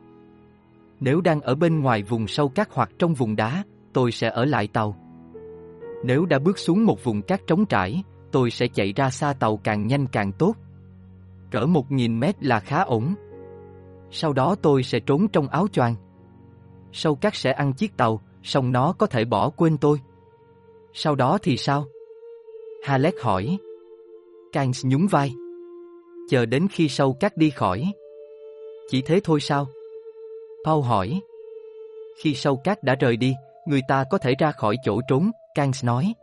Nếu 1.05 1.21
đang 1.21 1.41
ở 1.41 1.55
bên 1.55 1.81
ngoài 1.81 2.03
vùng 2.03 2.27
sâu 2.27 2.49
cát 2.49 2.69
hoặc 2.73 2.91
trong 2.99 3.15
vùng 3.15 3.37
đá, 3.37 3.65
tôi 3.93 4.13
sẽ 4.13 4.31
ở 4.31 4.45
lại 4.45 4.69
tàu. 4.73 4.97
Nếu 6.05 6.27
đã 6.27 6.39
bước 6.39 6.59
xuống 6.59 6.85
một 6.85 7.05
vùng 7.05 7.23
cát 7.23 7.47
trống 7.47 7.67
trải, 7.67 8.03
tôi 8.33 8.51
sẽ 8.51 8.67
chạy 8.69 8.93
ra 8.97 9.11
xa 9.11 9.33
tàu 9.33 9.57
càng 9.57 9.87
nhanh 9.87 10.07
càng 10.07 10.33
tốt. 10.33 10.55
Cỡ 11.51 11.67
một 11.67 11.93
nghìn 11.93 12.21
mét 12.21 12.45
là 12.45 12.61
khá 12.61 12.83
ổn. 12.83 13.15
Sau 14.11 14.33
đó 14.33 14.55
tôi 14.63 14.83
sẽ 14.83 15.01
trốn 15.01 15.29
trong 15.29 15.49
áo 15.49 15.69
choàng. 15.73 15.95
Sâu 16.93 17.15
cát 17.15 17.35
sẽ 17.35 17.53
ăn 17.53 17.73
chiếc 17.73 17.97
tàu, 17.97 18.21
xong 18.43 18.73
nó 18.73 18.93
có 18.99 19.07
thể 19.07 19.25
bỏ 19.25 19.51
quên 19.51 19.77
tôi. 19.79 20.01
Sau 20.93 21.15
đó 21.15 21.39
thì 21.43 21.57
sao? 21.57 21.85
Halek 22.85 23.15
hỏi. 23.23 23.59
Kangs 24.53 24.87
nhún 24.87 25.07
vai. 25.07 25.35
Chờ 26.29 26.47
đến 26.47 26.69
khi 26.71 26.89
sâu 26.89 27.17
cát 27.21 27.37
đi 27.37 27.51
khỏi. 27.51 27.93
Chỉ 28.89 29.03
thế 29.03 29.21
thôi 29.25 29.41
sao? 29.41 29.67
Paul 30.65 30.85
hỏi. 30.85 31.21
Khi 32.19 32.35
sâu 32.35 32.57
cát 32.57 32.83
đã 32.83 32.95
rời 32.95 33.17
đi, 33.17 33.35
người 33.67 33.81
ta 33.89 34.05
có 34.11 34.19
thể 34.19 34.35
ra 34.39 34.53
khỏi 34.53 34.77
chỗ 34.85 35.01
trốn, 35.09 35.31
Kans 35.55 35.85
nói. 35.85 36.15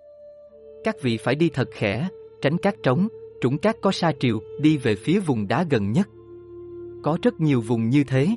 Các 0.83 0.95
vị 1.01 1.17
phải 1.17 1.35
đi 1.35 1.49
thật 1.49 1.67
khẽ, 1.71 2.07
tránh 2.41 2.57
cát 2.57 2.75
trống, 2.83 3.07
trũng 3.41 3.57
cát 3.57 3.75
có 3.81 3.91
sa 3.91 4.11
triều, 4.19 4.39
đi 4.59 4.77
về 4.77 4.95
phía 4.95 5.19
vùng 5.19 5.47
đá 5.47 5.65
gần 5.69 5.91
nhất. 5.91 6.07
Có 7.03 7.17
rất 7.21 7.33
nhiều 7.39 7.61
vùng 7.61 7.89
như 7.89 8.03
thế. 8.03 8.27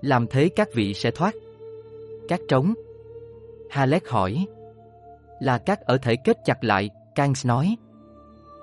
Làm 0.00 0.26
thế 0.26 0.48
các 0.48 0.68
vị 0.74 0.94
sẽ 0.94 1.10
thoát. 1.10 1.34
Cát 2.28 2.40
trống. 2.48 2.74
Halek 3.70 4.08
hỏi. 4.08 4.46
Là 5.40 5.58
cát 5.58 5.80
ở 5.80 5.98
thể 5.98 6.16
kết 6.24 6.36
chặt 6.44 6.64
lại, 6.64 6.90
Kans 7.14 7.46
nói. 7.46 7.76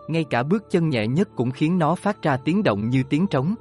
Ngay 0.07 0.25
cả 0.29 0.43
bước 0.43 0.63
chân 0.69 0.89
nhẹ 0.89 1.07
nhất 1.07 1.29
cũng 1.35 1.51
khiến 1.51 1.79
nó 1.79 1.95
phát 1.95 2.21
ra 2.21 2.37
tiếng 2.45 2.63
động 2.63 2.89
như 2.89 3.03
tiếng 3.09 3.27
trống. 3.27 3.55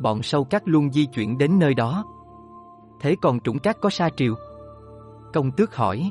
Bọn 0.00 0.22
sâu 0.22 0.44
cát 0.44 0.68
luôn 0.68 0.92
di 0.92 1.06
chuyển 1.06 1.38
đến 1.38 1.58
nơi 1.58 1.74
đó. 1.74 2.04
Thế 3.00 3.16
còn 3.22 3.40
trũng 3.40 3.58
cát 3.58 3.80
có 3.80 3.90
sa 3.90 4.08
triều? 4.16 4.34
Công 5.32 5.50
tước 5.50 5.76
hỏi. 5.76 6.10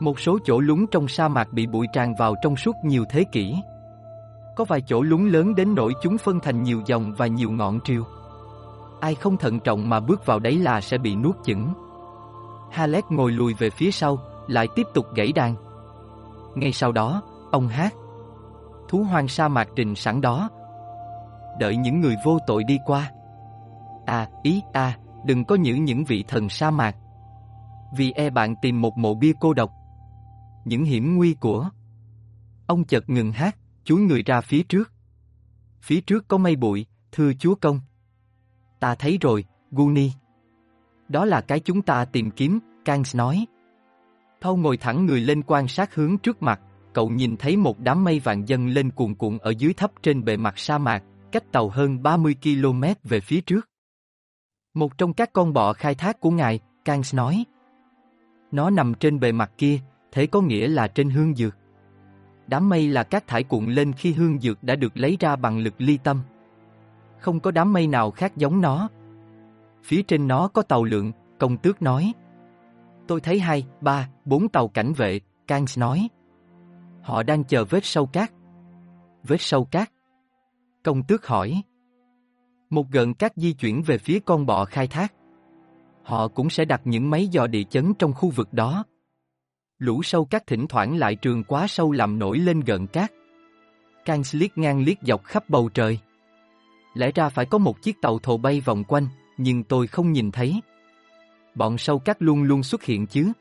Một 0.00 0.20
số 0.20 0.38
chỗ 0.44 0.60
lúng 0.60 0.86
trong 0.86 1.08
sa 1.08 1.28
mạc 1.28 1.52
bị 1.52 1.66
bụi 1.66 1.86
tràn 1.92 2.14
vào 2.18 2.34
trong 2.42 2.56
suốt 2.56 2.74
nhiều 2.84 3.04
thế 3.10 3.24
kỷ. 3.32 3.54
Có 4.56 4.64
vài 4.64 4.80
chỗ 4.86 5.02
lúng 5.02 5.26
lớn 5.26 5.54
đến 5.54 5.74
nỗi 5.74 5.92
chúng 6.02 6.18
phân 6.18 6.40
thành 6.40 6.62
nhiều 6.62 6.82
dòng 6.86 7.14
và 7.16 7.26
nhiều 7.26 7.50
ngọn 7.50 7.80
triều. 7.80 8.04
Ai 9.00 9.14
không 9.14 9.36
thận 9.36 9.60
trọng 9.60 9.88
mà 9.88 10.00
bước 10.00 10.26
vào 10.26 10.38
đấy 10.38 10.58
là 10.58 10.80
sẽ 10.80 10.98
bị 10.98 11.16
nuốt 11.16 11.36
chửng. 11.44 11.72
Halek 12.70 13.04
ngồi 13.10 13.32
lùi 13.32 13.54
về 13.54 13.70
phía 13.70 13.90
sau, 13.90 14.18
lại 14.46 14.68
tiếp 14.74 14.86
tục 14.94 15.06
gãy 15.14 15.32
đàn. 15.32 15.54
Ngay 16.54 16.72
sau 16.72 16.92
đó, 16.92 17.22
ông 17.50 17.68
hát. 17.68 17.94
Thú 18.88 18.98
hoang 18.98 19.28
sa 19.28 19.48
mạc 19.48 19.68
trình 19.76 19.94
sẵn 19.94 20.20
đó. 20.20 20.48
Đợi 21.60 21.76
những 21.76 22.00
người 22.00 22.16
vô 22.24 22.38
tội 22.46 22.64
đi 22.64 22.78
qua. 22.86 23.12
À, 24.06 24.28
ý, 24.42 24.62
à, 24.72 24.98
đừng 25.24 25.44
có 25.44 25.54
nhử 25.54 25.74
những 25.74 26.04
vị 26.04 26.24
thần 26.28 26.48
sa 26.48 26.70
mạc. 26.70 26.96
Vì 27.96 28.12
e 28.12 28.30
bạn 28.30 28.54
tìm 28.62 28.80
một 28.80 28.98
mộ 28.98 29.14
bia 29.14 29.32
cô 29.40 29.54
độc 29.54 29.70
những 30.68 30.84
hiểm 30.84 31.16
nguy 31.16 31.34
của. 31.34 31.68
Ông 32.66 32.84
chợt 32.84 33.10
ngừng 33.10 33.32
hát, 33.32 33.56
chúi 33.84 34.00
người 34.00 34.22
ra 34.22 34.40
phía 34.40 34.62
trước. 34.62 34.92
Phía 35.80 36.00
trước 36.00 36.28
có 36.28 36.38
mây 36.38 36.56
bụi, 36.56 36.86
thưa 37.12 37.32
chúa 37.38 37.54
công. 37.54 37.80
Ta 38.80 38.94
thấy 38.94 39.18
rồi, 39.20 39.44
Guni. 39.70 40.12
Đó 41.08 41.24
là 41.24 41.40
cái 41.40 41.60
chúng 41.60 41.82
ta 41.82 42.04
tìm 42.04 42.30
kiếm, 42.30 42.58
Kangs 42.84 43.16
nói. 43.16 43.46
Thâu 44.40 44.56
ngồi 44.56 44.76
thẳng 44.76 45.06
người 45.06 45.20
lên 45.20 45.42
quan 45.46 45.68
sát 45.68 45.94
hướng 45.94 46.18
trước 46.18 46.42
mặt, 46.42 46.60
cậu 46.92 47.10
nhìn 47.10 47.36
thấy 47.36 47.56
một 47.56 47.78
đám 47.78 48.04
mây 48.04 48.20
vàng 48.20 48.48
dâng 48.48 48.66
lên 48.66 48.90
cuồn 48.90 49.14
cuộn 49.14 49.38
ở 49.38 49.50
dưới 49.58 49.72
thấp 49.72 49.90
trên 50.02 50.24
bề 50.24 50.36
mặt 50.36 50.58
sa 50.58 50.78
mạc, 50.78 51.02
cách 51.32 51.52
tàu 51.52 51.68
hơn 51.68 52.02
30 52.02 52.36
km 52.42 52.82
về 53.04 53.20
phía 53.20 53.40
trước. 53.40 53.68
Một 54.74 54.98
trong 54.98 55.12
các 55.12 55.32
con 55.32 55.52
bọ 55.52 55.72
khai 55.72 55.94
thác 55.94 56.20
của 56.20 56.30
ngài, 56.30 56.60
Kangs 56.84 57.14
nói. 57.14 57.44
Nó 58.52 58.70
nằm 58.70 58.94
trên 58.94 59.20
bề 59.20 59.32
mặt 59.32 59.52
kia, 59.58 59.78
thế 60.12 60.26
có 60.26 60.40
nghĩa 60.40 60.68
là 60.68 60.88
trên 60.88 61.10
hương 61.10 61.34
dược. 61.34 61.56
Đám 62.46 62.68
mây 62.68 62.88
là 62.88 63.02
các 63.02 63.26
thải 63.26 63.44
cuộn 63.44 63.66
lên 63.66 63.92
khi 63.92 64.12
hương 64.12 64.40
dược 64.40 64.62
đã 64.62 64.76
được 64.76 64.96
lấy 64.96 65.16
ra 65.20 65.36
bằng 65.36 65.58
lực 65.58 65.74
ly 65.78 65.98
tâm. 66.04 66.22
Không 67.18 67.40
có 67.40 67.50
đám 67.50 67.72
mây 67.72 67.86
nào 67.86 68.10
khác 68.10 68.36
giống 68.36 68.60
nó. 68.60 68.88
Phía 69.82 70.02
trên 70.02 70.28
nó 70.28 70.48
có 70.48 70.62
tàu 70.62 70.84
lượng, 70.84 71.12
công 71.38 71.56
tước 71.56 71.82
nói. 71.82 72.12
Tôi 73.06 73.20
thấy 73.20 73.40
hai, 73.40 73.66
ba, 73.80 74.08
bốn 74.24 74.48
tàu 74.48 74.68
cảnh 74.68 74.92
vệ, 74.92 75.20
Kangs 75.46 75.78
nói. 75.78 76.08
Họ 77.02 77.22
đang 77.22 77.44
chờ 77.44 77.64
vết 77.64 77.84
sâu 77.84 78.06
cát. 78.06 78.32
Vết 79.22 79.40
sâu 79.40 79.64
cát? 79.64 79.90
Công 80.88 81.02
tước 81.02 81.26
hỏi. 81.26 81.62
Một 82.70 82.86
gần 82.90 83.14
cát 83.14 83.32
di 83.36 83.52
chuyển 83.52 83.82
về 83.82 83.98
phía 83.98 84.18
con 84.24 84.46
bọ 84.46 84.64
khai 84.64 84.86
thác. 84.86 85.14
Họ 86.02 86.28
cũng 86.28 86.50
sẽ 86.50 86.64
đặt 86.64 86.80
những 86.84 87.10
máy 87.10 87.26
dò 87.26 87.46
địa 87.46 87.62
chấn 87.62 87.94
trong 87.94 88.12
khu 88.12 88.30
vực 88.30 88.52
đó. 88.52 88.84
Lũ 89.78 90.02
sâu 90.02 90.24
cát 90.24 90.46
thỉnh 90.46 90.66
thoảng 90.68 90.96
lại 90.98 91.14
trường 91.14 91.44
quá 91.44 91.66
sâu 91.66 91.92
làm 91.92 92.18
nổi 92.18 92.38
lên 92.38 92.60
gần 92.60 92.86
cát. 92.86 93.12
Cans 94.04 94.34
liếc 94.34 94.58
ngang 94.58 94.84
liếc 94.84 94.96
dọc 95.02 95.24
khắp 95.24 95.44
bầu 95.48 95.68
trời. 95.74 95.98
Lẽ 96.94 97.10
ra 97.14 97.28
phải 97.28 97.46
có 97.46 97.58
một 97.58 97.82
chiếc 97.82 98.00
tàu 98.02 98.18
thồ 98.18 98.36
bay 98.36 98.60
vòng 98.60 98.84
quanh, 98.84 99.06
nhưng 99.36 99.64
tôi 99.64 99.86
không 99.86 100.12
nhìn 100.12 100.30
thấy. 100.30 100.60
Bọn 101.54 101.78
sâu 101.78 101.98
cát 101.98 102.22
luôn 102.22 102.42
luôn 102.42 102.62
xuất 102.62 102.82
hiện 102.82 103.06
chứ? 103.06 103.32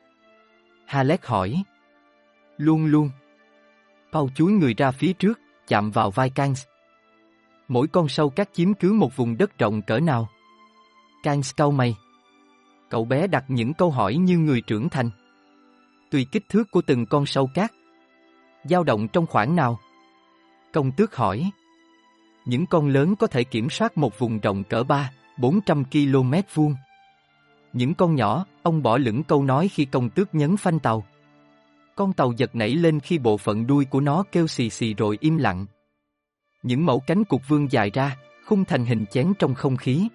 Halek 0.86 1.26
hỏi. 1.26 1.64
Luôn 2.58 2.86
luôn. 2.86 3.10
Paul 4.12 4.30
chúi 4.36 4.52
người 4.52 4.74
ra 4.74 4.92
phía 4.92 5.14
trước, 5.14 5.40
chạm 5.68 5.92
vào 5.92 6.12
vai 6.12 6.30
Cans. 6.30 6.66
Mỗi 7.68 7.88
con 7.88 8.08
sâu 8.08 8.30
cát 8.30 8.54
chiếm 8.54 8.74
cứ 8.74 8.94
một 8.94 9.16
vùng 9.16 9.38
đất 9.38 9.58
rộng 9.58 9.82
cỡ 9.82 10.00
nào? 10.00 10.30
Cans 11.24 11.52
cau 11.58 11.72
mày. 11.72 11.96
Cậu 12.90 13.06
bé 13.06 13.28
đặt 13.28 13.46
những 13.48 13.74
câu 13.74 13.92
hỏi 13.92 14.16
như 14.16 14.38
người 14.38 14.62
trưởng 14.62 14.90
thành. 14.90 15.10
Tùy 16.12 16.26
kích 16.32 16.44
thước 16.50 16.72
của 16.72 16.82
từng 16.82 17.06
con 17.06 17.26
sâu 17.26 17.50
cát. 17.54 17.72
dao 18.64 18.84
động 18.84 19.08
trong 19.08 19.26
khoảng 19.26 19.56
nào? 19.56 19.80
Công 20.74 20.92
tước 20.92 21.16
hỏi. 21.16 21.52
Những 22.46 22.66
con 22.66 22.88
lớn 22.88 23.16
có 23.16 23.28
thể 23.28 23.44
kiểm 23.44 23.70
soát 23.70 23.98
một 23.98 24.20
vùng 24.20 24.40
rộng 24.40 24.64
cỡ 24.64 24.84
3, 24.84 25.12
400 25.38 25.84
km 25.92 26.34
vuông. 26.54 26.76
Những 27.74 27.94
con 27.94 28.16
nhỏ, 28.16 28.46
ông 28.64 28.84
bỏ 28.84 28.98
lửng 28.98 29.24
câu 29.24 29.44
nói 29.44 29.68
khi 29.68 29.86
công 29.86 30.10
tước 30.10 30.36
nhấn 30.36 30.58
phanh 30.58 30.80
tàu. 30.80 31.04
Con 31.96 32.14
tàu 32.14 32.34
giật 32.38 32.56
nảy 32.56 32.70
lên 32.70 33.00
khi 33.00 33.18
bộ 33.18 33.38
phận 33.38 33.68
đuôi 33.68 33.86
của 33.86 34.02
nó 34.02 34.24
kêu 34.32 34.48
xì 34.48 34.70
xì 34.70 34.94
rồi 34.94 35.18
im 35.22 35.38
lặng. 35.38 35.66
Những 36.68 36.86
mẫu 36.86 37.00
cánh 37.00 37.24
cục 37.24 37.48
vương 37.48 37.72
dài 37.72 37.90
ra, 37.90 38.18
khung 38.46 38.66
thành 38.66 38.86
hình 38.86 39.06
chén 39.06 39.34
trong 39.40 39.56
không 39.56 39.78
khí. 39.78 40.08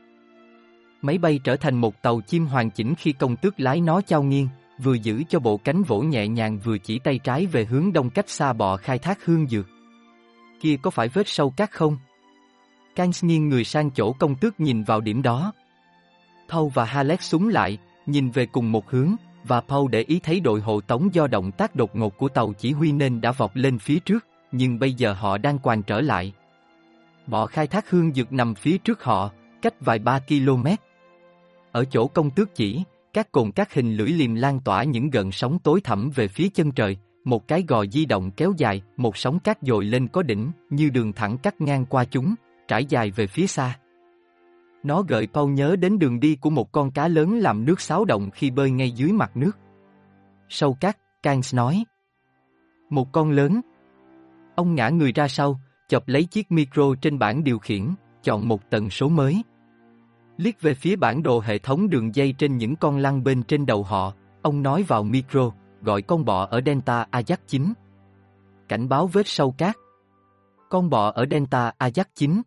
Máy 1.03 1.18
bay 1.18 1.40
trở 1.44 1.57
thành 1.57 1.74
một 1.74 2.03
tàu 2.03 2.20
chim 2.20 2.46
hoàn 2.46 2.70
chỉnh 2.70 2.94
khi 2.94 3.12
công 3.12 3.36
tước 3.36 3.61
lái 3.61 3.80
nó 3.80 4.00
trao 4.00 4.22
nghiêng, 4.22 4.48
vừa 4.78 4.94
giữ 4.94 5.22
cho 5.28 5.38
bộ 5.38 5.57
cánh 5.57 5.82
vỗ 5.82 6.00
nhẹ 6.00 6.28
nhàng 6.28 6.59
vừa 6.59 6.78
chỉ 6.78 6.98
tay 6.98 7.18
trái 7.18 7.46
về 7.46 7.64
hướng 7.64 7.92
đông 7.92 8.11
cách 8.11 8.30
xa 8.30 8.53
bọ 8.53 8.76
khai 8.76 8.98
thác 8.98 9.24
hương 9.24 9.46
dược. 9.48 9.66
Kia 10.61 10.76
có 10.82 10.90
phải 10.90 11.09
vết 11.09 11.28
sâu 11.28 11.50
cát 11.50 11.70
không? 11.70 11.96
Kans 12.94 13.24
nghiêng 13.24 13.48
người 13.48 13.64
sang 13.64 13.90
chỗ 13.90 14.12
công 14.12 14.34
tước 14.34 14.61
nhìn 14.61 14.82
vào 14.82 15.00
điểm 15.00 15.22
đó. 15.22 15.53
Paul 16.48 16.68
và 16.74 16.84
Halek 16.84 17.22
súng 17.22 17.48
lại, 17.48 17.78
nhìn 18.07 18.30
về 18.30 18.46
cùng 18.46 18.72
một 18.72 18.90
hướng, 18.90 19.14
và 19.44 19.61
Paul 19.61 19.90
để 19.90 20.03
ý 20.03 20.20
thấy 20.22 20.40
đội 20.40 20.61
hộ 20.61 20.80
tống 20.80 21.14
do 21.14 21.26
động 21.26 21.53
tác 21.53 21.76
đột 21.76 21.96
ngột 21.96 22.18
của 22.18 22.28
tàu 22.28 22.53
chỉ 22.53 22.72
huy 22.72 22.92
nên 22.92 23.20
đã 23.20 23.32
vọt 23.32 23.50
lên 23.55 23.78
phía 23.78 23.98
trước, 23.98 24.26
nhưng 24.53 24.78
bây 24.78 24.92
giờ 24.92 25.12
họ 25.12 25.38
đang 25.38 25.59
quàng 25.59 25.82
trở 25.82 26.00
lại. 26.00 26.32
Bọ 27.27 27.47
khai 27.47 27.66
thác 27.66 27.91
hương 27.91 28.14
dược 28.14 28.33
nằm 28.33 28.55
phía 28.55 28.79
trước 28.79 29.05
họ, 29.05 29.31
cách 29.62 29.75
vài 29.81 29.99
ba 29.99 30.18
km. 30.29 30.66
Ở 31.73 31.85
chỗ 31.85 32.07
công 32.07 32.31
tước 32.31 32.55
chỉ, 32.55 32.83
các 33.12 33.33
cồn 33.33 33.51
các 33.53 33.75
hình 33.75 33.97
lưỡi 33.97 34.09
liềm 34.09 34.35
lan 34.35 34.61
tỏa 34.61 34.85
những 34.85 35.11
gợn 35.11 35.31
sóng 35.31 35.59
tối 35.59 35.81
thẳm 35.81 36.11
về 36.11 36.29
phía 36.29 36.49
chân 36.49 36.73
trời, 36.73 36.97
một 37.25 37.49
cái 37.49 37.64
gò 37.68 37.87
di 37.87 38.05
động 38.05 38.31
kéo 38.31 38.53
dài, 38.57 38.83
một 38.97 39.16
sóng 39.16 39.39
cát 39.39 39.59
dồi 39.62 39.85
lên 39.85 40.09
có 40.09 40.23
đỉnh, 40.23 40.51
như 40.70 40.91
đường 40.91 41.12
thẳng 41.12 41.39
cắt 41.39 41.61
ngang 41.61 41.87
qua 41.87 42.05
chúng, 42.05 42.35
trải 42.68 42.85
dài 42.85 43.11
về 43.11 43.27
phía 43.27 43.47
xa. 43.47 43.79
Nó 44.83 45.03
gợi 45.03 45.29
Paul 45.33 45.53
nhớ 45.53 45.77
đến 45.77 45.99
đường 45.99 46.20
đi 46.20 46.37
của 46.37 46.51
một 46.51 46.73
con 46.73 46.91
cá 46.91 47.09
lớn 47.09 47.39
làm 47.39 47.64
nước 47.64 47.81
xáo 47.81 48.05
động 48.05 48.31
khi 48.31 48.51
bơi 48.51 48.70
ngay 48.70 48.91
dưới 48.91 49.12
mặt 49.12 49.37
nước. 49.37 49.59
Sâu 50.49 50.77
cát, 50.81 50.97
Cans 51.23 51.55
nói. 51.55 51.85
Một 52.91 53.12
con 53.12 53.31
lớn. 53.31 53.61
Ông 54.55 54.75
ngã 54.75 54.89
người 54.89 55.12
ra 55.12 55.29
sau, 55.29 55.61
chọc 55.93 56.09
lấy 56.09 56.24
chiếc 56.24 56.53
micro 56.53 56.82
trên 57.01 57.18
bảng 57.18 57.45
điều 57.45 57.59
khiển, 57.59 57.95
chọn 58.22 58.49
một 58.49 58.70
tần 58.70 58.90
số 58.90 59.09
mới. 59.09 59.43
Liếc 60.36 60.61
về 60.61 60.74
phía 60.74 60.97
bản 60.97 61.22
đồ 61.22 61.40
hệ 61.40 61.59
thống 61.59 61.90
đường 61.90 62.14
dây 62.14 62.34
trên 62.38 62.57
những 62.57 62.76
con 62.76 62.99
lăng 62.99 63.24
bên 63.24 63.43
trên 63.43 63.66
đầu 63.66 63.82
họ, 63.82 64.12
ông 64.43 64.62
nói 64.62 64.82
vào 64.82 65.03
micro, 65.03 65.51
gọi 65.82 66.03
con 66.03 66.24
bọ 66.24 66.45
ở 66.45 66.61
Delta 66.66 67.07
Ajax 67.12 67.36
9. 67.47 67.72
Cảnh 68.68 68.88
báo 68.88 69.07
vết 69.07 69.28
sâu 69.28 69.55
cát. 69.59 69.76
Con 70.70 70.90
bọ 70.90 71.11
ở 71.11 71.26
Delta 71.30 71.72
Ajax 71.78 72.05
9. 72.14 72.43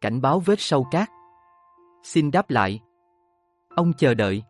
Cảnh 0.00 0.20
báo 0.20 0.40
vết 0.40 0.60
sâu 0.60 0.86
cát. 0.90 1.08
Xin 2.02 2.30
đáp 2.30 2.50
lại. 2.50 2.80
Ông 3.68 3.92
chờ 3.92 4.14
đợi. 4.14 4.42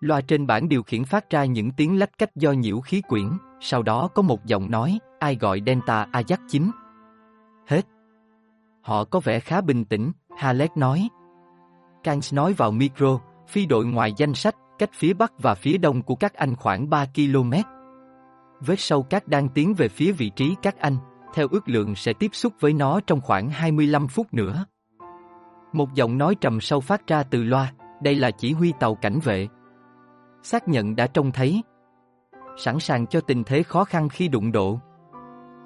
Loa 0.00 0.20
trên 0.20 0.46
bảng 0.46 0.68
điều 0.68 0.82
khiển 0.82 1.04
phát 1.04 1.30
ra 1.30 1.44
những 1.44 1.70
tiếng 1.70 1.98
lách 1.98 2.18
cách 2.18 2.36
do 2.36 2.52
nhiễu 2.52 2.80
khí 2.80 3.02
quyển, 3.08 3.28
sau 3.60 3.82
đó 3.82 4.08
có 4.14 4.22
một 4.22 4.46
giọng 4.46 4.70
nói, 4.70 4.98
ai 5.18 5.36
gọi 5.36 5.62
Delta 5.66 6.06
Ajax 6.12 6.38
9. 6.48 6.70
Họ 8.82 9.04
có 9.04 9.20
vẻ 9.20 9.40
khá 9.40 9.60
bình 9.60 9.84
tĩnh, 9.84 10.12
Halek 10.36 10.76
nói. 10.76 11.08
Kangs 12.04 12.34
nói 12.34 12.52
vào 12.52 12.70
micro, 12.70 13.20
phi 13.48 13.66
đội 13.66 13.86
ngoài 13.86 14.12
danh 14.16 14.34
sách, 14.34 14.54
cách 14.78 14.90
phía 14.94 15.14
bắc 15.14 15.32
và 15.38 15.54
phía 15.54 15.78
đông 15.78 16.02
của 16.02 16.14
các 16.14 16.34
anh 16.34 16.56
khoảng 16.56 16.90
3 16.90 17.06
km. 17.14 17.52
Vết 18.60 18.80
sâu 18.80 19.02
cát 19.02 19.28
đang 19.28 19.48
tiến 19.48 19.74
về 19.74 19.88
phía 19.88 20.12
vị 20.12 20.30
trí 20.36 20.54
các 20.62 20.78
anh, 20.78 20.96
theo 21.34 21.48
ước 21.50 21.68
lượng 21.68 21.94
sẽ 21.94 22.12
tiếp 22.12 22.30
xúc 22.32 22.52
với 22.60 22.72
nó 22.72 23.00
trong 23.06 23.20
khoảng 23.20 23.50
25 23.50 24.08
phút 24.08 24.34
nữa. 24.34 24.64
Một 25.72 25.94
giọng 25.94 26.18
nói 26.18 26.34
trầm 26.40 26.60
sâu 26.60 26.80
phát 26.80 27.06
ra 27.06 27.22
từ 27.22 27.42
loa, 27.42 27.72
đây 28.02 28.14
là 28.14 28.30
chỉ 28.30 28.52
huy 28.52 28.72
tàu 28.80 28.94
cảnh 28.94 29.18
vệ. 29.24 29.48
Xác 30.42 30.68
nhận 30.68 30.96
đã 30.96 31.06
trông 31.06 31.32
thấy. 31.32 31.62
Sẵn 32.56 32.80
sàng 32.80 33.06
cho 33.06 33.20
tình 33.20 33.44
thế 33.44 33.62
khó 33.62 33.84
khăn 33.84 34.08
khi 34.08 34.28
đụng 34.28 34.52
độ. 34.52 34.78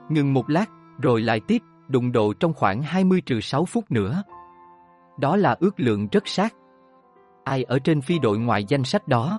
Ngừng 0.08 0.32
một 0.32 0.50
lát, 0.50 0.70
rồi 1.02 1.20
lại 1.20 1.40
tiếp, 1.40 1.62
đụng 1.89 2.12
độ 2.12 2.32
trong 2.41 2.53
khoảng 2.53 2.82
20-6 2.82 3.64
phút 3.64 3.91
nữa. 3.91 4.22
Đó 5.18 5.37
là 5.37 5.57
ước 5.61 5.80
lượng 5.80 6.09
rất 6.12 6.28
sát. 6.28 6.55
Ai 7.45 7.62
ở 7.62 7.78
trên 7.78 8.01
phi 8.01 8.18
đội 8.18 8.39
ngoài 8.39 8.64
danh 8.64 8.85
sách 8.85 9.09
đó? 9.09 9.39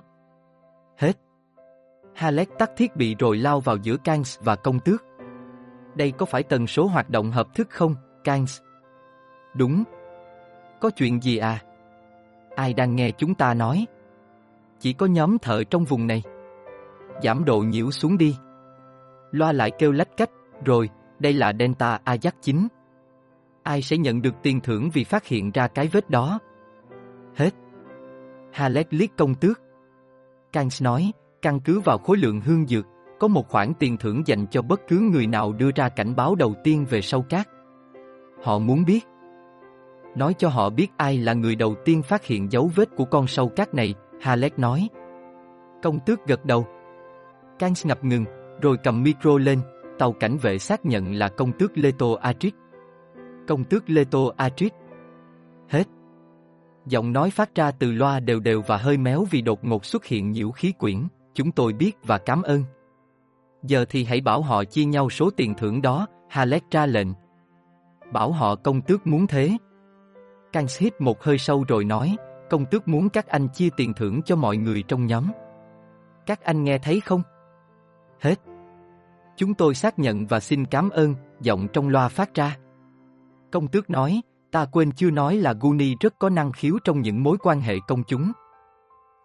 Hết. 0.98 1.12
Halek 2.14 2.48
tắt 2.58 2.70
thiết 2.76 2.96
bị 2.96 3.14
rồi 3.18 3.36
lao 3.36 3.60
vào 3.60 3.76
giữa 3.76 3.96
Kangs 3.96 4.38
và 4.40 4.56
công 4.56 4.80
tước. 4.80 5.04
Đây 5.94 6.10
có 6.10 6.26
phải 6.26 6.42
tần 6.42 6.66
số 6.66 6.86
hoạt 6.86 7.10
động 7.10 7.30
hợp 7.30 7.54
thức 7.54 7.66
không, 7.70 7.94
Kangs? 8.24 8.60
Đúng. 9.54 9.84
Có 10.80 10.90
chuyện 10.90 11.20
gì 11.20 11.36
à? 11.36 11.62
Ai 12.56 12.74
đang 12.74 12.96
nghe 12.96 13.10
chúng 13.10 13.34
ta 13.34 13.54
nói? 13.54 13.86
Chỉ 14.78 14.92
có 14.92 15.06
nhóm 15.06 15.38
thợ 15.38 15.64
trong 15.64 15.84
vùng 15.84 16.06
này. 16.06 16.22
Giảm 17.22 17.44
độ 17.44 17.58
nhiễu 17.58 17.90
xuống 17.90 18.18
đi. 18.18 18.36
Loa 19.30 19.52
lại 19.52 19.70
kêu 19.78 19.92
lách 19.92 20.16
cách, 20.16 20.30
rồi, 20.64 20.90
đây 21.18 21.32
là 21.32 21.52
Delta 21.58 21.98
Ajax 22.04 22.30
9. 22.42 22.68
Ai 23.62 23.82
sẽ 23.82 23.96
nhận 23.96 24.22
được 24.22 24.34
tiền 24.42 24.60
thưởng 24.60 24.90
vì 24.92 25.04
phát 25.04 25.26
hiện 25.26 25.50
ra 25.50 25.68
cái 25.68 25.88
vết 25.92 26.10
đó? 26.10 26.38
Hết. 27.36 27.50
Halek 28.52 28.86
liếc 28.90 29.16
công 29.16 29.34
tước. 29.34 29.60
Kans 30.52 30.82
nói, 30.82 31.12
căn 31.42 31.60
cứ 31.60 31.80
vào 31.80 31.98
khối 31.98 32.16
lượng 32.16 32.40
hương 32.40 32.66
dược, 32.66 32.86
có 33.18 33.28
một 33.28 33.48
khoản 33.48 33.72
tiền 33.78 33.96
thưởng 33.96 34.22
dành 34.26 34.46
cho 34.46 34.62
bất 34.62 34.80
cứ 34.88 34.98
người 34.98 35.26
nào 35.26 35.52
đưa 35.52 35.70
ra 35.74 35.88
cảnh 35.88 36.16
báo 36.16 36.34
đầu 36.34 36.54
tiên 36.64 36.84
về 36.90 37.02
sâu 37.02 37.22
cát. 37.22 37.48
Họ 38.42 38.58
muốn 38.58 38.84
biết. 38.84 39.06
Nói 40.16 40.34
cho 40.38 40.48
họ 40.48 40.70
biết 40.70 40.88
ai 40.96 41.18
là 41.18 41.32
người 41.32 41.56
đầu 41.56 41.74
tiên 41.84 42.02
phát 42.02 42.24
hiện 42.24 42.52
dấu 42.52 42.70
vết 42.74 42.88
của 42.96 43.04
con 43.04 43.26
sâu 43.26 43.48
cát 43.48 43.74
này, 43.74 43.94
Halek 44.20 44.58
nói. 44.58 44.88
Công 45.82 45.98
tước 46.00 46.26
gật 46.26 46.44
đầu. 46.44 46.66
Kans 47.58 47.86
ngập 47.86 48.04
ngừng, 48.04 48.24
rồi 48.62 48.76
cầm 48.84 49.02
micro 49.02 49.38
lên, 49.38 49.60
tàu 49.98 50.12
cảnh 50.12 50.36
vệ 50.36 50.58
xác 50.58 50.86
nhận 50.86 51.14
là 51.14 51.28
công 51.28 51.52
tước 51.52 51.78
Leto 51.78 52.06
Atric. 52.20 52.54
Công 53.48 53.64
tước 53.64 53.90
Leto 53.90 54.20
Atric. 54.36 54.72
Hết. 55.68 55.84
Giọng 56.86 57.12
nói 57.12 57.30
phát 57.30 57.54
ra 57.54 57.70
từ 57.70 57.92
loa 57.92 58.20
đều 58.20 58.40
đều 58.40 58.62
và 58.66 58.76
hơi 58.76 58.96
méo 58.96 59.24
vì 59.30 59.42
đột 59.42 59.64
ngột 59.64 59.84
xuất 59.84 60.04
hiện 60.04 60.30
nhiễu 60.30 60.50
khí 60.50 60.72
quyển, 60.72 61.06
chúng 61.34 61.52
tôi 61.52 61.72
biết 61.72 61.96
và 62.02 62.18
cảm 62.18 62.42
ơn. 62.42 62.62
Giờ 63.62 63.84
thì 63.88 64.04
hãy 64.04 64.20
bảo 64.20 64.42
họ 64.42 64.64
chia 64.64 64.84
nhau 64.84 65.10
số 65.10 65.30
tiền 65.30 65.54
thưởng 65.54 65.82
đó, 65.82 66.06
Halek 66.28 66.70
ra 66.70 66.86
lệnh. 66.86 67.08
Bảo 68.12 68.32
họ 68.32 68.54
công 68.56 68.80
tước 68.80 69.06
muốn 69.06 69.26
thế. 69.26 69.50
Kans 70.52 70.80
hít 70.80 71.00
một 71.00 71.22
hơi 71.22 71.38
sâu 71.38 71.64
rồi 71.68 71.84
nói, 71.84 72.16
công 72.50 72.66
tước 72.66 72.88
muốn 72.88 73.08
các 73.08 73.26
anh 73.26 73.48
chia 73.48 73.68
tiền 73.76 73.92
thưởng 73.94 74.22
cho 74.22 74.36
mọi 74.36 74.56
người 74.56 74.82
trong 74.82 75.06
nhóm. 75.06 75.24
Các 76.26 76.44
anh 76.44 76.64
nghe 76.64 76.78
thấy 76.78 77.00
không? 77.00 77.22
Hết. 78.20 78.34
Chúng 79.36 79.54
tôi 79.54 79.74
xác 79.74 79.98
nhận 79.98 80.26
và 80.26 80.40
xin 80.40 80.64
cảm 80.64 80.90
ơn, 80.90 81.14
giọng 81.40 81.68
trong 81.72 81.88
loa 81.88 82.08
phát 82.08 82.34
ra. 82.34 82.56
Công 83.52 83.68
tước 83.68 83.90
nói, 83.90 84.20
ta 84.50 84.64
quên 84.64 84.92
chưa 84.92 85.10
nói 85.10 85.36
là 85.36 85.54
Guni 85.60 85.94
rất 86.00 86.14
có 86.18 86.28
năng 86.28 86.52
khiếu 86.52 86.78
trong 86.84 87.00
những 87.00 87.22
mối 87.22 87.36
quan 87.42 87.60
hệ 87.60 87.76
công 87.88 88.02
chúng. 88.04 88.32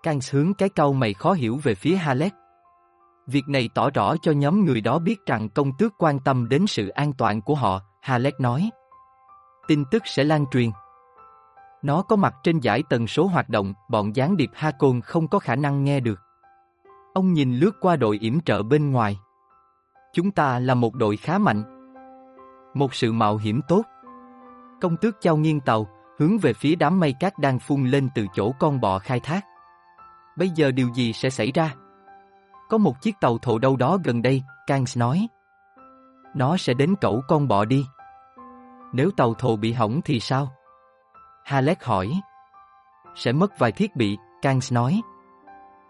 Kans 0.04 0.34
hướng 0.34 0.54
cái 0.54 0.70
câu 0.70 0.94
mày 0.94 1.14
khó 1.14 1.34
hiểu 1.34 1.60
về 1.64 1.76
phía 1.76 1.96
Halek. 1.96 2.34
Việc 3.28 3.44
này 3.48 3.70
tỏ 3.76 3.90
rõ 3.90 4.16
cho 4.22 4.32
nhóm 4.32 4.66
người 4.66 4.82
đó 4.82 5.00
biết 5.00 5.20
rằng 5.26 5.50
công 5.50 5.72
tước 5.78 5.94
quan 5.98 6.20
tâm 6.20 6.50
đến 6.50 6.68
sự 6.68 6.88
an 6.88 7.14
toàn 7.14 7.42
của 7.42 7.56
họ, 7.56 7.82
Halek 8.02 8.40
nói. 8.40 8.70
Tin 9.68 9.84
tức 9.92 10.04
sẽ 10.06 10.24
lan 10.24 10.46
truyền. 10.52 10.70
Nó 11.82 12.02
có 12.02 12.16
mặt 12.16 12.34
trên 12.44 12.60
giải 12.60 12.84
tần 12.90 13.08
số 13.08 13.26
hoạt 13.26 13.50
động, 13.50 13.74
bọn 13.90 14.16
gián 14.16 14.38
điệp 14.38 14.50
Hakon 14.54 15.02
không 15.02 15.28
có 15.28 15.40
khả 15.40 15.56
năng 15.56 15.84
nghe 15.84 16.00
được. 16.00 16.20
Ông 17.14 17.34
nhìn 17.34 17.56
lướt 17.56 17.72
qua 17.82 17.96
đội 17.96 18.18
yểm 18.22 18.42
trợ 18.42 18.64
bên 18.64 18.92
ngoài. 18.92 19.20
Chúng 20.14 20.32
ta 20.32 20.60
là 20.60 20.74
một 20.74 20.96
đội 20.96 21.18
khá 21.18 21.38
mạnh. 21.38 21.64
Một 22.74 22.94
sự 22.94 23.12
mạo 23.12 23.38
hiểm 23.38 23.62
tốt. 23.68 23.84
Công 24.82 24.98
tước 24.98 25.22
trao 25.22 25.38
nghiêng 25.38 25.60
tàu, 25.60 25.88
hướng 26.20 26.38
về 26.38 26.54
phía 26.54 26.76
đám 26.76 27.00
mây 27.00 27.14
cát 27.20 27.40
đang 27.40 27.60
phun 27.60 27.86
lên 27.86 28.10
từ 28.16 28.26
chỗ 28.34 28.52
con 28.60 28.82
bọ 28.82 29.00
khai 29.00 29.20
thác. 29.20 29.46
Bây 30.38 30.50
giờ 30.50 30.72
điều 30.72 30.90
gì 30.94 31.14
sẽ 31.14 31.30
xảy 31.30 31.52
ra? 31.52 31.76
Có 32.70 32.78
một 32.78 33.02
chiếc 33.02 33.16
tàu 33.22 33.38
thổ 33.38 33.60
đâu 33.60 33.76
đó 33.76 33.98
gần 34.04 34.22
đây, 34.22 34.44
kangs 34.68 34.98
nói. 34.98 35.28
Nó 36.36 36.58
sẽ 36.58 36.74
đến 36.74 36.96
cẩu 37.02 37.22
con 37.28 37.48
bọ 37.48 37.66
đi. 37.66 37.86
Nếu 38.94 39.12
tàu 39.18 39.34
thổ 39.34 39.56
bị 39.56 39.74
hỏng 39.74 40.02
thì 40.06 40.20
sao? 40.20 40.52
Halek 41.46 41.84
hỏi. 41.84 42.12
Sẽ 43.16 43.32
mất 43.32 43.60
vài 43.60 43.72
thiết 43.72 43.96
bị, 43.96 44.18
kangs 44.42 44.74
nói. 44.74 45.02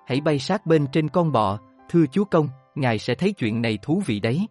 Hãy 0.07 0.21
bay 0.21 0.39
sát 0.39 0.65
bên 0.65 0.87
trên 0.91 1.09
con 1.09 1.31
bọ, 1.31 1.57
thưa 1.89 2.05
chúa 2.11 2.23
công, 2.23 2.47
ngài 2.75 2.99
sẽ 2.99 3.15
thấy 3.15 3.31
chuyện 3.31 3.61
này 3.61 3.79
thú 3.81 4.01
vị 4.05 4.19
đấy. 4.19 4.47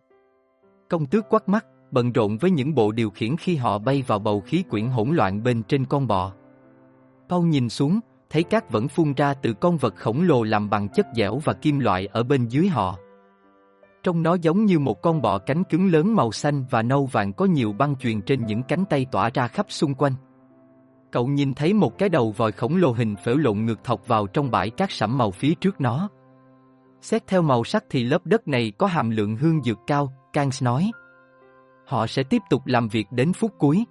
Công 0.88 1.06
tước 1.06 1.28
quắt 1.28 1.48
mắt, 1.48 1.66
bận 1.90 2.12
rộn 2.12 2.38
với 2.38 2.50
những 2.50 2.74
bộ 2.74 2.92
điều 2.92 3.10
khiển 3.10 3.36
khi 3.36 3.56
họ 3.56 3.78
bay 3.78 4.02
vào 4.06 4.18
bầu 4.18 4.40
khí 4.40 4.64
quyển 4.70 4.86
hỗn 4.86 5.10
loạn 5.10 5.42
bên 5.42 5.62
trên 5.62 5.84
con 5.84 6.06
bò. 6.06 6.32
Paul 7.28 7.46
nhìn 7.46 7.68
xuống, 7.68 8.00
thấy 8.30 8.42
cát 8.42 8.70
vẫn 8.70 8.88
phun 8.88 9.12
ra 9.14 9.34
từ 9.34 9.52
con 9.52 9.76
vật 9.76 9.94
khổng 9.96 10.22
lồ 10.22 10.42
làm 10.42 10.70
bằng 10.70 10.88
chất 10.88 11.06
dẻo 11.16 11.38
và 11.44 11.52
kim 11.52 11.78
loại 11.78 12.06
ở 12.06 12.22
bên 12.22 12.48
dưới 12.48 12.68
họ. 12.68 12.96
Trong 14.02 14.22
nó 14.22 14.34
giống 14.34 14.64
như 14.64 14.78
một 14.78 15.02
con 15.02 15.22
bọ 15.22 15.38
cánh 15.38 15.64
cứng 15.64 15.92
lớn 15.92 16.14
màu 16.14 16.32
xanh 16.32 16.64
và 16.70 16.82
nâu 16.82 17.06
vàng 17.06 17.32
có 17.32 17.44
nhiều 17.44 17.72
băng 17.72 17.96
chuyền 17.96 18.22
trên 18.22 18.46
những 18.46 18.62
cánh 18.62 18.84
tay 18.84 19.06
tỏa 19.12 19.30
ra 19.34 19.48
khắp 19.48 19.66
xung 19.68 19.94
quanh. 19.94 20.12
Cậu 21.12 21.26
nhìn 21.26 21.54
thấy 21.54 21.74
một 21.74 21.98
cái 21.98 22.08
đầu 22.08 22.30
vòi 22.36 22.52
khổng 22.52 22.76
lồ 22.76 22.92
hình 22.92 23.16
phễu 23.24 23.36
lộn 23.36 23.64
ngược 23.64 23.84
thọc 23.84 24.08
vào 24.08 24.26
trong 24.26 24.50
bãi 24.50 24.70
cát 24.70 24.90
sẫm 24.90 25.18
màu 25.18 25.30
phía 25.30 25.54
trước 25.54 25.80
nó. 25.80 26.08
Xét 27.00 27.26
theo 27.26 27.42
màu 27.42 27.64
sắc 27.64 27.84
thì 27.90 28.04
lớp 28.04 28.26
đất 28.26 28.48
này 28.48 28.72
có 28.78 28.86
hàm 28.86 29.10
lượng 29.10 29.36
hương 29.36 29.62
dược 29.62 29.78
cao, 29.86 30.12
Kangs 30.32 30.62
nói. 30.62 30.90
Họ 31.86 32.06
sẽ 32.06 32.22
tiếp 32.22 32.42
tục 32.50 32.62
làm 32.66 32.88
việc 32.88 33.06
đến 33.10 33.32
phút 33.32 33.52
cuối. 33.58 33.84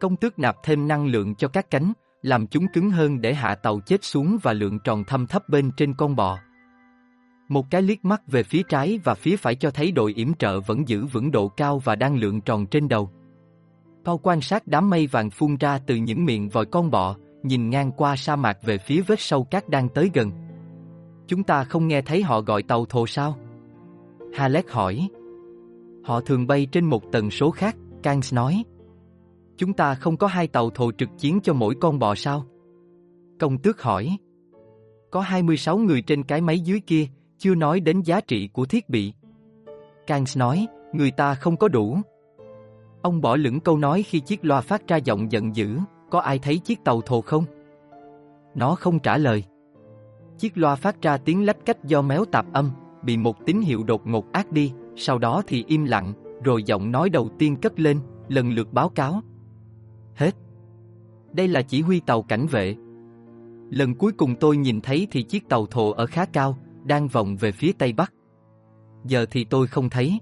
Công 0.00 0.16
tước 0.16 0.38
nạp 0.38 0.56
thêm 0.62 0.88
năng 0.88 1.06
lượng 1.06 1.34
cho 1.34 1.48
các 1.48 1.70
cánh, 1.70 1.92
làm 2.22 2.46
chúng 2.46 2.66
cứng 2.72 2.90
hơn 2.90 3.20
để 3.20 3.34
hạ 3.34 3.54
tàu 3.54 3.80
chết 3.80 4.04
xuống 4.04 4.38
và 4.42 4.52
lượng 4.52 4.78
tròn 4.78 5.04
thâm 5.04 5.26
thấp 5.26 5.42
bên 5.48 5.70
trên 5.76 5.94
con 5.94 6.16
bò. 6.16 6.38
Một 7.48 7.70
cái 7.70 7.82
liếc 7.82 8.04
mắt 8.04 8.22
về 8.26 8.42
phía 8.42 8.62
trái 8.68 8.98
và 9.04 9.14
phía 9.14 9.36
phải 9.36 9.54
cho 9.54 9.70
thấy 9.70 9.92
đội 9.92 10.12
yểm 10.14 10.34
trợ 10.34 10.60
vẫn 10.60 10.88
giữ 10.88 11.06
vững 11.06 11.30
độ 11.30 11.48
cao 11.48 11.78
và 11.78 11.96
đang 11.96 12.16
lượng 12.16 12.40
tròn 12.40 12.66
trên 12.66 12.88
đầu. 12.88 13.10
Paul 14.04 14.18
quan 14.22 14.40
sát 14.40 14.66
đám 14.66 14.90
mây 14.90 15.06
vàng 15.06 15.30
phun 15.30 15.56
ra 15.56 15.78
từ 15.86 15.96
những 15.96 16.24
miệng 16.24 16.48
vòi 16.48 16.66
con 16.66 16.90
bọ, 16.90 17.16
nhìn 17.42 17.70
ngang 17.70 17.92
qua 17.92 18.16
sa 18.16 18.36
mạc 18.36 18.58
về 18.62 18.78
phía 18.78 19.00
vết 19.00 19.20
sâu 19.20 19.44
cát 19.44 19.68
đang 19.68 19.88
tới 19.88 20.10
gần. 20.14 20.30
Chúng 21.32 21.42
ta 21.42 21.64
không 21.64 21.88
nghe 21.88 22.02
thấy 22.02 22.22
họ 22.22 22.40
gọi 22.40 22.62
tàu 22.62 22.84
thồ 22.84 23.06
sao? 23.06 23.36
Halek 24.32 24.70
hỏi. 24.70 25.08
Họ 26.04 26.20
thường 26.20 26.46
bay 26.46 26.66
trên 26.72 26.84
một 26.84 27.12
tần 27.12 27.30
số 27.30 27.50
khác, 27.50 27.76
Kangs 28.02 28.34
nói. 28.34 28.64
Chúng 29.56 29.72
ta 29.72 29.94
không 29.94 30.16
có 30.16 30.26
hai 30.26 30.46
tàu 30.48 30.70
thồ 30.70 30.92
trực 30.92 31.08
chiến 31.18 31.40
cho 31.42 31.52
mỗi 31.52 31.74
con 31.80 31.98
bò 31.98 32.14
sao? 32.14 32.44
Công 33.40 33.58
tước 33.58 33.82
hỏi. 33.82 34.16
Có 35.10 35.20
26 35.20 35.78
người 35.78 36.02
trên 36.02 36.22
cái 36.22 36.40
máy 36.40 36.60
dưới 36.60 36.80
kia, 36.80 37.06
chưa 37.38 37.54
nói 37.54 37.80
đến 37.80 38.00
giá 38.00 38.20
trị 38.20 38.48
của 38.52 38.64
thiết 38.64 38.88
bị. 38.88 39.12
Kangs 40.06 40.38
nói, 40.38 40.66
người 40.92 41.10
ta 41.10 41.34
không 41.34 41.56
có 41.56 41.68
đủ. 41.68 41.98
Ông 43.02 43.20
bỏ 43.20 43.36
lửng 43.36 43.60
câu 43.60 43.78
nói 43.78 44.02
khi 44.02 44.20
chiếc 44.20 44.44
loa 44.44 44.60
phát 44.60 44.88
ra 44.88 44.96
giọng 44.96 45.32
giận 45.32 45.56
dữ, 45.56 45.78
có 46.10 46.20
ai 46.20 46.38
thấy 46.38 46.58
chiếc 46.58 46.84
tàu 46.84 47.00
thồ 47.00 47.20
không? 47.20 47.44
Nó 48.54 48.74
không 48.74 48.98
trả 48.98 49.18
lời. 49.18 49.44
Chiếc 50.42 50.58
loa 50.58 50.74
phát 50.74 51.02
ra 51.02 51.16
tiếng 51.16 51.46
lách 51.46 51.64
cách 51.64 51.84
do 51.84 52.02
méo 52.02 52.24
tạp 52.24 52.52
âm, 52.52 52.70
bị 53.02 53.16
một 53.16 53.46
tín 53.46 53.60
hiệu 53.60 53.84
đột 53.84 54.06
ngột 54.06 54.32
ác 54.32 54.52
đi, 54.52 54.72
sau 54.96 55.18
đó 55.18 55.42
thì 55.46 55.64
im 55.66 55.84
lặng, 55.84 56.12
rồi 56.44 56.62
giọng 56.62 56.92
nói 56.92 57.10
đầu 57.10 57.28
tiên 57.38 57.56
cất 57.56 57.80
lên, 57.80 58.00
lần 58.28 58.52
lượt 58.52 58.72
báo 58.72 58.88
cáo. 58.88 59.20
Hết. 60.14 60.30
Đây 61.32 61.48
là 61.48 61.62
chỉ 61.62 61.80
huy 61.80 62.00
tàu 62.00 62.22
cảnh 62.22 62.46
vệ. 62.46 62.76
Lần 63.70 63.94
cuối 63.94 64.12
cùng 64.12 64.34
tôi 64.40 64.56
nhìn 64.56 64.80
thấy 64.80 65.08
thì 65.10 65.22
chiếc 65.22 65.48
tàu 65.48 65.66
thồ 65.66 65.90
ở 65.90 66.06
khá 66.06 66.24
cao, 66.24 66.56
đang 66.84 67.08
vòng 67.08 67.36
về 67.36 67.52
phía 67.52 67.72
tây 67.78 67.92
bắc. 67.92 68.12
Giờ 69.04 69.26
thì 69.30 69.44
tôi 69.44 69.66
không 69.66 69.90
thấy. 69.90 70.18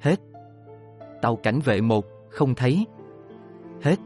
Hết. 0.00 0.20
Tàu 1.22 1.36
cảnh 1.36 1.60
vệ 1.60 1.80
1, 1.80 2.04
không 2.30 2.54
thấy. 2.54 2.86
Hết. 3.82 3.96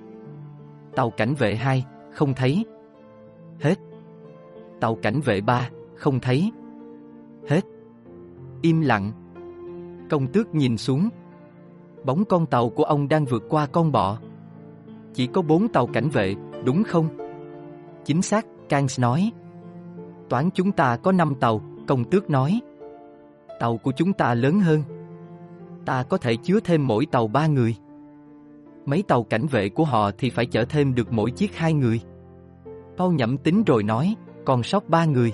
Tàu 0.97 1.11
cảnh 1.11 1.35
vệ 1.35 1.57
2, 1.57 1.85
không 2.13 2.35
thấy. 2.35 2.65
Hết. 3.61 3.79
Tàu 4.83 4.95
cảnh 4.95 5.21
vệ 5.21 5.41
ba 5.41 5.71
không 5.95 6.21
thấy. 6.21 6.53
Hết. 7.49 7.61
Im 8.63 8.81
lặng. 8.81 9.13
Công 10.11 10.27
tước 10.27 10.55
nhìn 10.55 10.77
xuống. 10.77 11.09
Bóng 12.05 12.25
con 12.25 12.47
tàu 12.47 12.69
của 12.69 12.85
ông 12.85 13.09
đang 13.09 13.25
vượt 13.25 13.43
qua 13.49 13.67
con 13.67 13.93
bọ. 13.93 14.19
Chỉ 15.15 15.27
có 15.27 15.43
bốn 15.43 15.69
tàu 15.69 15.87
cảnh 15.87 16.09
vệ, 16.09 16.35
đúng 16.65 16.83
không? 16.85 17.09
Chính 18.05 18.23
xác, 18.23 18.47
Kangs 18.69 19.01
nói. 19.01 19.33
Toán 20.29 20.51
chúng 20.51 20.73
ta 20.73 20.97
có 20.97 21.13
năm 21.13 21.35
tàu, 21.35 21.61
công 21.87 22.05
tước 22.05 22.31
nói. 22.31 22.61
Tàu 23.61 23.77
của 23.77 23.93
chúng 23.97 24.13
ta 24.13 24.35
lớn 24.35 24.61
hơn. 24.61 24.83
Ta 25.85 26.03
có 26.03 26.17
thể 26.17 26.37
chứa 26.37 26.61
thêm 26.61 26.87
mỗi 26.87 27.07
tàu 27.07 27.29
ba 27.29 27.47
người. 27.47 27.77
Mấy 28.87 29.03
tàu 29.03 29.23
cảnh 29.23 29.47
vệ 29.47 29.69
của 29.69 29.85
họ 29.85 30.11
thì 30.19 30.31
phải 30.31 30.47
chở 30.47 30.65
thêm 30.65 30.95
được 30.95 31.13
mỗi 31.13 31.31
chiếc 31.31 31.57
hai 31.57 31.73
người. 31.73 32.01
Paul 32.97 33.15
nhẩm 33.15 33.39
tính 33.39 33.63
rồi 33.67 33.83
nói, 33.83 34.17
còn 34.45 34.63
sót 34.63 34.89
ba 34.89 35.05
người. 35.05 35.33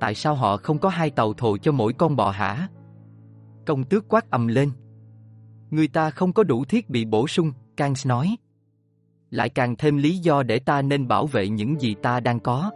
Tại 0.00 0.14
sao 0.14 0.34
họ 0.34 0.56
không 0.56 0.78
có 0.78 0.88
hai 0.88 1.10
tàu 1.10 1.32
thồ 1.32 1.58
cho 1.58 1.72
mỗi 1.72 1.92
con 1.92 2.16
bò 2.16 2.30
hả? 2.30 2.68
Công 3.66 3.84
tước 3.84 4.08
quát 4.08 4.30
ầm 4.30 4.46
lên. 4.46 4.70
Người 5.70 5.88
ta 5.88 6.10
không 6.10 6.32
có 6.32 6.42
đủ 6.42 6.64
thiết 6.64 6.90
bị 6.90 7.04
bổ 7.04 7.26
sung, 7.26 7.52
Kangs 7.76 8.06
nói. 8.06 8.36
Lại 9.30 9.48
càng 9.48 9.76
thêm 9.76 9.96
lý 9.96 10.18
do 10.18 10.42
để 10.42 10.58
ta 10.58 10.82
nên 10.82 11.08
bảo 11.08 11.26
vệ 11.26 11.48
những 11.48 11.80
gì 11.80 11.94
ta 12.02 12.20
đang 12.20 12.40
có. 12.40 12.70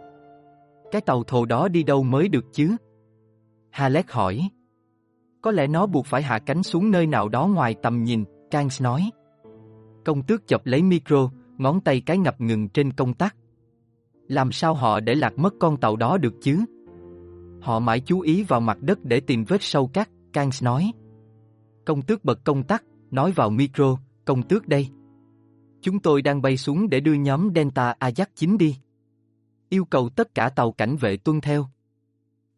Cái 0.91 1.01
tàu 1.01 1.23
thồ 1.23 1.45
đó 1.45 1.67
đi 1.67 1.83
đâu 1.83 2.03
mới 2.03 2.27
được 2.27 2.45
chứ? 2.53 2.75
Halek 3.71 4.11
hỏi. 4.11 4.49
Có 5.41 5.51
lẽ 5.51 5.67
nó 5.67 5.85
buộc 5.85 6.05
phải 6.05 6.21
hạ 6.21 6.39
cánh 6.39 6.63
xuống 6.63 6.91
nơi 6.91 7.07
nào 7.07 7.29
đó 7.29 7.47
ngoài 7.47 7.75
tầm 7.81 8.03
nhìn, 8.03 8.23
Kangs 8.51 8.81
nói. 8.81 9.09
Công 10.05 10.23
tước 10.23 10.47
chọc 10.47 10.65
lấy 10.65 10.83
micro, 10.83 11.29
ngón 11.57 11.81
tay 11.81 12.01
cái 12.05 12.17
ngập 12.17 12.41
ngừng 12.41 12.69
trên 12.69 12.91
công 12.91 13.13
tắc. 13.13 13.35
Làm 14.27 14.51
sao 14.51 14.73
họ 14.73 14.99
để 14.99 15.15
lạc 15.15 15.37
mất 15.37 15.53
con 15.59 15.77
tàu 15.77 15.95
đó 15.95 16.17
được 16.17 16.33
chứ? 16.41 16.59
Họ 17.61 17.79
mãi 17.79 17.99
chú 17.99 18.19
ý 18.19 18.43
vào 18.43 18.59
mặt 18.59 18.77
đất 18.81 19.03
để 19.03 19.19
tìm 19.19 19.43
vết 19.43 19.61
sâu 19.61 19.87
cắt, 19.87 20.09
Kangs 20.33 20.63
nói. 20.63 20.91
Công 21.85 22.01
tước 22.01 22.25
bật 22.25 22.39
công 22.43 22.63
tắc, 22.63 22.83
nói 23.11 23.31
vào 23.31 23.49
micro, 23.49 23.97
công 24.25 24.43
tước 24.43 24.67
đây. 24.67 24.87
Chúng 25.81 25.99
tôi 25.99 26.21
đang 26.21 26.41
bay 26.41 26.57
xuống 26.57 26.89
để 26.89 26.99
đưa 26.99 27.13
nhóm 27.13 27.49
Delta 27.55 27.95
Ajax 27.99 28.25
9 28.35 28.57
đi. 28.57 28.75
Yêu 29.69 29.85
cầu 29.85 30.09
tất 30.09 30.35
cả 30.35 30.49
tàu 30.49 30.71
cảnh 30.71 30.95
vệ 30.95 31.17
tuân 31.17 31.41
theo. 31.41 31.65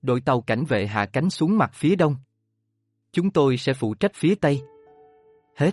Đội 0.02 0.22
tàu 0.22 0.42
cảnh 0.42 0.64
vệ 0.66 0.88
hạ 0.88 1.06
cánh 1.06 1.30
xuống 1.30 1.58
mặt 1.58 1.72
phía 1.74 1.96
đông. 1.96 2.16
Chúng 3.12 3.30
tôi 3.32 3.58
sẽ 3.58 3.74
phụ 3.74 3.94
trách 3.94 4.12
phía 4.16 4.36
tây. 4.36 4.62
Hết. 5.56 5.72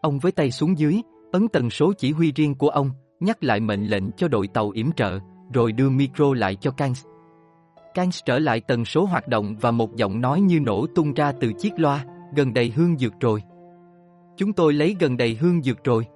Ông 0.00 0.18
với 0.18 0.32
tay 0.32 0.50
xuống 0.50 0.78
dưới, 0.78 1.00
ấn 1.32 1.48
tần 1.48 1.70
số 1.70 1.92
chỉ 1.98 2.12
huy 2.12 2.32
riêng 2.32 2.54
của 2.54 2.68
ông, 2.68 2.90
nhắc 3.20 3.44
lại 3.44 3.60
mệnh 3.60 3.86
lệnh 3.86 4.12
cho 4.12 4.28
đội 4.28 4.48
tàu 4.48 4.70
yểm 4.70 4.92
trợ, 4.92 5.18
rồi 5.52 5.72
đưa 5.72 5.90
micro 5.90 6.34
lại 6.34 6.56
cho 6.56 6.70
Kangs. 6.70 7.04
Kangs 7.94 8.20
trở 8.24 8.38
lại 8.38 8.60
tần 8.60 8.84
số 8.84 9.04
hoạt 9.04 9.28
động 9.28 9.56
và 9.60 9.70
một 9.70 9.96
giọng 9.96 10.20
nói 10.20 10.40
như 10.40 10.60
nổ 10.60 10.86
tung 10.94 11.14
ra 11.14 11.32
từ 11.32 11.52
chiếc 11.52 11.72
loa, 11.76 12.04
gần 12.36 12.54
đầy 12.54 12.70
hương 12.70 12.98
dược 12.98 13.20
rồi. 13.20 13.42
Chúng 14.36 14.52
tôi 14.52 14.72
lấy 14.72 14.96
gần 15.00 15.16
đầy 15.16 15.34
hương 15.34 15.62
dược 15.62 15.84
rồi. 15.84 16.06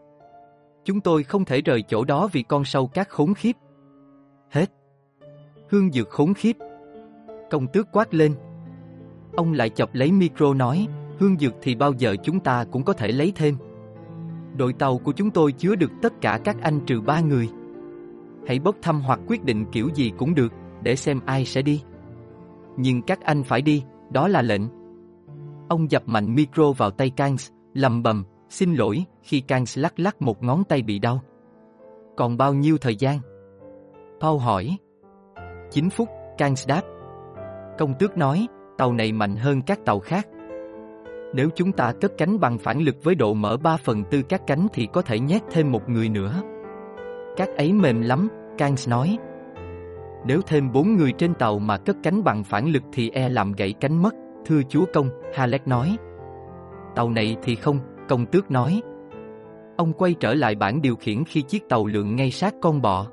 Chúng 0.85 1.01
tôi 1.01 1.23
không 1.23 1.45
thể 1.45 1.61
rời 1.61 1.83
chỗ 1.83 2.05
đó 2.05 2.29
vì 2.33 2.43
con 2.43 2.65
sâu 2.65 2.87
cát 2.87 3.09
khốn 3.09 3.35
khiếp. 3.35 3.57
Hết. 4.51 4.67
Hương 5.71 5.93
dược 5.93 6.09
khốn 6.11 6.35
khiếp. 6.35 6.57
Công 7.51 7.67
tước 7.67 7.87
quát 7.93 8.15
lên. 8.15 8.35
Ông 9.37 9.53
lại 9.53 9.71
chọc 9.71 9.95
lấy 9.95 10.13
micro 10.13 10.55
nói, 10.55 10.87
hương 11.19 11.39
dược 11.39 11.53
thì 11.63 11.75
bao 11.75 11.93
giờ 11.93 12.17
chúng 12.23 12.41
ta 12.41 12.65
cũng 12.73 12.85
có 12.85 12.93
thể 12.93 13.09
lấy 13.09 13.33
thêm. 13.37 13.57
Đội 14.59 14.73
tàu 14.73 14.99
của 14.99 15.13
chúng 15.13 15.31
tôi 15.31 15.53
chứa 15.53 15.75
được 15.75 15.91
tất 16.03 16.13
cả 16.21 16.41
các 16.45 16.57
anh 16.63 16.81
trừ 16.87 17.01
ba 17.01 17.21
người. 17.21 17.49
Hãy 18.47 18.59
bốc 18.59 18.77
thăm 18.83 19.01
hoặc 19.01 19.21
quyết 19.27 19.45
định 19.45 19.65
kiểu 19.73 19.89
gì 19.95 20.13
cũng 20.19 20.35
được, 20.35 20.53
để 20.83 20.97
xem 20.97 21.21
ai 21.27 21.45
sẽ 21.45 21.63
đi. 21.63 21.83
Nhưng 22.77 23.03
các 23.03 23.21
anh 23.21 23.43
phải 23.43 23.63
đi, 23.63 23.83
đó 24.11 24.29
là 24.29 24.43
lệnh. 24.43 24.63
Ông 25.69 25.91
dập 25.91 26.03
mạnh 26.07 26.35
micro 26.35 26.73
vào 26.73 26.91
tay 26.91 27.11
Kangs, 27.11 27.51
lầm 27.75 28.03
bầm, 28.03 28.25
xin 28.49 28.75
lỗi, 28.75 29.05
khi 29.23 29.41
Kangs 29.41 29.79
lắc 29.79 30.01
lắc 30.01 30.23
một 30.23 30.43
ngón 30.43 30.65
tay 30.65 30.83
bị 30.83 30.99
đau. 30.99 31.23
Còn 32.17 32.37
bao 32.37 32.55
nhiêu 32.55 32.79
thời 32.79 32.97
gian? 32.97 33.19
Paul 34.21 34.41
hỏi. 34.41 34.77
9 35.71 35.91
phút, 35.91 36.09
Kangs 36.39 36.69
đáp. 36.69 36.83
Công 37.79 37.95
tước 37.99 38.17
nói, 38.17 38.47
tàu 38.79 38.93
này 38.93 39.13
mạnh 39.13 39.37
hơn 39.37 39.63
các 39.63 39.85
tàu 39.85 40.01
khác. 40.01 40.29
Nếu 41.33 41.49
chúng 41.55 41.73
ta 41.73 41.93
cất 42.01 42.13
cánh 42.19 42.41
bằng 42.41 42.59
phản 42.59 42.81
lực 42.81 43.05
với 43.05 43.15
độ 43.15 43.35
mở 43.35 43.57
3 43.57 43.77
phần 43.77 44.05
tư 44.05 44.23
các 44.23 44.43
cánh 44.47 44.67
thì 44.73 44.89
có 44.93 45.03
thể 45.03 45.19
nhét 45.19 45.43
thêm 45.51 45.73
một 45.73 45.89
người 45.89 46.09
nữa. 46.09 46.43
Các 47.37 47.49
ấy 47.57 47.73
mềm 47.73 48.01
lắm, 48.01 48.29
Kangs 48.59 48.89
nói. 48.89 49.19
Nếu 50.27 50.41
thêm 50.47 50.73
bốn 50.73 50.97
người 50.97 51.13
trên 51.13 51.35
tàu 51.35 51.59
mà 51.59 51.77
cất 51.77 51.97
cánh 52.03 52.25
bằng 52.25 52.45
phản 52.45 52.69
lực 52.69 52.83
thì 52.93 53.11
e 53.11 53.29
làm 53.29 53.53
gãy 53.53 53.75
cánh 53.81 54.03
mất, 54.03 54.15
thưa 54.47 54.61
chúa 54.69 54.85
công, 54.93 55.11
Halek 55.35 55.69
nói. 55.69 55.97
Tàu 56.95 57.11
này 57.11 57.37
thì 57.43 57.55
không, 57.55 57.79
công 58.09 58.27
tước 58.27 58.51
nói. 58.51 58.83
Ông 59.77 59.93
quay 59.93 60.15
trở 60.15 60.35
lại 60.35 60.55
bảng 60.55 60.83
điều 60.83 60.97
khiển 60.97 61.25
khi 61.25 61.43
chiếc 61.43 61.69
tàu 61.69 61.87
lượn 61.87 62.17
ngay 62.17 62.31
sát 62.31 62.55
con 62.61 62.83
bọ. 62.83 63.07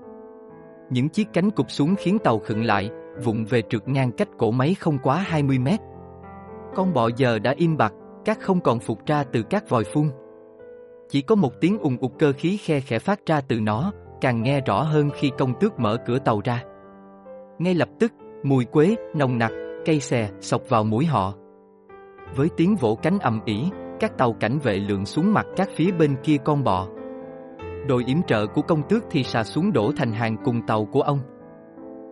Những 0.89 1.09
chiếc 1.09 1.28
cánh 1.34 1.51
cụp 1.51 1.72
xuống 1.72 1.95
khiến 1.97 2.18
tàu 2.20 2.39
khựng 2.39 2.63
lại, 2.63 2.89
vụng 3.24 3.45
về 3.49 3.61
trượt 3.70 3.88
ngang 3.88 4.11
cách 4.11 4.30
cổ 4.38 4.51
máy 4.51 4.76
không 4.80 4.97
quá 5.03 5.24
20 5.28 5.59
mét. 5.59 5.80
Con 6.76 6.93
bọ 6.93 7.09
giờ 7.18 7.39
đã 7.39 7.53
im 7.57 7.78
bặt, 7.78 7.93
các 8.26 8.39
không 8.39 8.61
còn 8.61 8.80
phục 8.80 9.05
ra 9.05 9.23
từ 9.23 9.43
các 9.49 9.69
vòi 9.69 9.84
phun. 9.84 10.09
Chỉ 11.09 11.21
có 11.21 11.36
một 11.36 11.61
tiếng 11.61 11.80
ùng 11.80 11.97
ục 12.01 12.11
cơ 12.19 12.34
khí 12.38 12.57
khe 12.57 12.80
khẽ 12.80 12.99
phát 12.99 13.26
ra 13.26 13.41
từ 13.41 13.59
nó, 13.59 13.91
càng 14.21 14.43
nghe 14.43 14.61
rõ 14.61 14.82
hơn 14.82 15.09
khi 15.15 15.32
công 15.38 15.59
tước 15.59 15.80
mở 15.80 15.97
cửa 16.05 16.19
tàu 16.19 16.41
ra. 16.43 16.63
Ngay 17.59 17.73
lập 17.73 17.89
tức, 17.99 18.13
mùi 18.43 18.65
quế, 18.65 18.95
nồng 19.15 19.38
nặc, 19.38 19.51
cây 19.86 19.99
xè, 19.99 20.30
sọc 20.41 20.69
vào 20.69 20.84
mũi 20.84 21.05
họ. 21.05 21.34
Với 22.36 22.49
tiếng 22.57 22.76
vỗ 22.76 22.97
cánh 23.01 23.19
ầm 23.19 23.39
ỉ, 23.45 23.69
các 23.99 24.17
tàu 24.17 24.34
cảnh 24.34 24.59
vệ 24.59 24.76
lượn 24.76 25.05
xuống 25.05 25.34
mặt 25.34 25.45
các 25.55 25.69
phía 25.76 25.91
bên 25.91 26.15
kia 26.23 26.38
con 26.45 26.63
bọ. 26.63 26.88
Đội 27.88 28.03
yểm 28.07 28.23
trợ 28.23 28.47
của 28.47 28.61
công 28.61 28.88
tước 28.89 29.03
thì 29.11 29.23
xà 29.23 29.43
xuống 29.43 29.73
đổ 29.73 29.91
thành 29.97 30.11
hàng 30.11 30.38
cùng 30.45 30.61
tàu 30.67 30.86
của 30.86 31.01
ông. 31.01 31.19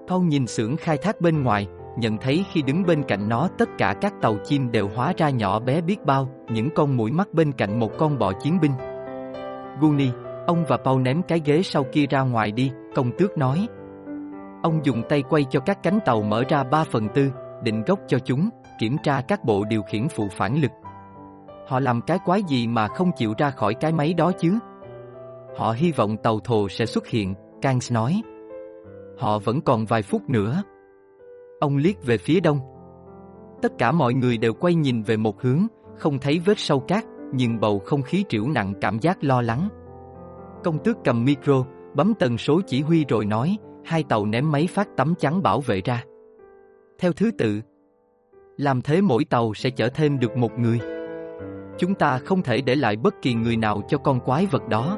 thâu 0.08 0.22
nhìn 0.22 0.48
xưởng 0.48 0.78
khai 0.78 0.98
thác 0.98 1.22
bên 1.22 1.44
ngoài, 1.44 1.68
nhận 1.98 2.18
thấy 2.18 2.46
khi 2.52 2.62
đứng 2.62 2.84
bên 2.84 3.04
cạnh 3.04 3.30
nó 3.30 3.48
tất 3.58 3.70
cả 3.78 3.96
các 4.02 4.14
tàu 4.22 4.38
chim 4.44 4.72
đều 4.72 4.90
hóa 4.96 5.14
ra 5.18 5.30
nhỏ 5.30 5.60
bé 5.60 5.82
biết 5.82 6.06
bao, 6.06 6.30
những 6.50 6.70
con 6.76 6.98
mũi 6.98 7.12
mắt 7.12 7.34
bên 7.34 7.52
cạnh 7.52 7.80
một 7.80 7.92
con 7.98 8.20
bọ 8.20 8.32
chiến 8.34 8.60
binh. 8.62 8.72
Guni, 9.82 10.10
ông 10.48 10.66
và 10.68 10.78
Paul 10.78 11.02
ném 11.02 11.22
cái 11.24 11.42
ghế 11.46 11.62
sau 11.64 11.86
kia 11.92 12.06
ra 12.10 12.22
ngoài 12.22 12.52
đi, 12.52 12.72
công 12.96 13.12
tước 13.18 13.38
nói. 13.38 13.68
Ông 14.64 14.80
dùng 14.84 15.02
tay 15.10 15.24
quay 15.30 15.46
cho 15.50 15.60
các 15.60 15.84
cánh 15.84 16.00
tàu 16.06 16.22
mở 16.22 16.44
ra 16.50 16.64
3 16.64 16.84
phần 16.84 17.08
tư, 17.14 17.32
định 17.64 17.84
gốc 17.88 18.00
cho 18.08 18.20
chúng, 18.20 18.50
kiểm 18.80 18.98
tra 19.04 19.22
các 19.22 19.44
bộ 19.44 19.64
điều 19.64 19.82
khiển 19.82 20.08
phụ 20.08 20.28
phản 20.32 20.62
lực. 20.62 20.72
Họ 21.68 21.80
làm 21.80 22.02
cái 22.02 22.20
quái 22.26 22.44
gì 22.44 22.68
mà 22.68 22.88
không 22.88 23.12
chịu 23.16 23.34
ra 23.38 23.50
khỏi 23.50 23.74
cái 23.74 23.92
máy 23.92 24.14
đó 24.14 24.32
chứ? 24.40 24.60
Họ 25.58 25.72
hy 25.72 25.92
vọng 25.92 26.18
tàu 26.18 26.40
thồ 26.40 26.70
sẽ 26.70 26.86
xuất 26.86 27.08
hiện, 27.08 27.34
Kangs 27.62 27.92
nói. 27.92 28.22
Họ 29.20 29.40
vẫn 29.40 29.62
còn 29.62 29.86
vài 29.86 30.02
phút 30.02 30.30
nữa. 30.30 30.64
Ông 31.64 31.78
liếc 31.78 32.06
về 32.06 32.18
phía 32.18 32.40
đông. 32.40 32.60
Tất 33.62 33.72
cả 33.78 33.92
mọi 33.92 34.14
người 34.14 34.38
đều 34.38 34.54
quay 34.54 34.76
nhìn 34.76 35.04
về 35.04 35.18
một 35.18 35.42
hướng, 35.42 35.68
không 35.98 36.20
thấy 36.20 36.40
vết 36.46 36.60
sâu 36.60 36.80
cát, 36.80 37.06
nhưng 37.34 37.60
bầu 37.60 37.80
không 37.80 38.02
khí 38.02 38.26
triểu 38.30 38.48
nặng 38.48 38.74
cảm 38.82 39.00
giác 39.00 39.24
lo 39.24 39.42
lắng. 39.42 39.70
Công 40.64 40.84
tước 40.84 40.98
cầm 41.04 41.26
micro, 41.26 41.66
bấm 41.96 42.14
tần 42.20 42.38
số 42.38 42.62
chỉ 42.68 42.82
huy 42.82 43.06
rồi 43.10 43.26
nói, 43.26 43.58
hai 43.86 44.04
tàu 44.04 44.26
ném 44.26 44.52
máy 44.52 44.68
phát 44.68 44.88
tấm 44.98 45.14
chắn 45.20 45.44
bảo 45.44 45.62
vệ 45.62 45.82
ra. 45.86 46.04
Theo 47.00 47.14
thứ 47.14 47.32
tự, 47.38 47.62
làm 48.58 48.82
thế 48.82 49.02
mỗi 49.02 49.26
tàu 49.26 49.54
sẽ 49.54 49.70
chở 49.70 49.90
thêm 49.90 50.20
được 50.20 50.38
một 50.38 50.60
người. 50.60 50.80
Chúng 51.78 51.96
ta 51.96 52.18
không 52.18 52.42
thể 52.42 52.62
để 52.62 52.76
lại 52.76 52.96
bất 52.96 53.14
kỳ 53.22 53.34
người 53.34 53.58
nào 53.58 53.82
cho 53.88 53.98
con 53.98 54.20
quái 54.20 54.46
vật 54.46 54.68
đó. 54.70 54.98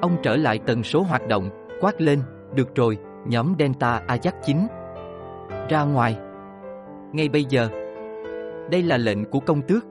Ông 0.00 0.16
trở 0.22 0.36
lại 0.36 0.58
tần 0.66 0.82
số 0.82 1.02
hoạt 1.02 1.28
động, 1.28 1.50
quát 1.80 2.00
lên, 2.00 2.20
được 2.54 2.74
rồi, 2.74 2.98
nhóm 3.26 3.54
Delta 3.58 4.02
Ajax 4.08 4.32
9. 4.44 4.56
Ra 5.70 5.82
ngoài. 5.82 6.18
Ngay 7.12 7.28
bây 7.28 7.44
giờ. 7.44 7.68
Đây 8.70 8.82
là 8.82 8.96
lệnh 8.96 9.24
của 9.24 9.40
công 9.40 9.62
tước. 9.62 9.84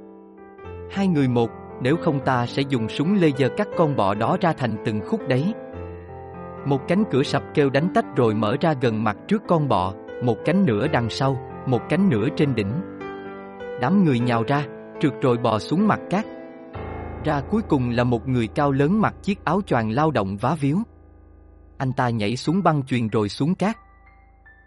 Hai 0.91 1.07
người 1.07 1.27
một, 1.27 1.49
nếu 1.81 1.95
không 1.97 2.19
ta 2.25 2.45
sẽ 2.45 2.61
dùng 2.69 2.89
súng 2.89 3.15
laser 3.15 3.51
cắt 3.57 3.67
con 3.77 3.95
bọ 3.95 4.13
đó 4.13 4.37
ra 4.41 4.53
thành 4.53 4.75
từng 4.85 5.01
khúc 5.05 5.27
đấy. 5.27 5.53
Một 6.65 6.81
cánh 6.87 7.03
cửa 7.11 7.23
sập 7.23 7.43
kêu 7.53 7.69
đánh 7.69 7.87
tách 7.93 8.05
rồi 8.15 8.33
mở 8.35 8.55
ra 8.61 8.73
gần 8.81 9.03
mặt 9.03 9.17
trước 9.27 9.43
con 9.47 9.67
bọ, 9.67 9.93
một 10.23 10.37
cánh 10.45 10.65
nữa 10.65 10.87
đằng 10.87 11.09
sau, 11.09 11.37
một 11.65 11.81
cánh 11.89 12.09
nữa 12.09 12.27
trên 12.35 12.55
đỉnh. 12.55 12.71
Đám 13.81 14.05
người 14.05 14.19
nhào 14.19 14.43
ra, 14.47 14.65
trượt 14.99 15.13
rồi 15.21 15.37
bò 15.37 15.59
xuống 15.59 15.87
mặt 15.87 15.99
cát. 16.09 16.25
Ra 17.23 17.41
cuối 17.49 17.61
cùng 17.61 17.89
là 17.89 18.03
một 18.03 18.27
người 18.27 18.47
cao 18.47 18.71
lớn 18.71 19.01
mặc 19.01 19.15
chiếc 19.21 19.45
áo 19.45 19.61
choàng 19.61 19.91
lao 19.91 20.11
động 20.11 20.37
vá 20.37 20.55
víu. 20.59 20.77
Anh 21.77 21.93
ta 21.93 22.09
nhảy 22.09 22.35
xuống 22.35 22.63
băng 22.63 22.83
chuyền 22.83 23.07
rồi 23.07 23.29
xuống 23.29 23.55
cát. 23.55 23.77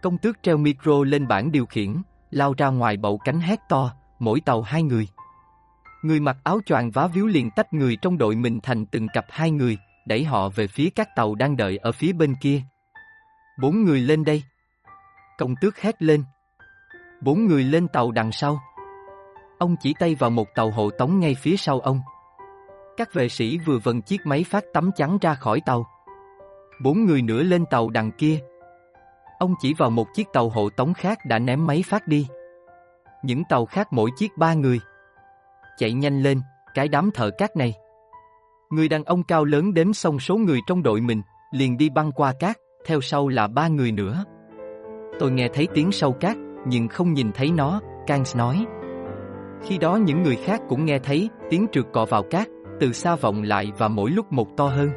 Công 0.03 0.19
tước 0.19 0.43
treo 0.43 0.57
micro 0.57 1.05
lên 1.05 1.29
bảng 1.29 1.53
điều 1.53 1.67
khiển, 1.67 2.03
lao 2.31 2.55
ra 2.59 2.69
ngoài 2.69 2.97
bậu 2.97 3.19
cánh 3.19 3.41
hét 3.41 3.61
to, 3.69 3.93
mỗi 4.19 4.41
tàu 4.41 4.63
hai 4.63 4.83
người. 4.83 5.09
Người 6.03 6.21
mặc 6.21 6.37
áo 6.45 6.61
choàng 6.67 6.91
vá 6.91 7.07
víu 7.07 7.27
liền 7.27 7.51
tách 7.51 7.73
người 7.73 7.97
trong 8.03 8.19
đội 8.19 8.37
mình 8.37 8.61
thành 8.63 8.87
từng 8.87 9.07
cặp 9.15 9.25
hai 9.29 9.51
người, 9.51 9.79
đẩy 10.07 10.25
họ 10.25 10.49
về 10.49 10.67
phía 10.67 10.91
các 10.91 11.09
tàu 11.17 11.35
đang 11.35 11.57
đợi 11.57 11.77
ở 11.77 11.93
phía 11.93 12.13
bên 12.13 12.35
kia. 12.41 12.63
Bốn 13.61 13.85
người 13.85 14.01
lên 14.01 14.25
đây. 14.25 14.43
Công 15.39 15.55
tước 15.61 15.79
hét 15.79 16.03
lên. 16.03 16.25
Bốn 17.21 17.47
người 17.47 17.65
lên 17.65 17.89
tàu 17.89 18.11
đằng 18.11 18.33
sau. 18.33 18.61
Ông 19.59 19.77
chỉ 19.81 19.95
tay 19.99 20.15
vào 20.15 20.31
một 20.31 20.49
tàu 20.55 20.71
hộ 20.71 20.91
tống 20.91 21.21
ngay 21.21 21.35
phía 21.35 21.57
sau 21.57 21.81
ông. 21.81 22.01
Các 22.97 23.15
vệ 23.15 23.29
sĩ 23.29 23.59
vừa 23.59 23.79
vần 23.79 24.03
chiếc 24.03 24.27
máy 24.27 24.45
phát 24.45 24.65
tấm 24.73 24.91
trắng 24.97 25.19
ra 25.21 25.35
khỏi 25.35 25.61
tàu. 25.67 25.87
Bốn 26.83 27.05
người 27.05 27.23
nữa 27.23 27.43
lên 27.43 27.65
tàu 27.71 27.91
đằng 27.91 28.13
kia. 28.13 28.41
Ông 29.43 29.55
chỉ 29.61 29.75
vào 29.75 29.91
một 29.91 30.15
chiếc 30.15 30.33
tàu 30.33 30.49
hộ 30.49 30.69
tống 30.71 30.95
khác 30.95 31.19
đã 31.27 31.39
ném 31.39 31.67
máy 31.67 31.83
phát 31.87 32.09
đi. 32.09 32.27
Những 33.23 33.45
tàu 33.45 33.67
khác 33.67 33.89
mỗi 33.91 34.11
chiếc 34.17 34.37
ba 34.37 34.55
người. 34.55 34.81
Chạy 35.79 35.93
nhanh 35.93 36.23
lên, 36.23 36.41
cái 36.75 36.89
đám 36.89 37.11
thợ 37.11 37.31
cát 37.31 37.57
này. 37.57 37.75
Người 38.71 38.89
đàn 38.89 39.05
ông 39.05 39.23
cao 39.23 39.45
lớn 39.45 39.75
đếm 39.75 39.93
xong 39.93 40.19
số 40.19 40.37
người 40.37 40.61
trong 40.67 40.83
đội 40.83 41.01
mình, 41.01 41.23
liền 41.53 41.77
đi 41.77 41.91
băng 41.91 42.13
qua 42.13 42.33
cát, 42.39 42.57
theo 42.87 43.01
sau 43.01 43.29
là 43.29 43.47
ba 43.47 43.69
người 43.69 43.93
nữa. 43.93 44.25
Tôi 45.19 45.31
nghe 45.31 45.49
thấy 45.49 45.69
tiếng 45.75 45.93
sâu 45.93 46.13
cát, 46.13 46.37
nhưng 46.67 46.89
không 46.89 47.13
nhìn 47.13 47.33
thấy 47.33 47.51
nó, 47.51 47.81
Kans 48.07 48.37
nói. 48.37 48.67
Khi 49.63 49.79
đó 49.79 49.97
những 49.97 50.23
người 50.23 50.37
khác 50.37 50.61
cũng 50.69 50.85
nghe 50.85 50.99
thấy 50.99 51.31
tiếng 51.51 51.67
trượt 51.73 51.85
cọ 51.93 52.05
vào 52.05 52.23
cát, 52.23 52.49
từ 52.81 52.93
xa 52.93 53.17
vọng 53.17 53.43
lại 53.43 53.73
và 53.79 53.89
mỗi 53.89 54.11
lúc 54.11 54.33
một 54.33 54.57
to 54.57 54.69
hơn. 54.69 54.91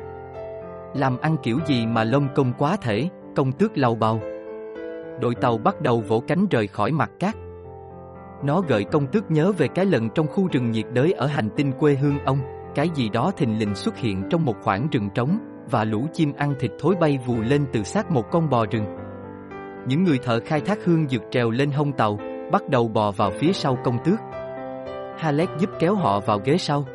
Làm 0.93 1.17
ăn 1.17 1.37
kiểu 1.43 1.59
gì 1.67 1.85
mà 1.85 2.03
lông 2.03 2.27
công 2.35 2.53
quá 2.57 2.77
thể, 2.81 3.09
công 3.35 3.51
tước 3.51 3.77
lầu 3.77 3.95
bầu. 3.95 4.21
Đội 5.21 5.35
tàu 5.35 5.57
bắt 5.57 5.81
đầu 5.81 6.03
vỗ 6.07 6.23
cánh 6.27 6.47
rời 6.51 6.67
khỏi 6.67 6.91
mặt 6.91 7.11
cát. 7.19 7.35
Nó 8.43 8.61
gợi 8.61 8.83
công 8.83 9.07
tước 9.07 9.31
nhớ 9.31 9.51
về 9.57 9.67
cái 9.67 9.85
lần 9.85 10.09
trong 10.09 10.27
khu 10.27 10.47
rừng 10.51 10.71
nhiệt 10.71 10.85
đới 10.93 11.11
ở 11.11 11.25
hành 11.27 11.49
tinh 11.55 11.71
quê 11.71 11.95
hương 11.95 12.19
ông, 12.25 12.39
cái 12.75 12.89
gì 12.95 13.09
đó 13.09 13.31
thình 13.37 13.59
lình 13.59 13.75
xuất 13.75 13.97
hiện 13.97 14.23
trong 14.29 14.45
một 14.45 14.55
khoảng 14.63 14.87
rừng 14.91 15.09
trống, 15.15 15.39
và 15.71 15.83
lũ 15.83 16.07
chim 16.13 16.33
ăn 16.37 16.53
thịt 16.59 16.71
thối 16.79 16.95
bay 16.99 17.19
vù 17.25 17.41
lên 17.41 17.65
từ 17.73 17.83
xác 17.83 18.11
một 18.11 18.31
con 18.31 18.49
bò 18.49 18.65
rừng. 18.71 18.85
Những 19.87 20.03
người 20.03 20.17
thợ 20.17 20.39
khai 20.39 20.61
thác 20.61 20.85
hương 20.85 21.07
dược 21.07 21.21
trèo 21.31 21.49
lên 21.49 21.71
hông 21.71 21.91
tàu, 21.91 22.19
bắt 22.51 22.69
đầu 22.69 22.87
bò 22.87 23.11
vào 23.11 23.31
phía 23.31 23.53
sau 23.53 23.77
công 23.83 23.97
tước. 24.05 24.19
Halek 25.17 25.49
giúp 25.59 25.69
kéo 25.79 25.95
họ 25.95 26.19
vào 26.19 26.39
ghế 26.45 26.57
sau. 26.57 26.85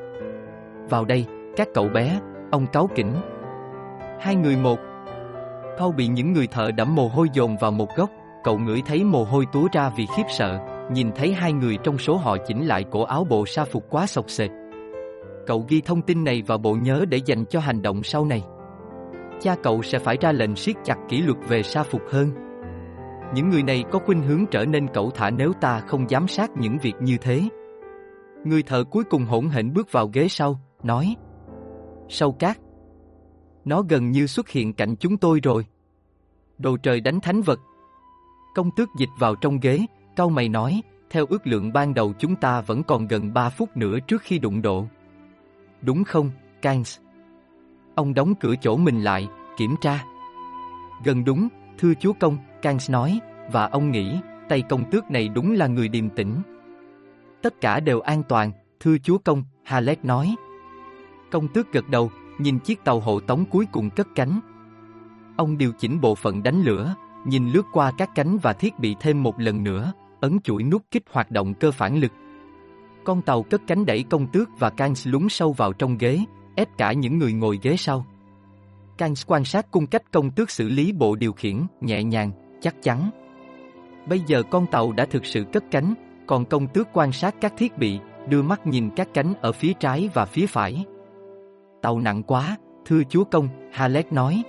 Vào 0.91 1.05
đây, 1.05 1.27
các 1.57 1.69
cậu 1.75 1.89
bé, 1.89 2.21
ông 2.51 2.67
cáo 2.67 2.89
kỉnh. 2.95 3.13
Hai 4.21 4.37
người 4.37 4.57
một 4.57 4.79
phao 5.81 5.93
bị 5.93 6.07
những 6.07 6.33
người 6.33 6.47
thợ 6.47 6.71
đẫm 6.71 6.95
mồ 6.95 7.09
hôi 7.09 7.29
dồn 7.33 7.57
vào 7.61 7.71
một 7.71 7.89
góc, 7.97 8.11
cậu 8.45 8.59
ngửi 8.59 8.83
thấy 8.87 9.05
mồ 9.05 9.25
hôi 9.25 9.47
túa 9.53 9.69
ra 9.73 9.91
vì 9.97 10.07
khiếp 10.17 10.23
sợ, 10.29 10.59
nhìn 10.93 11.11
thấy 11.15 11.33
hai 11.33 11.53
người 11.53 11.79
trong 11.83 11.99
số 11.99 12.17
họ 12.17 12.37
chỉnh 12.47 12.67
lại 12.67 12.85
cổ 12.91 13.03
áo 13.03 13.25
bộ 13.31 13.47
sa 13.47 13.65
phục 13.65 13.85
quá 13.91 14.07
sọc 14.07 14.31
sệt. 14.31 14.51
Cậu 15.47 15.65
ghi 15.69 15.81
thông 15.81 16.03
tin 16.03 16.25
này 16.25 16.43
vào 16.47 16.59
bộ 16.59 16.75
nhớ 16.75 17.05
để 17.09 17.21
dành 17.27 17.45
cho 17.45 17.61
hành 17.61 17.83
động 17.83 18.03
sau 18.03 18.25
này. 18.25 18.43
Cha 19.41 19.55
cậu 19.63 19.83
sẽ 19.83 19.99
phải 19.99 20.17
ra 20.21 20.33
lệnh 20.33 20.57
siết 20.57 20.77
chặt 20.85 20.97
kỷ 21.09 21.23
luật 21.23 21.39
về 21.49 21.63
sa 21.63 21.83
phục 21.83 22.03
hơn. 22.11 22.31
Những 23.35 23.51
người 23.51 23.63
này 23.63 23.85
có 23.91 23.99
khuynh 23.99 24.23
hướng 24.23 24.47
trở 24.51 24.65
nên 24.65 24.89
cẩu 24.89 25.11
thả 25.11 25.31
nếu 25.31 25.53
ta 25.61 25.81
không 25.81 26.09
giám 26.09 26.29
sát 26.29 26.51
những 26.57 26.79
việc 26.83 26.95
như 27.01 27.17
thế. 27.21 27.43
Người 28.45 28.63
thợ 28.63 28.85
cuối 28.85 29.05
cùng 29.05 29.25
hỗn 29.25 29.49
hển 29.49 29.73
bước 29.73 29.93
vào 29.93 30.11
ghế 30.13 30.29
sau, 30.29 30.61
nói 30.83 31.17
Sâu 32.09 32.33
cát 32.33 32.59
nó 33.65 33.83
gần 33.83 34.11
như 34.11 34.27
xuất 34.27 34.49
hiện 34.49 34.73
cạnh 34.73 34.97
chúng 34.97 35.17
tôi 35.17 35.41
rồi. 35.43 35.67
Đồ 36.59 36.77
trời 36.77 37.01
đánh 37.01 37.21
thánh 37.21 37.43
vật. 37.43 37.61
Công 38.55 38.71
tước 38.77 38.89
dịch 38.99 39.11
vào 39.19 39.35
trong 39.35 39.61
ghế, 39.61 39.81
cau 40.17 40.31
mày 40.31 40.49
nói 40.49 40.83
Theo 41.11 41.27
ước 41.27 41.47
lượng 41.47 41.73
ban 41.73 41.95
đầu 41.95 42.13
chúng 42.19 42.37
ta 42.37 42.61
vẫn 42.61 42.83
còn 42.83 43.07
gần 43.07 43.33
3 43.33 43.51
phút 43.51 43.77
nữa 43.77 43.99
trước 44.07 44.23
khi 44.23 44.39
đụng 44.39 44.63
độ. 44.63 44.87
Đúng 45.83 46.05
không, 46.05 46.31
Kans? 46.63 46.99
Ông 47.95 48.15
đóng 48.15 48.35
cửa 48.41 48.55
chỗ 48.61 48.77
mình 48.77 49.03
lại, 49.03 49.29
kiểm 49.57 49.75
tra. 49.81 50.05
Gần 51.05 51.25
đúng, 51.25 51.49
thưa 51.79 51.93
chúa 52.01 52.13
công, 52.21 52.39
Kans 52.63 52.91
nói 52.91 53.21
Và 53.53 53.67
ông 53.67 53.91
nghĩ, 53.91 54.19
tay 54.49 54.63
công 54.69 54.91
tước 54.91 55.11
này 55.11 55.29
đúng 55.29 55.53
là 55.53 55.67
người 55.67 55.89
điềm 55.89 56.11
tĩnh. 56.11 56.43
Tất 57.43 57.61
cả 57.61 57.81
đều 57.81 58.01
an 58.01 58.23
toàn, 58.29 58.53
thưa 58.81 58.99
chúa 58.99 59.19
công, 59.19 59.45
Halek 59.65 60.05
nói. 60.05 60.35
Công 61.31 61.49
tước 61.49 61.73
gật 61.73 61.89
đầu, 61.89 62.11
nhìn 62.43 62.59
chiếc 62.59 62.85
tàu 62.85 63.01
hộ 63.01 63.21
tống 63.21 63.45
cuối 63.45 63.67
cùng 63.73 63.91
cất 63.91 64.07
cánh. 64.15 64.41
Ông 65.37 65.59
điều 65.59 65.73
chỉnh 65.79 66.01
bộ 66.01 66.15
phận 66.15 66.43
đánh 66.43 66.63
lửa, 66.63 66.95
nhìn 67.27 67.51
lướt 67.51 67.67
qua 67.73 67.93
các 67.99 68.11
cánh 68.15 68.39
và 68.39 68.53
thiết 68.53 68.79
bị 68.79 68.97
thêm 69.01 69.23
một 69.23 69.41
lần 69.41 69.65
nữa, 69.65 69.93
ấn 70.21 70.41
chuỗi 70.41 70.63
nút 70.63 70.83
kích 70.91 71.03
hoạt 71.11 71.31
động 71.31 71.55
cơ 71.55 71.71
phản 71.71 71.97
lực. 71.97 72.13
Con 73.05 73.23
tàu 73.23 73.43
cất 73.43 73.61
cánh 73.67 73.87
đẩy 73.87 74.03
công 74.03 74.27
tước 74.27 74.49
và 74.59 74.71
Kans 74.71 75.09
lún 75.09 75.29
sâu 75.29 75.53
vào 75.53 75.73
trong 75.73 75.99
ghế, 75.99 76.19
ép 76.55 76.69
cả 76.79 76.93
những 76.93 77.19
người 77.19 77.33
ngồi 77.33 77.59
ghế 77.63 77.77
sau. 77.77 78.07
Kans 78.99 79.27
quan 79.27 79.45
sát 79.45 79.71
cung 79.71 79.87
cách 79.87 80.03
công 80.13 80.31
tước 80.31 80.51
xử 80.51 80.69
lý 80.69 80.93
bộ 80.93 81.17
điều 81.17 81.33
khiển, 81.33 81.67
nhẹ 81.81 82.05
nhàng, 82.05 82.33
chắc 82.61 82.83
chắn. 82.83 83.11
Bây 84.09 84.21
giờ 84.27 84.43
con 84.51 84.67
tàu 84.67 84.93
đã 84.93 85.07
thực 85.07 85.27
sự 85.27 85.45
cất 85.53 85.65
cánh, 85.71 85.95
còn 86.27 86.45
công 86.45 86.67
tước 86.67 86.89
quan 86.93 87.13
sát 87.13 87.35
các 87.41 87.53
thiết 87.57 87.79
bị, 87.79 87.99
đưa 88.29 88.43
mắt 88.43 88.67
nhìn 88.67 88.91
các 88.97 89.09
cánh 89.15 89.35
ở 89.41 89.53
phía 89.53 89.73
trái 89.73 90.11
và 90.15 90.25
phía 90.25 90.47
phải. 90.47 90.85
Tàu 91.83 92.01
nặng 92.01 92.23
quá, 92.23 92.57
thưa 92.85 93.03
chúa 93.09 93.25
công, 93.25 93.49
Halet 93.73 94.13
nói. 94.13 94.43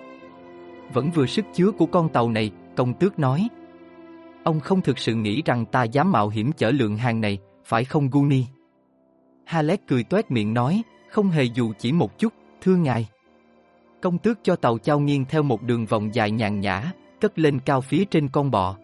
Vẫn 0.93 1.11
vừa 1.11 1.25
sức 1.25 1.45
chứa 1.53 1.71
của 1.71 1.85
con 1.85 2.09
tàu 2.09 2.29
này, 2.29 2.51
công 2.75 2.93
tước 2.93 3.19
nói. 3.19 3.47
ông 4.43 4.59
không 4.59 4.81
thực 4.81 4.99
sự 4.99 5.15
nghĩ 5.15 5.41
rằng 5.45 5.65
ta 5.65 5.83
dám 5.83 6.11
mạo 6.11 6.29
hiểm 6.29 6.51
chở 6.51 6.71
lượng 6.71 6.97
hàng 6.97 7.21
này, 7.21 7.39
phải 7.65 7.85
không 7.85 8.09
Guni? 8.09 8.45
Halet 9.45 9.87
cười 9.87 10.03
toét 10.03 10.31
miệng 10.31 10.53
nói, 10.53 10.81
không 11.09 11.29
hề 11.29 11.43
dù 11.43 11.73
chỉ 11.79 11.91
một 11.91 12.17
chút, 12.17 12.33
thưa 12.61 12.75
ngài. 12.75 13.07
Công 14.01 14.17
tước 14.17 14.39
cho 14.43 14.55
tàu 14.55 14.77
trao 14.77 14.99
nghiêng 14.99 15.25
theo 15.25 15.43
một 15.43 15.61
đường 15.61 15.85
vòng 15.85 16.15
dài 16.15 16.31
nhàn 16.31 16.59
nhã, 16.59 16.91
cất 17.21 17.39
lên 17.39 17.59
cao 17.59 17.81
phía 17.81 18.05
trên 18.05 18.27
con 18.27 18.51
bọ. 18.51 18.77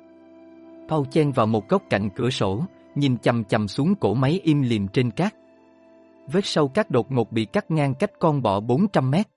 Paul 0.89 1.07
chen 1.11 1.31
vào 1.31 1.45
một 1.45 1.69
góc 1.69 1.83
cạnh 1.89 2.09
cửa 2.15 2.29
sổ, 2.29 2.63
nhìn 2.95 3.17
chầm 3.17 3.43
chầm 3.43 3.67
xuống 3.67 3.95
cổ 3.95 4.13
máy 4.13 4.39
im 4.43 4.61
lìm 4.61 4.87
trên 4.87 5.11
cát. 5.11 5.35
Vết 6.31 6.45
sâu 6.45 6.67
cát 6.67 6.91
đột 6.91 7.11
ngột 7.11 7.31
bị 7.31 7.45
cắt 7.45 7.71
ngang 7.71 7.93
cách 7.93 8.11
con 8.19 8.41
bọ 8.41 8.59
400 8.59 9.11
mét. 9.11 9.27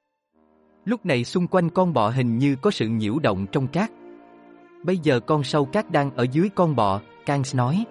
Lúc 0.85 1.07
này 1.07 1.25
xung 1.25 1.47
quanh 1.47 1.71
con 1.71 1.93
bọ 1.93 2.09
hình 2.09 2.39
như 2.39 2.57
có 2.57 2.71
sự 2.71 2.89
nhiễu 2.89 3.19
động 3.19 3.47
trong 3.53 3.67
cát. 3.69 3.91
Bây 4.85 4.99
giờ 4.99 5.21
con 5.21 5.45
sâu 5.45 5.65
cát 5.65 5.91
đang 5.91 6.11
ở 6.17 6.27
dưới 6.33 6.49
con 6.55 6.77
bọ, 6.77 7.01
Kans 7.27 7.57
nói. 7.57 7.85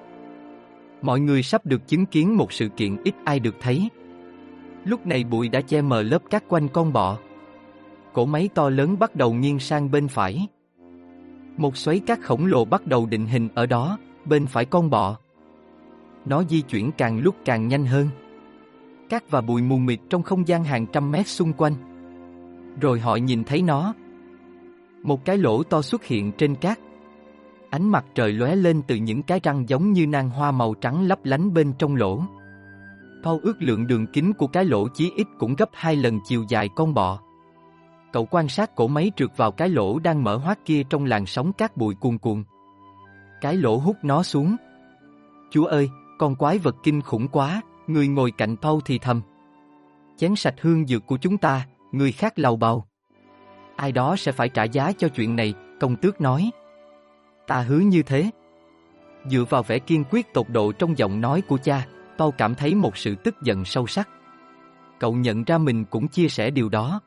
Mọi 1.02 1.20
người 1.20 1.44
sắp 1.44 1.66
được 1.66 1.88
chứng 1.88 2.06
kiến 2.06 2.38
một 2.38 2.52
sự 2.52 2.70
kiện 2.70 2.98
ít 3.04 3.16
ai 3.24 3.40
được 3.40 3.56
thấy. 3.60 3.90
Lúc 4.86 5.08
này 5.08 5.24
bụi 5.24 5.50
đã 5.50 5.62
che 5.62 5.82
mờ 5.82 6.02
lớp 6.02 6.22
cát 6.30 6.44
quanh 6.48 6.68
con 6.68 6.94
bọ. 6.94 7.18
Cổ 8.14 8.26
máy 8.26 8.50
to 8.56 8.70
lớn 8.70 9.00
bắt 9.00 9.16
đầu 9.16 9.34
nghiêng 9.34 9.60
sang 9.60 9.92
bên 9.92 10.08
phải. 10.08 10.48
Một 11.58 11.78
xoáy 11.78 12.00
cát 12.00 12.22
khổng 12.22 12.46
lồ 12.46 12.66
bắt 12.66 12.88
đầu 12.88 13.06
định 13.06 13.26
hình 13.26 13.50
ở 13.56 13.66
đó, 13.66 13.98
bên 14.26 14.48
phải 14.48 14.66
con 14.66 14.90
bọ. 14.90 15.18
Nó 16.26 16.44
di 16.44 16.62
chuyển 16.62 16.92
càng 16.92 17.20
lúc 17.20 17.36
càng 17.46 17.68
nhanh 17.68 17.86
hơn. 17.86 18.08
Cát 19.10 19.32
và 19.32 19.42
bụi 19.42 19.62
mù 19.62 19.78
mịt 19.78 20.00
trong 20.10 20.24
không 20.24 20.48
gian 20.48 20.64
hàng 20.64 20.86
trăm 20.86 21.12
mét 21.12 21.28
xung 21.28 21.54
quanh. 21.54 21.74
Rồi 22.82 23.00
họ 23.00 23.16
nhìn 23.16 23.44
thấy 23.44 23.62
nó. 23.62 23.94
Một 25.04 25.26
cái 25.26 25.38
lỗ 25.38 25.64
to 25.64 25.82
xuất 25.82 26.04
hiện 26.04 26.32
trên 26.32 26.56
cát. 26.56 26.80
Ánh 27.70 27.90
mặt 27.90 28.06
trời 28.16 28.34
lóe 28.34 28.56
lên 28.56 28.82
từ 28.88 28.96
những 28.96 29.24
cái 29.24 29.40
răng 29.44 29.70
giống 29.70 29.94
như 29.94 30.08
nang 30.08 30.30
hoa 30.30 30.52
màu 30.52 30.74
trắng 30.74 31.08
lấp 31.08 31.20
lánh 31.24 31.54
bên 31.54 31.74
trong 31.80 31.96
lỗ. 31.96 32.24
Paul 33.24 33.42
ước 33.42 33.62
lượng 33.62 33.88
đường 33.88 34.08
kính 34.08 34.34
của 34.34 34.48
cái 34.48 34.66
lỗ 34.66 34.88
chí 34.94 35.12
ít 35.16 35.28
cũng 35.40 35.56
gấp 35.56 35.70
hai 35.74 35.96
lần 35.96 36.20
chiều 36.26 36.46
dài 36.50 36.70
con 36.76 36.94
bọ. 36.94 37.20
Cậu 38.14 38.26
quan 38.26 38.48
sát 38.48 38.76
cổ 38.76 38.88
máy 38.88 39.12
trượt 39.16 39.30
vào 39.38 39.52
cái 39.52 39.70
lỗ 39.70 40.00
đang 40.00 40.24
mở 40.24 40.38
hoác 40.38 40.66
kia 40.66 40.84
trong 40.90 41.06
làn 41.06 41.26
sóng 41.26 41.54
cát 41.54 41.78
bụi 41.78 41.96
cuồn 42.00 42.18
cuộn. 42.18 42.44
Cái 43.42 43.56
lỗ 43.56 43.78
hút 43.78 43.98
nó 44.04 44.24
xuống. 44.24 44.56
Chúa 45.52 45.66
ơi, 45.66 45.90
con 46.20 46.36
quái 46.36 46.58
vật 46.58 46.76
kinh 46.84 47.02
khủng 47.02 47.28
quá, 47.28 47.62
người 47.90 48.08
ngồi 48.08 48.32
cạnh 48.32 48.56
Paul 48.62 48.80
thì 48.86 49.00
thầm. 49.00 49.22
Chén 50.18 50.36
sạch 50.36 50.56
hương 50.62 50.88
dược 50.88 51.06
của 51.06 51.18
chúng 51.18 51.38
ta, 51.38 51.68
người 51.92 52.12
khác 52.12 52.40
lầu 52.40 52.56
bầu. 52.56 52.84
Ai 53.76 53.92
đó 53.92 54.16
sẽ 54.16 54.32
phải 54.32 54.50
trả 54.50 54.64
giá 54.64 54.92
cho 54.98 55.08
chuyện 55.08 55.36
này, 55.36 55.54
công 55.80 55.96
tước 55.96 56.22
nói. 56.22 56.52
Ta 57.48 57.62
hứa 57.62 57.80
như 57.80 58.04
thế. 58.04 58.30
Dựa 59.26 59.44
vào 59.50 59.64
vẻ 59.64 59.80
kiên 59.80 60.04
quyết 60.10 60.34
tột 60.34 60.50
độ 60.50 60.72
trong 60.72 60.98
giọng 60.98 61.22
nói 61.22 61.42
của 61.42 61.58
cha, 61.58 61.88
Paul 62.18 62.32
cảm 62.38 62.56
thấy 62.56 62.76
một 62.76 62.98
sự 62.98 63.16
tức 63.16 63.36
giận 63.44 63.66
sâu 63.66 63.88
sắc. 63.88 64.10
Cậu 65.00 65.14
nhận 65.14 65.44
ra 65.44 65.58
mình 65.58 65.86
cũng 65.86 66.08
chia 66.08 66.28
sẻ 66.28 66.50
điều 66.50 66.70
đó. 66.70 67.02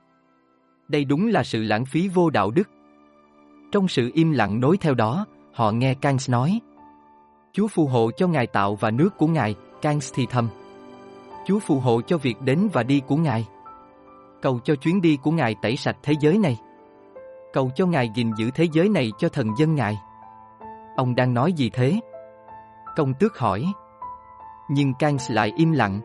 Đây 0.88 1.04
đúng 1.04 1.26
là 1.26 1.44
sự 1.44 1.62
lãng 1.62 1.84
phí 1.84 2.08
vô 2.08 2.30
đạo 2.30 2.50
đức. 2.50 2.68
Trong 3.72 3.88
sự 3.88 4.10
im 4.14 4.32
lặng 4.32 4.60
nối 4.60 4.76
theo 4.76 4.94
đó, 4.94 5.26
họ 5.52 5.70
nghe 5.70 5.94
Kans 5.94 6.30
nói. 6.30 6.60
Chúa 7.52 7.68
phù 7.68 7.86
hộ 7.86 8.10
cho 8.16 8.28
Ngài 8.28 8.46
tạo 8.46 8.74
và 8.74 8.90
nước 8.90 9.18
của 9.18 9.26
Ngài, 9.26 9.54
Kans 9.82 10.12
thì 10.14 10.26
thầm. 10.30 10.48
Chúa 11.44 11.58
phù 11.58 11.80
hộ 11.80 12.00
cho 12.00 12.18
việc 12.18 12.40
đến 12.40 12.68
và 12.72 12.82
đi 12.82 13.02
của 13.06 13.16
Ngài. 13.16 13.48
Cầu 14.42 14.58
cho 14.64 14.74
chuyến 14.74 15.00
đi 15.00 15.18
của 15.22 15.30
Ngài 15.30 15.56
tẩy 15.62 15.76
sạch 15.76 15.96
thế 16.02 16.12
giới 16.20 16.38
này. 16.38 16.58
Cầu 17.52 17.70
cho 17.74 17.86
Ngài 17.86 18.10
gìn 18.14 18.30
giữ 18.36 18.50
thế 18.50 18.68
giới 18.72 18.88
này 18.88 19.10
cho 19.18 19.28
thần 19.28 19.46
dân 19.58 19.74
Ngài. 19.74 19.98
Ông 20.96 21.14
đang 21.14 21.34
nói 21.34 21.52
gì 21.52 21.70
thế? 21.70 22.00
Công 22.96 23.14
tước 23.14 23.38
hỏi. 23.38 23.72
Nhưng 24.70 24.94
Kans 24.94 25.30
lại 25.30 25.52
im 25.56 25.72
lặng. 25.72 26.00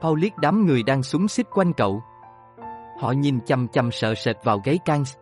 Paul 0.00 0.20
liếc 0.20 0.38
đám 0.38 0.66
người 0.66 0.82
đang 0.82 1.02
súng 1.02 1.28
xích 1.28 1.46
quanh 1.54 1.72
cậu. 1.72 2.02
Họ 3.00 3.12
nhìn 3.12 3.40
chăm 3.46 3.68
chăm 3.68 3.90
sợ 3.90 4.14
sệt 4.14 4.36
vào 4.44 4.60
gáy 4.64 4.78
Kans. 4.84 5.16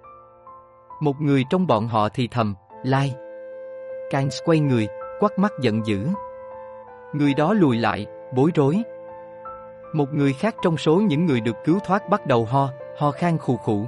Một 1.01 1.21
người 1.21 1.45
trong 1.51 1.66
bọn 1.66 1.89
họ 1.89 2.09
thì 2.09 2.29
thầm, 2.31 2.55
Lai. 2.83 3.14
Kans 4.11 4.39
quay 4.45 4.61
người, 4.61 4.89
quắt 5.21 5.39
mắt 5.39 5.53
giận 5.61 5.87
dữ. 5.87 6.09
Người 7.12 7.35
đó 7.35 7.53
lùi 7.53 7.77
lại, 7.77 8.07
bối 8.37 8.51
rối. 8.55 8.83
Một 9.93 10.14
người 10.14 10.32
khác 10.32 10.55
trong 10.62 10.76
số 10.76 10.97
những 10.97 11.26
người 11.26 11.41
được 11.41 11.57
cứu 11.64 11.78
thoát 11.84 12.09
bắt 12.09 12.26
đầu 12.26 12.45
ho, 12.45 12.68
ho 12.99 13.11
khan 13.11 13.38
khù 13.38 13.57
khụ. 13.57 13.86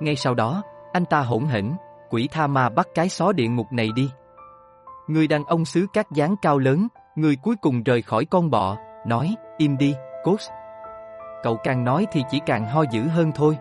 Ngay 0.00 0.16
sau 0.16 0.34
đó, 0.34 0.62
anh 0.92 1.04
ta 1.04 1.20
hỗn 1.20 1.44
hển, 1.44 1.72
quỷ 2.10 2.28
tha 2.32 2.46
ma 2.46 2.68
bắt 2.68 2.88
cái 2.94 3.08
xó 3.08 3.32
địa 3.32 3.48
ngục 3.48 3.66
này 3.72 3.88
đi. 3.96 4.10
Người 5.06 5.26
đàn 5.28 5.44
ông 5.44 5.64
xứ 5.64 5.86
các 5.92 6.10
dáng 6.10 6.36
cao 6.42 6.58
lớn, 6.58 6.88
người 7.16 7.36
cuối 7.42 7.56
cùng 7.60 7.82
rời 7.82 8.02
khỏi 8.02 8.24
con 8.24 8.50
bọ, 8.50 8.76
nói, 9.06 9.34
im 9.58 9.76
đi, 9.76 9.94
cốt. 10.24 10.36
Cậu 11.42 11.56
càng 11.64 11.84
nói 11.84 12.06
thì 12.12 12.22
chỉ 12.30 12.40
càng 12.46 12.66
ho 12.66 12.84
dữ 12.90 13.02
hơn 13.02 13.32
thôi. 13.34 13.58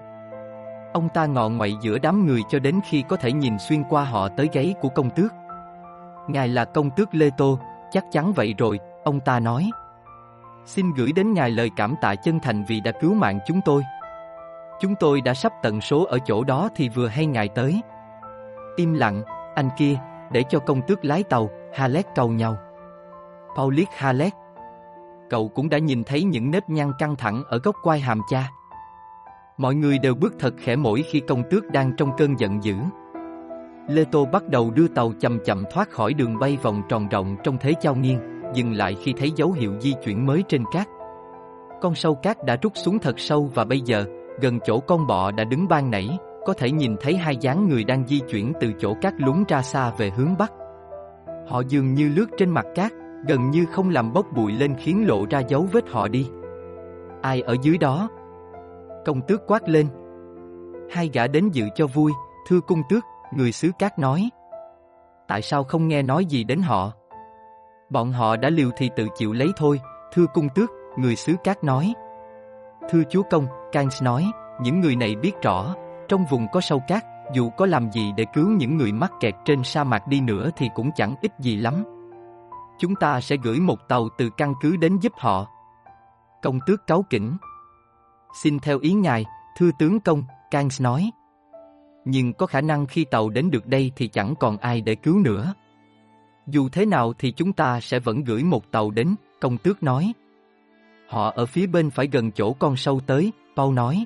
Ông 0.93 1.09
ta 1.09 1.25
ngọ 1.25 1.49
ngoậy 1.49 1.73
giữa 1.81 1.97
đám 1.97 2.25
người 2.25 2.41
cho 2.49 2.59
đến 2.59 2.79
khi 2.85 3.03
có 3.09 3.17
thể 3.17 3.31
nhìn 3.31 3.59
xuyên 3.59 3.83
qua 3.89 4.03
họ 4.03 4.27
tới 4.27 4.49
gáy 4.53 4.75
của 4.81 4.89
công 4.89 5.09
tước. 5.09 5.31
Ngài 6.27 6.47
là 6.47 6.65
công 6.65 6.89
tước 6.89 7.15
Lê 7.15 7.29
Tô, 7.37 7.59
chắc 7.91 8.05
chắn 8.11 8.33
vậy 8.33 8.55
rồi, 8.57 8.79
ông 9.03 9.19
ta 9.19 9.39
nói. 9.39 9.71
Xin 10.65 10.93
gửi 10.93 11.11
đến 11.11 11.33
ngài 11.33 11.51
lời 11.51 11.71
cảm 11.75 11.95
tạ 12.01 12.15
chân 12.15 12.39
thành 12.39 12.63
vì 12.67 12.79
đã 12.79 12.91
cứu 12.91 13.13
mạng 13.13 13.39
chúng 13.47 13.59
tôi. 13.65 13.83
Chúng 14.79 14.95
tôi 14.99 15.21
đã 15.21 15.33
sắp 15.33 15.53
tận 15.63 15.81
số 15.81 16.05
ở 16.05 16.19
chỗ 16.25 16.43
đó 16.43 16.69
thì 16.75 16.89
vừa 16.89 17.07
hay 17.07 17.25
ngài 17.25 17.47
tới. 17.47 17.81
Im 18.75 18.93
lặng, 18.93 19.23
anh 19.55 19.69
kia, 19.77 19.95
để 20.31 20.43
cho 20.49 20.59
công 20.59 20.81
tước 20.81 21.05
lái 21.05 21.23
tàu, 21.23 21.49
Halet 21.73 22.05
cầu 22.15 22.29
nhau. 22.29 22.57
Paulic 23.55 23.89
Halet, 23.97 24.33
Cậu 25.29 25.47
cũng 25.47 25.69
đã 25.69 25.77
nhìn 25.77 26.03
thấy 26.03 26.23
những 26.23 26.51
nếp 26.51 26.69
nhăn 26.69 26.91
căng 26.99 27.15
thẳng 27.15 27.43
ở 27.49 27.57
góc 27.57 27.75
quai 27.83 27.99
hàm 27.99 28.21
cha. 28.29 28.51
Mọi 29.57 29.75
người 29.75 29.99
đều 29.99 30.15
bước 30.15 30.33
thật 30.39 30.53
khẽ 30.57 30.75
mỗi 30.75 31.03
khi 31.11 31.19
công 31.19 31.43
tước 31.49 31.71
đang 31.71 31.95
trong 31.97 32.11
cơn 32.17 32.39
giận 32.39 32.63
dữ. 32.63 32.75
Lê 33.87 34.03
Tô 34.11 34.25
bắt 34.25 34.47
đầu 34.47 34.71
đưa 34.71 34.87
tàu 34.87 35.13
chậm 35.19 35.39
chậm 35.45 35.63
thoát 35.71 35.89
khỏi 35.89 36.13
đường 36.13 36.39
bay 36.39 36.57
vòng 36.61 36.81
tròn 36.89 37.07
rộng 37.07 37.35
trong 37.43 37.57
thế 37.57 37.73
trao 37.81 37.95
nghiêng, 37.95 38.34
dừng 38.53 38.73
lại 38.73 38.95
khi 39.01 39.13
thấy 39.17 39.31
dấu 39.35 39.51
hiệu 39.51 39.73
di 39.79 39.93
chuyển 40.03 40.25
mới 40.25 40.43
trên 40.47 40.63
cát. 40.71 40.87
Con 41.81 41.95
sâu 41.95 42.15
cát 42.15 42.45
đã 42.45 42.57
rút 42.61 42.71
xuống 42.75 42.99
thật 42.99 43.19
sâu 43.19 43.49
và 43.53 43.65
bây 43.65 43.81
giờ, 43.81 44.05
gần 44.41 44.59
chỗ 44.65 44.79
con 44.79 45.07
bọ 45.07 45.31
đã 45.31 45.43
đứng 45.43 45.67
ban 45.67 45.91
nãy, 45.91 46.17
có 46.45 46.53
thể 46.53 46.71
nhìn 46.71 46.95
thấy 47.01 47.15
hai 47.15 47.37
dáng 47.37 47.69
người 47.69 47.83
đang 47.83 48.07
di 48.07 48.19
chuyển 48.19 48.53
từ 48.59 48.73
chỗ 48.79 48.93
cát 49.01 49.13
lún 49.17 49.43
ra 49.47 49.61
xa 49.61 49.91
về 49.97 50.09
hướng 50.09 50.37
bắc. 50.37 50.51
Họ 51.47 51.61
dường 51.67 51.93
như 51.93 52.09
lướt 52.09 52.25
trên 52.37 52.49
mặt 52.49 52.65
cát, 52.75 52.91
gần 53.27 53.51
như 53.51 53.65
không 53.65 53.89
làm 53.89 54.13
bốc 54.13 54.25
bụi 54.35 54.51
lên 54.51 54.75
khiến 54.75 55.07
lộ 55.07 55.25
ra 55.29 55.39
dấu 55.39 55.67
vết 55.71 55.89
họ 55.89 56.07
đi. 56.07 56.29
Ai 57.21 57.41
ở 57.41 57.55
dưới 57.61 57.77
đó? 57.77 58.09
Công 59.05 59.21
tước 59.21 59.47
quát 59.47 59.69
lên. 59.69 59.87
Hai 60.91 61.09
gã 61.13 61.27
đến 61.27 61.49
dự 61.49 61.65
cho 61.75 61.87
vui, 61.87 62.11
thưa 62.47 62.59
cung 62.61 62.81
tước, 62.89 63.03
người 63.37 63.51
xứ 63.51 63.71
cát 63.79 63.99
nói. 63.99 64.29
Tại 65.27 65.41
sao 65.41 65.63
không 65.63 65.87
nghe 65.87 66.01
nói 66.01 66.25
gì 66.25 66.43
đến 66.43 66.59
họ? 66.59 66.91
Bọn 67.95 68.11
họ 68.11 68.35
đã 68.35 68.49
liều 68.49 68.69
thì 68.77 68.89
tự 68.95 69.07
chịu 69.17 69.33
lấy 69.33 69.51
thôi, 69.57 69.79
thưa 70.13 70.25
cung 70.33 70.49
tước, 70.55 70.69
người 70.97 71.15
xứ 71.15 71.35
cát 71.43 71.63
nói. 71.63 71.93
Thưa 72.89 73.03
chúa 73.09 73.21
công, 73.31 73.47
Kans 73.71 74.03
nói, 74.03 74.31
những 74.61 74.79
người 74.79 74.95
này 74.95 75.15
biết 75.15 75.31
rõ, 75.41 75.75
trong 76.07 76.25
vùng 76.29 76.47
có 76.51 76.61
sâu 76.61 76.81
cát, 76.87 77.03
dù 77.33 77.49
có 77.49 77.65
làm 77.65 77.91
gì 77.91 78.11
để 78.17 78.25
cứu 78.33 78.49
những 78.49 78.77
người 78.77 78.91
mắc 78.91 79.11
kẹt 79.19 79.33
trên 79.45 79.63
sa 79.63 79.83
mạc 79.83 80.07
đi 80.07 80.21
nữa 80.21 80.49
thì 80.57 80.69
cũng 80.75 80.91
chẳng 80.95 81.15
ích 81.21 81.31
gì 81.39 81.55
lắm. 81.55 81.83
Chúng 82.79 82.95
ta 82.95 83.21
sẽ 83.21 83.35
gửi 83.43 83.59
một 83.59 83.79
tàu 83.87 84.09
từ 84.17 84.29
căn 84.37 84.53
cứ 84.61 84.77
đến 84.77 84.97
giúp 84.97 85.13
họ. 85.17 85.47
Công 86.41 86.59
tước 86.67 86.87
cáo 86.87 87.05
kỉnh. 87.09 87.37
Xin 88.43 88.59
theo 88.59 88.79
ý 88.79 88.93
ngài, 88.93 89.25
thưa 89.57 89.69
tướng 89.79 89.99
công, 89.99 90.23
Kans 90.51 90.81
nói. 90.81 91.11
Nhưng 92.05 92.33
có 92.33 92.45
khả 92.45 92.61
năng 92.61 92.85
khi 92.85 93.05
tàu 93.05 93.29
đến 93.29 93.51
được 93.51 93.65
đây 93.67 93.91
thì 93.95 94.07
chẳng 94.07 94.33
còn 94.39 94.57
ai 94.57 94.81
để 94.81 94.95
cứu 94.95 95.19
nữa. 95.19 95.53
Dù 96.47 96.69
thế 96.69 96.85
nào 96.85 97.13
thì 97.13 97.31
chúng 97.31 97.53
ta 97.53 97.79
sẽ 97.79 97.99
vẫn 97.99 98.23
gửi 98.23 98.43
một 98.43 98.71
tàu 98.71 98.91
đến, 98.91 99.15
công 99.39 99.57
tước 99.57 99.83
nói. 99.83 100.13
Họ 101.07 101.31
ở 101.31 101.45
phía 101.45 101.67
bên 101.67 101.89
phải 101.89 102.07
gần 102.11 102.31
chỗ 102.31 102.53
con 102.53 102.75
sâu 102.75 103.01
tới, 103.07 103.31
Paul 103.55 103.73
nói. 103.75 104.05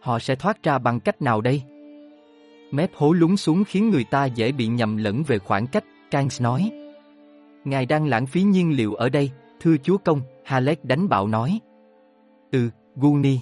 Họ 0.00 0.18
sẽ 0.18 0.34
thoát 0.34 0.62
ra 0.62 0.78
bằng 0.78 1.00
cách 1.00 1.22
nào 1.22 1.40
đây? 1.40 1.62
Mép 2.70 2.94
hố 2.94 3.12
lún 3.12 3.36
xuống 3.36 3.64
khiến 3.64 3.90
người 3.90 4.04
ta 4.04 4.24
dễ 4.24 4.52
bị 4.52 4.66
nhầm 4.66 4.96
lẫn 4.96 5.22
về 5.22 5.38
khoảng 5.38 5.66
cách, 5.66 5.84
kangs 6.10 6.42
nói. 6.42 6.70
Ngài 7.64 7.86
đang 7.86 8.06
lãng 8.06 8.26
phí 8.26 8.42
nhiên 8.42 8.76
liệu 8.76 8.94
ở 8.94 9.08
đây, 9.08 9.30
thưa 9.60 9.76
chúa 9.82 9.96
công, 9.98 10.20
Halek 10.44 10.84
đánh 10.84 11.08
bạo 11.08 11.28
nói. 11.28 11.60
Ừ, 12.52 12.70
Guni. 12.96 13.38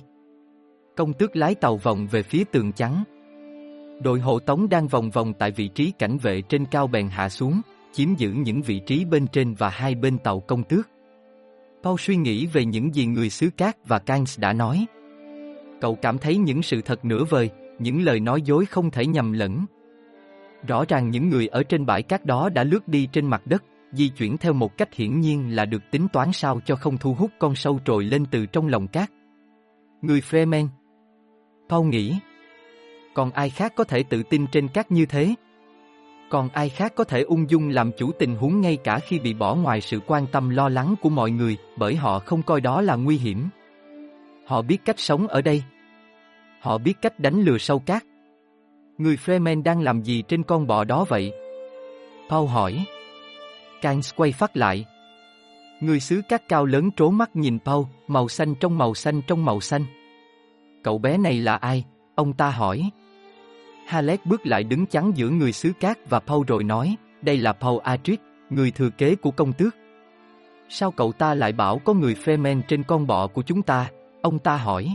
Công 0.97 1.13
tước 1.13 1.37
lái 1.37 1.55
tàu 1.55 1.77
vòng 1.77 2.07
về 2.11 2.23
phía 2.23 2.45
tường 2.45 2.73
trắng. 2.73 3.05
Đội 4.03 4.21
hộ 4.21 4.39
tống 4.39 4.69
đang 4.69 4.89
vòng 4.89 5.11
vòng 5.11 5.33
tại 5.39 5.51
vị 5.51 5.69
trí 5.69 5.93
cảnh 5.99 6.19
vệ 6.19 6.43
trên 6.43 6.67
cao 6.67 6.87
bèn 6.87 7.09
hạ 7.09 7.29
xuống, 7.29 7.61
chiếm 7.95 8.15
giữ 8.15 8.31
những 8.31 8.63
vị 8.63 8.81
trí 8.87 9.05
bên 9.05 9.27
trên 9.27 9.55
và 9.55 9.69
hai 9.69 9.95
bên 9.95 10.19
tàu 10.19 10.41
công 10.41 10.63
tước. 10.63 10.89
Paul 11.83 11.97
suy 11.99 12.17
nghĩ 12.17 12.47
về 12.47 12.65
những 12.65 12.95
gì 12.95 13.07
người 13.07 13.31
xứ 13.31 13.51
cát 13.57 13.89
và 13.89 13.99
Kans 13.99 14.41
đã 14.41 14.53
nói. 14.53 14.87
Cậu 15.81 15.95
cảm 15.95 16.19
thấy 16.19 16.37
những 16.37 16.63
sự 16.63 16.81
thật 16.81 17.05
nửa 17.05 17.25
vời, 17.25 17.51
những 17.79 18.03
lời 18.03 18.21
nói 18.21 18.43
dối 18.43 18.67
không 18.67 18.91
thể 18.91 19.07
nhầm 19.07 19.33
lẫn. 19.33 19.65
Rõ 20.69 20.85
ràng 20.89 21.11
những 21.11 21.29
người 21.29 21.47
ở 21.47 21.63
trên 21.63 21.87
bãi 21.87 22.03
cát 22.03 22.25
đó 22.25 22.49
đã 22.49 22.65
lướt 22.65 22.89
đi 22.89 23.09
trên 23.13 23.27
mặt 23.27 23.43
đất, 23.47 23.65
di 23.93 24.09
chuyển 24.09 24.39
theo 24.39 24.53
một 24.53 24.77
cách 24.77 24.95
hiển 24.95 25.21
nhiên 25.21 25.57
là 25.57 25.65
được 25.65 25.83
tính 25.91 26.07
toán 26.13 26.33
sao 26.33 26.61
cho 26.65 26.77
không 26.77 26.99
thu 26.99 27.15
hút 27.15 27.31
con 27.39 27.55
sâu 27.55 27.81
trồi 27.85 28.05
lên 28.05 28.25
từ 28.31 28.47
trong 28.47 28.69
lòng 28.69 28.89
cát. 28.89 29.11
Người 30.03 30.21
Fremen 30.21 30.67
Paul 31.69 31.89
nghĩ 31.89 32.19
Còn 33.15 33.31
ai 33.31 33.51
khác 33.51 33.73
có 33.77 33.85
thể 33.85 34.03
tự 34.03 34.23
tin 34.23 34.47
trên 34.53 34.69
cát 34.69 34.91
như 34.91 35.07
thế? 35.07 35.35
Còn 36.35 36.49
ai 36.49 36.69
khác 36.69 36.93
có 36.97 37.05
thể 37.05 37.23
ung 37.23 37.51
dung 37.51 37.69
làm 37.69 37.93
chủ 37.93 38.13
tình 38.19 38.37
huống 38.37 38.61
ngay 38.61 38.77
cả 38.77 38.99
khi 38.99 39.19
bị 39.19 39.35
bỏ 39.35 39.55
ngoài 39.55 39.81
sự 39.81 40.01
quan 40.07 40.27
tâm 40.27 40.51
lo 40.51 40.69
lắng 40.69 40.95
của 41.03 41.09
mọi 41.09 41.31
người 41.31 41.57
bởi 41.77 41.97
họ 41.97 42.19
không 42.19 42.43
coi 42.43 42.61
đó 42.61 42.81
là 42.81 42.97
nguy 42.97 43.19
hiểm. 43.19 43.49
Họ 44.47 44.63
biết 44.63 44.85
cách 44.85 44.99
sống 44.99 45.27
ở 45.27 45.43
đây. 45.43 45.63
Họ 46.61 46.79
biết 46.79 46.93
cách 47.03 47.21
đánh 47.21 47.41
lừa 47.41 47.59
sâu 47.59 47.79
cát. 47.79 48.05
Người 48.99 49.17
Fremen 49.17 49.63
đang 49.63 49.81
làm 49.81 50.03
gì 50.03 50.23
trên 50.23 50.43
con 50.43 50.67
bọ 50.67 50.85
đó 50.85 51.05
vậy? 51.09 51.33
Paul 52.31 52.49
hỏi. 52.49 52.85
Kans 53.83 54.11
quay 54.17 54.33
phát 54.33 54.57
lại. 54.57 54.85
Người 55.81 56.01
xứ 56.01 56.21
cát 56.29 56.49
cao 56.49 56.65
lớn 56.65 56.91
trố 56.97 57.11
mắt 57.11 57.37
nhìn 57.37 57.59
Paul, 57.65 57.85
màu 58.07 58.29
xanh 58.29 58.55
trong 58.55 58.79
màu 58.79 58.95
xanh 58.95 59.23
trong 59.27 59.45
màu 59.45 59.61
xanh. 59.61 59.85
Cậu 60.83 60.99
bé 60.99 61.19
này 61.19 61.41
là 61.41 61.57
ai? 61.57 61.85
Ông 62.15 62.33
ta 62.33 62.51
hỏi. 62.51 62.91
Halet 63.87 64.27
bước 64.27 64.47
lại 64.47 64.65
đứng 64.65 64.87
chắn 64.87 65.13
giữa 65.15 65.29
người 65.29 65.53
xứ 65.53 65.73
cát 65.81 66.11
và 66.11 66.21
Paul 66.21 66.45
rồi 66.47 66.65
nói, 66.65 66.97
đây 67.23 67.39
là 67.39 67.53
Paul 67.53 67.81
Atric, 67.83 68.21
người 68.51 68.71
thừa 68.71 68.91
kế 68.91 69.15
của 69.15 69.31
công 69.31 69.53
tước. 69.53 69.77
Sao 70.69 70.91
cậu 70.91 71.13
ta 71.13 71.35
lại 71.35 71.53
bảo 71.53 71.79
có 71.79 71.95
người 71.95 72.15
Fremen 72.25 72.63
trên 72.69 72.83
con 72.83 73.07
bọ 73.07 73.27
của 73.27 73.43
chúng 73.43 73.63
ta? 73.63 73.91
Ông 74.23 74.39
ta 74.39 74.57
hỏi. 74.57 74.95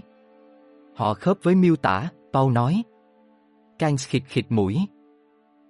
Họ 0.95 1.13
khớp 1.13 1.37
với 1.43 1.55
miêu 1.55 1.75
tả, 1.75 2.09
Paul 2.33 2.53
nói. 2.53 2.83
Kans 3.79 4.07
khịt 4.07 4.23
khịt 4.27 4.45
mũi. 4.49 4.77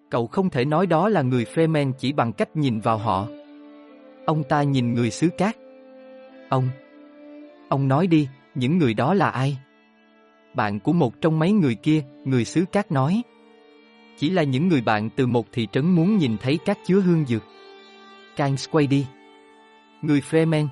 Cậu 0.10 0.28
không 0.28 0.50
thể 0.50 0.66
nói 0.66 0.88
đó 0.88 1.10
là 1.10 1.22
người 1.22 1.46
Fremen 1.46 1.92
chỉ 1.98 2.14
bằng 2.14 2.34
cách 2.34 2.56
nhìn 2.56 2.80
vào 2.80 2.98
họ. 2.98 3.28
Ông 4.26 4.44
ta 4.44 4.64
nhìn 4.64 4.94
người 4.94 5.12
xứ 5.12 5.30
cát. 5.38 5.58
Ông. 6.50 6.68
Ông 7.70 7.88
nói 7.88 8.08
đi, 8.08 8.28
những 8.56 8.78
người 8.78 8.94
đó 8.94 9.14
là 9.14 9.30
ai? 9.30 9.58
Bạn 10.54 10.80
của 10.80 10.94
một 10.94 11.22
trong 11.22 11.40
mấy 11.40 11.52
người 11.52 11.76
kia, 11.76 12.04
người 12.26 12.46
xứ 12.46 12.66
cát 12.72 12.92
nói. 12.92 13.22
Chỉ 14.18 14.30
là 14.30 14.44
những 14.44 14.68
người 14.68 14.82
bạn 14.82 15.10
từ 15.16 15.28
một 15.28 15.48
thị 15.52 15.68
trấn 15.72 15.86
muốn 15.96 16.18
nhìn 16.18 16.38
thấy 16.38 16.60
các 16.66 16.78
chứa 16.86 17.00
hương 17.00 17.26
dược. 17.26 17.44
Kans 18.36 18.70
quay 18.72 18.88
đi. 18.88 19.06
Người 20.02 20.22
Fremen. 20.30 20.68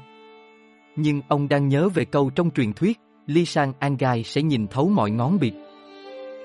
Nhưng 0.96 1.22
ông 1.28 1.48
đang 1.48 1.68
nhớ 1.68 1.90
về 1.90 2.06
câu 2.06 2.30
trong 2.30 2.52
truyền 2.52 2.74
thuyết, 2.74 3.00
Ly 3.28 3.46
Sang 3.46 3.74
Angai 3.80 4.24
sẽ 4.24 4.42
nhìn 4.42 4.68
thấu 4.68 4.90
mọi 4.90 5.12
ngón 5.12 5.38
biệt. 5.40 5.54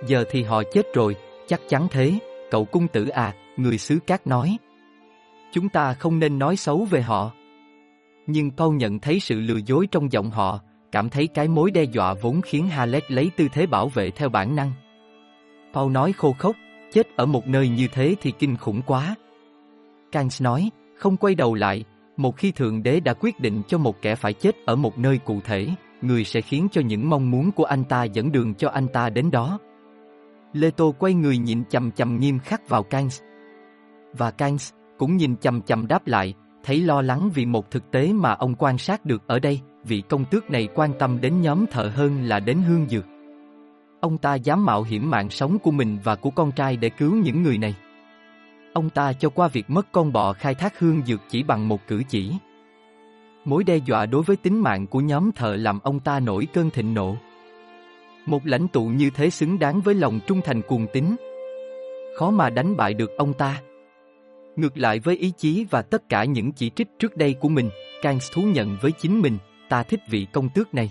Giờ 0.06 0.24
thì 0.30 0.42
họ 0.42 0.62
chết 0.72 0.86
rồi, 0.94 1.16
chắc 1.46 1.60
chắn 1.68 1.86
thế, 1.90 2.12
cậu 2.50 2.64
cung 2.64 2.88
tử 2.88 3.08
à, 3.08 3.34
người 3.56 3.78
xứ 3.78 3.98
cát 4.06 4.26
nói. 4.26 4.56
Chúng 5.52 5.68
ta 5.68 5.94
không 5.94 6.18
nên 6.18 6.38
nói 6.38 6.56
xấu 6.56 6.84
về 6.84 7.02
họ. 7.02 7.30
Nhưng 8.26 8.50
Paul 8.56 8.76
nhận 8.76 8.98
thấy 8.98 9.20
sự 9.20 9.40
lừa 9.40 9.58
dối 9.66 9.86
trong 9.90 10.12
giọng 10.12 10.30
họ, 10.30 10.60
cảm 10.92 11.08
thấy 11.08 11.26
cái 11.26 11.48
mối 11.48 11.70
đe 11.70 11.84
dọa 11.84 12.14
vốn 12.14 12.40
khiến 12.40 12.68
Halet 12.68 13.10
lấy 13.10 13.30
tư 13.36 13.48
thế 13.52 13.66
bảo 13.66 13.88
vệ 13.88 14.10
theo 14.10 14.28
bản 14.28 14.56
năng. 14.56 14.72
Paul 15.74 15.92
nói 15.92 16.12
khô 16.12 16.32
khốc, 16.38 16.56
chết 16.92 17.16
ở 17.16 17.26
một 17.26 17.46
nơi 17.48 17.68
như 17.68 17.88
thế 17.92 18.14
thì 18.20 18.32
kinh 18.38 18.56
khủng 18.56 18.82
quá. 18.82 19.14
Kans 20.12 20.42
nói, 20.42 20.70
không 20.96 21.16
quay 21.16 21.34
đầu 21.34 21.54
lại, 21.54 21.84
một 22.16 22.36
khi 22.36 22.52
Thượng 22.52 22.82
Đế 22.82 23.00
đã 23.00 23.14
quyết 23.14 23.40
định 23.40 23.62
cho 23.68 23.78
một 23.78 24.02
kẻ 24.02 24.14
phải 24.14 24.32
chết 24.32 24.56
ở 24.66 24.76
một 24.76 24.98
nơi 24.98 25.18
cụ 25.18 25.40
thể, 25.44 25.68
người 26.02 26.24
sẽ 26.24 26.40
khiến 26.40 26.68
cho 26.72 26.80
những 26.80 27.10
mong 27.10 27.30
muốn 27.30 27.52
của 27.52 27.64
anh 27.64 27.84
ta 27.84 28.04
dẫn 28.04 28.32
đường 28.32 28.54
cho 28.54 28.68
anh 28.68 28.88
ta 28.88 29.10
đến 29.10 29.30
đó. 29.30 29.58
Lê 30.52 30.70
Tô 30.70 30.94
quay 30.98 31.14
người 31.14 31.38
nhìn 31.38 31.64
chầm 31.64 31.90
chầm 31.90 32.18
nghiêm 32.18 32.38
khắc 32.38 32.68
vào 32.68 32.82
Kans. 32.82 33.20
Và 34.12 34.30
Kans 34.30 34.72
cũng 34.98 35.16
nhìn 35.16 35.36
chầm 35.36 35.62
chầm 35.62 35.86
đáp 35.86 36.06
lại, 36.06 36.34
thấy 36.64 36.80
lo 36.80 37.02
lắng 37.02 37.30
vì 37.34 37.46
một 37.46 37.70
thực 37.70 37.90
tế 37.90 38.12
mà 38.12 38.32
ông 38.32 38.54
quan 38.54 38.78
sát 38.78 39.04
được 39.04 39.22
ở 39.26 39.38
đây, 39.38 39.60
vị 39.84 40.02
công 40.08 40.24
tước 40.24 40.50
này 40.50 40.68
quan 40.74 40.92
tâm 40.98 41.20
đến 41.20 41.40
nhóm 41.40 41.66
thợ 41.66 41.88
hơn 41.94 42.22
là 42.22 42.40
đến 42.40 42.58
hương 42.62 42.88
dược. 42.88 43.04
Ông 44.00 44.18
ta 44.18 44.34
dám 44.34 44.64
mạo 44.64 44.82
hiểm 44.82 45.10
mạng 45.10 45.30
sống 45.30 45.58
của 45.58 45.70
mình 45.70 45.98
và 46.04 46.16
của 46.16 46.30
con 46.30 46.52
trai 46.52 46.76
để 46.76 46.88
cứu 46.88 47.14
những 47.14 47.42
người 47.42 47.58
này. 47.58 47.74
Ông 48.72 48.90
ta 48.90 49.12
cho 49.12 49.28
qua 49.28 49.48
việc 49.48 49.70
mất 49.70 49.92
con 49.92 50.12
bọ 50.12 50.32
khai 50.32 50.54
thác 50.54 50.78
hương 50.78 51.02
dược 51.06 51.20
chỉ 51.28 51.42
bằng 51.42 51.68
một 51.68 51.86
cử 51.86 52.02
chỉ. 52.08 52.32
Mối 53.44 53.64
đe 53.64 53.76
dọa 53.76 54.06
đối 54.06 54.22
với 54.22 54.36
tính 54.36 54.60
mạng 54.60 54.86
của 54.86 55.00
nhóm 55.00 55.32
thợ 55.32 55.56
làm 55.56 55.78
ông 55.82 56.00
ta 56.00 56.20
nổi 56.20 56.46
cơn 56.52 56.70
thịnh 56.70 56.94
nộ. 56.94 57.16
Một 58.26 58.46
lãnh 58.46 58.68
tụ 58.68 58.84
như 58.86 59.10
thế 59.10 59.30
xứng 59.30 59.58
đáng 59.58 59.80
với 59.80 59.94
lòng 59.94 60.20
trung 60.26 60.40
thành 60.44 60.62
cuồng 60.62 60.86
tín. 60.92 61.04
Khó 62.18 62.30
mà 62.30 62.50
đánh 62.50 62.76
bại 62.76 62.94
được 62.94 63.10
ông 63.16 63.32
ta. 63.34 63.60
Ngược 64.56 64.78
lại 64.78 64.98
với 64.98 65.16
ý 65.16 65.32
chí 65.36 65.66
và 65.70 65.82
tất 65.82 66.08
cả 66.08 66.24
những 66.24 66.52
chỉ 66.52 66.70
trích 66.70 66.88
trước 66.98 67.16
đây 67.16 67.34
của 67.40 67.48
mình, 67.48 67.70
Kans 68.02 68.32
thú 68.32 68.42
nhận 68.42 68.76
với 68.80 68.92
chính 68.92 69.20
mình, 69.20 69.38
ta 69.68 69.82
thích 69.82 70.00
vị 70.10 70.26
công 70.32 70.48
tước 70.48 70.74
này. 70.74 70.90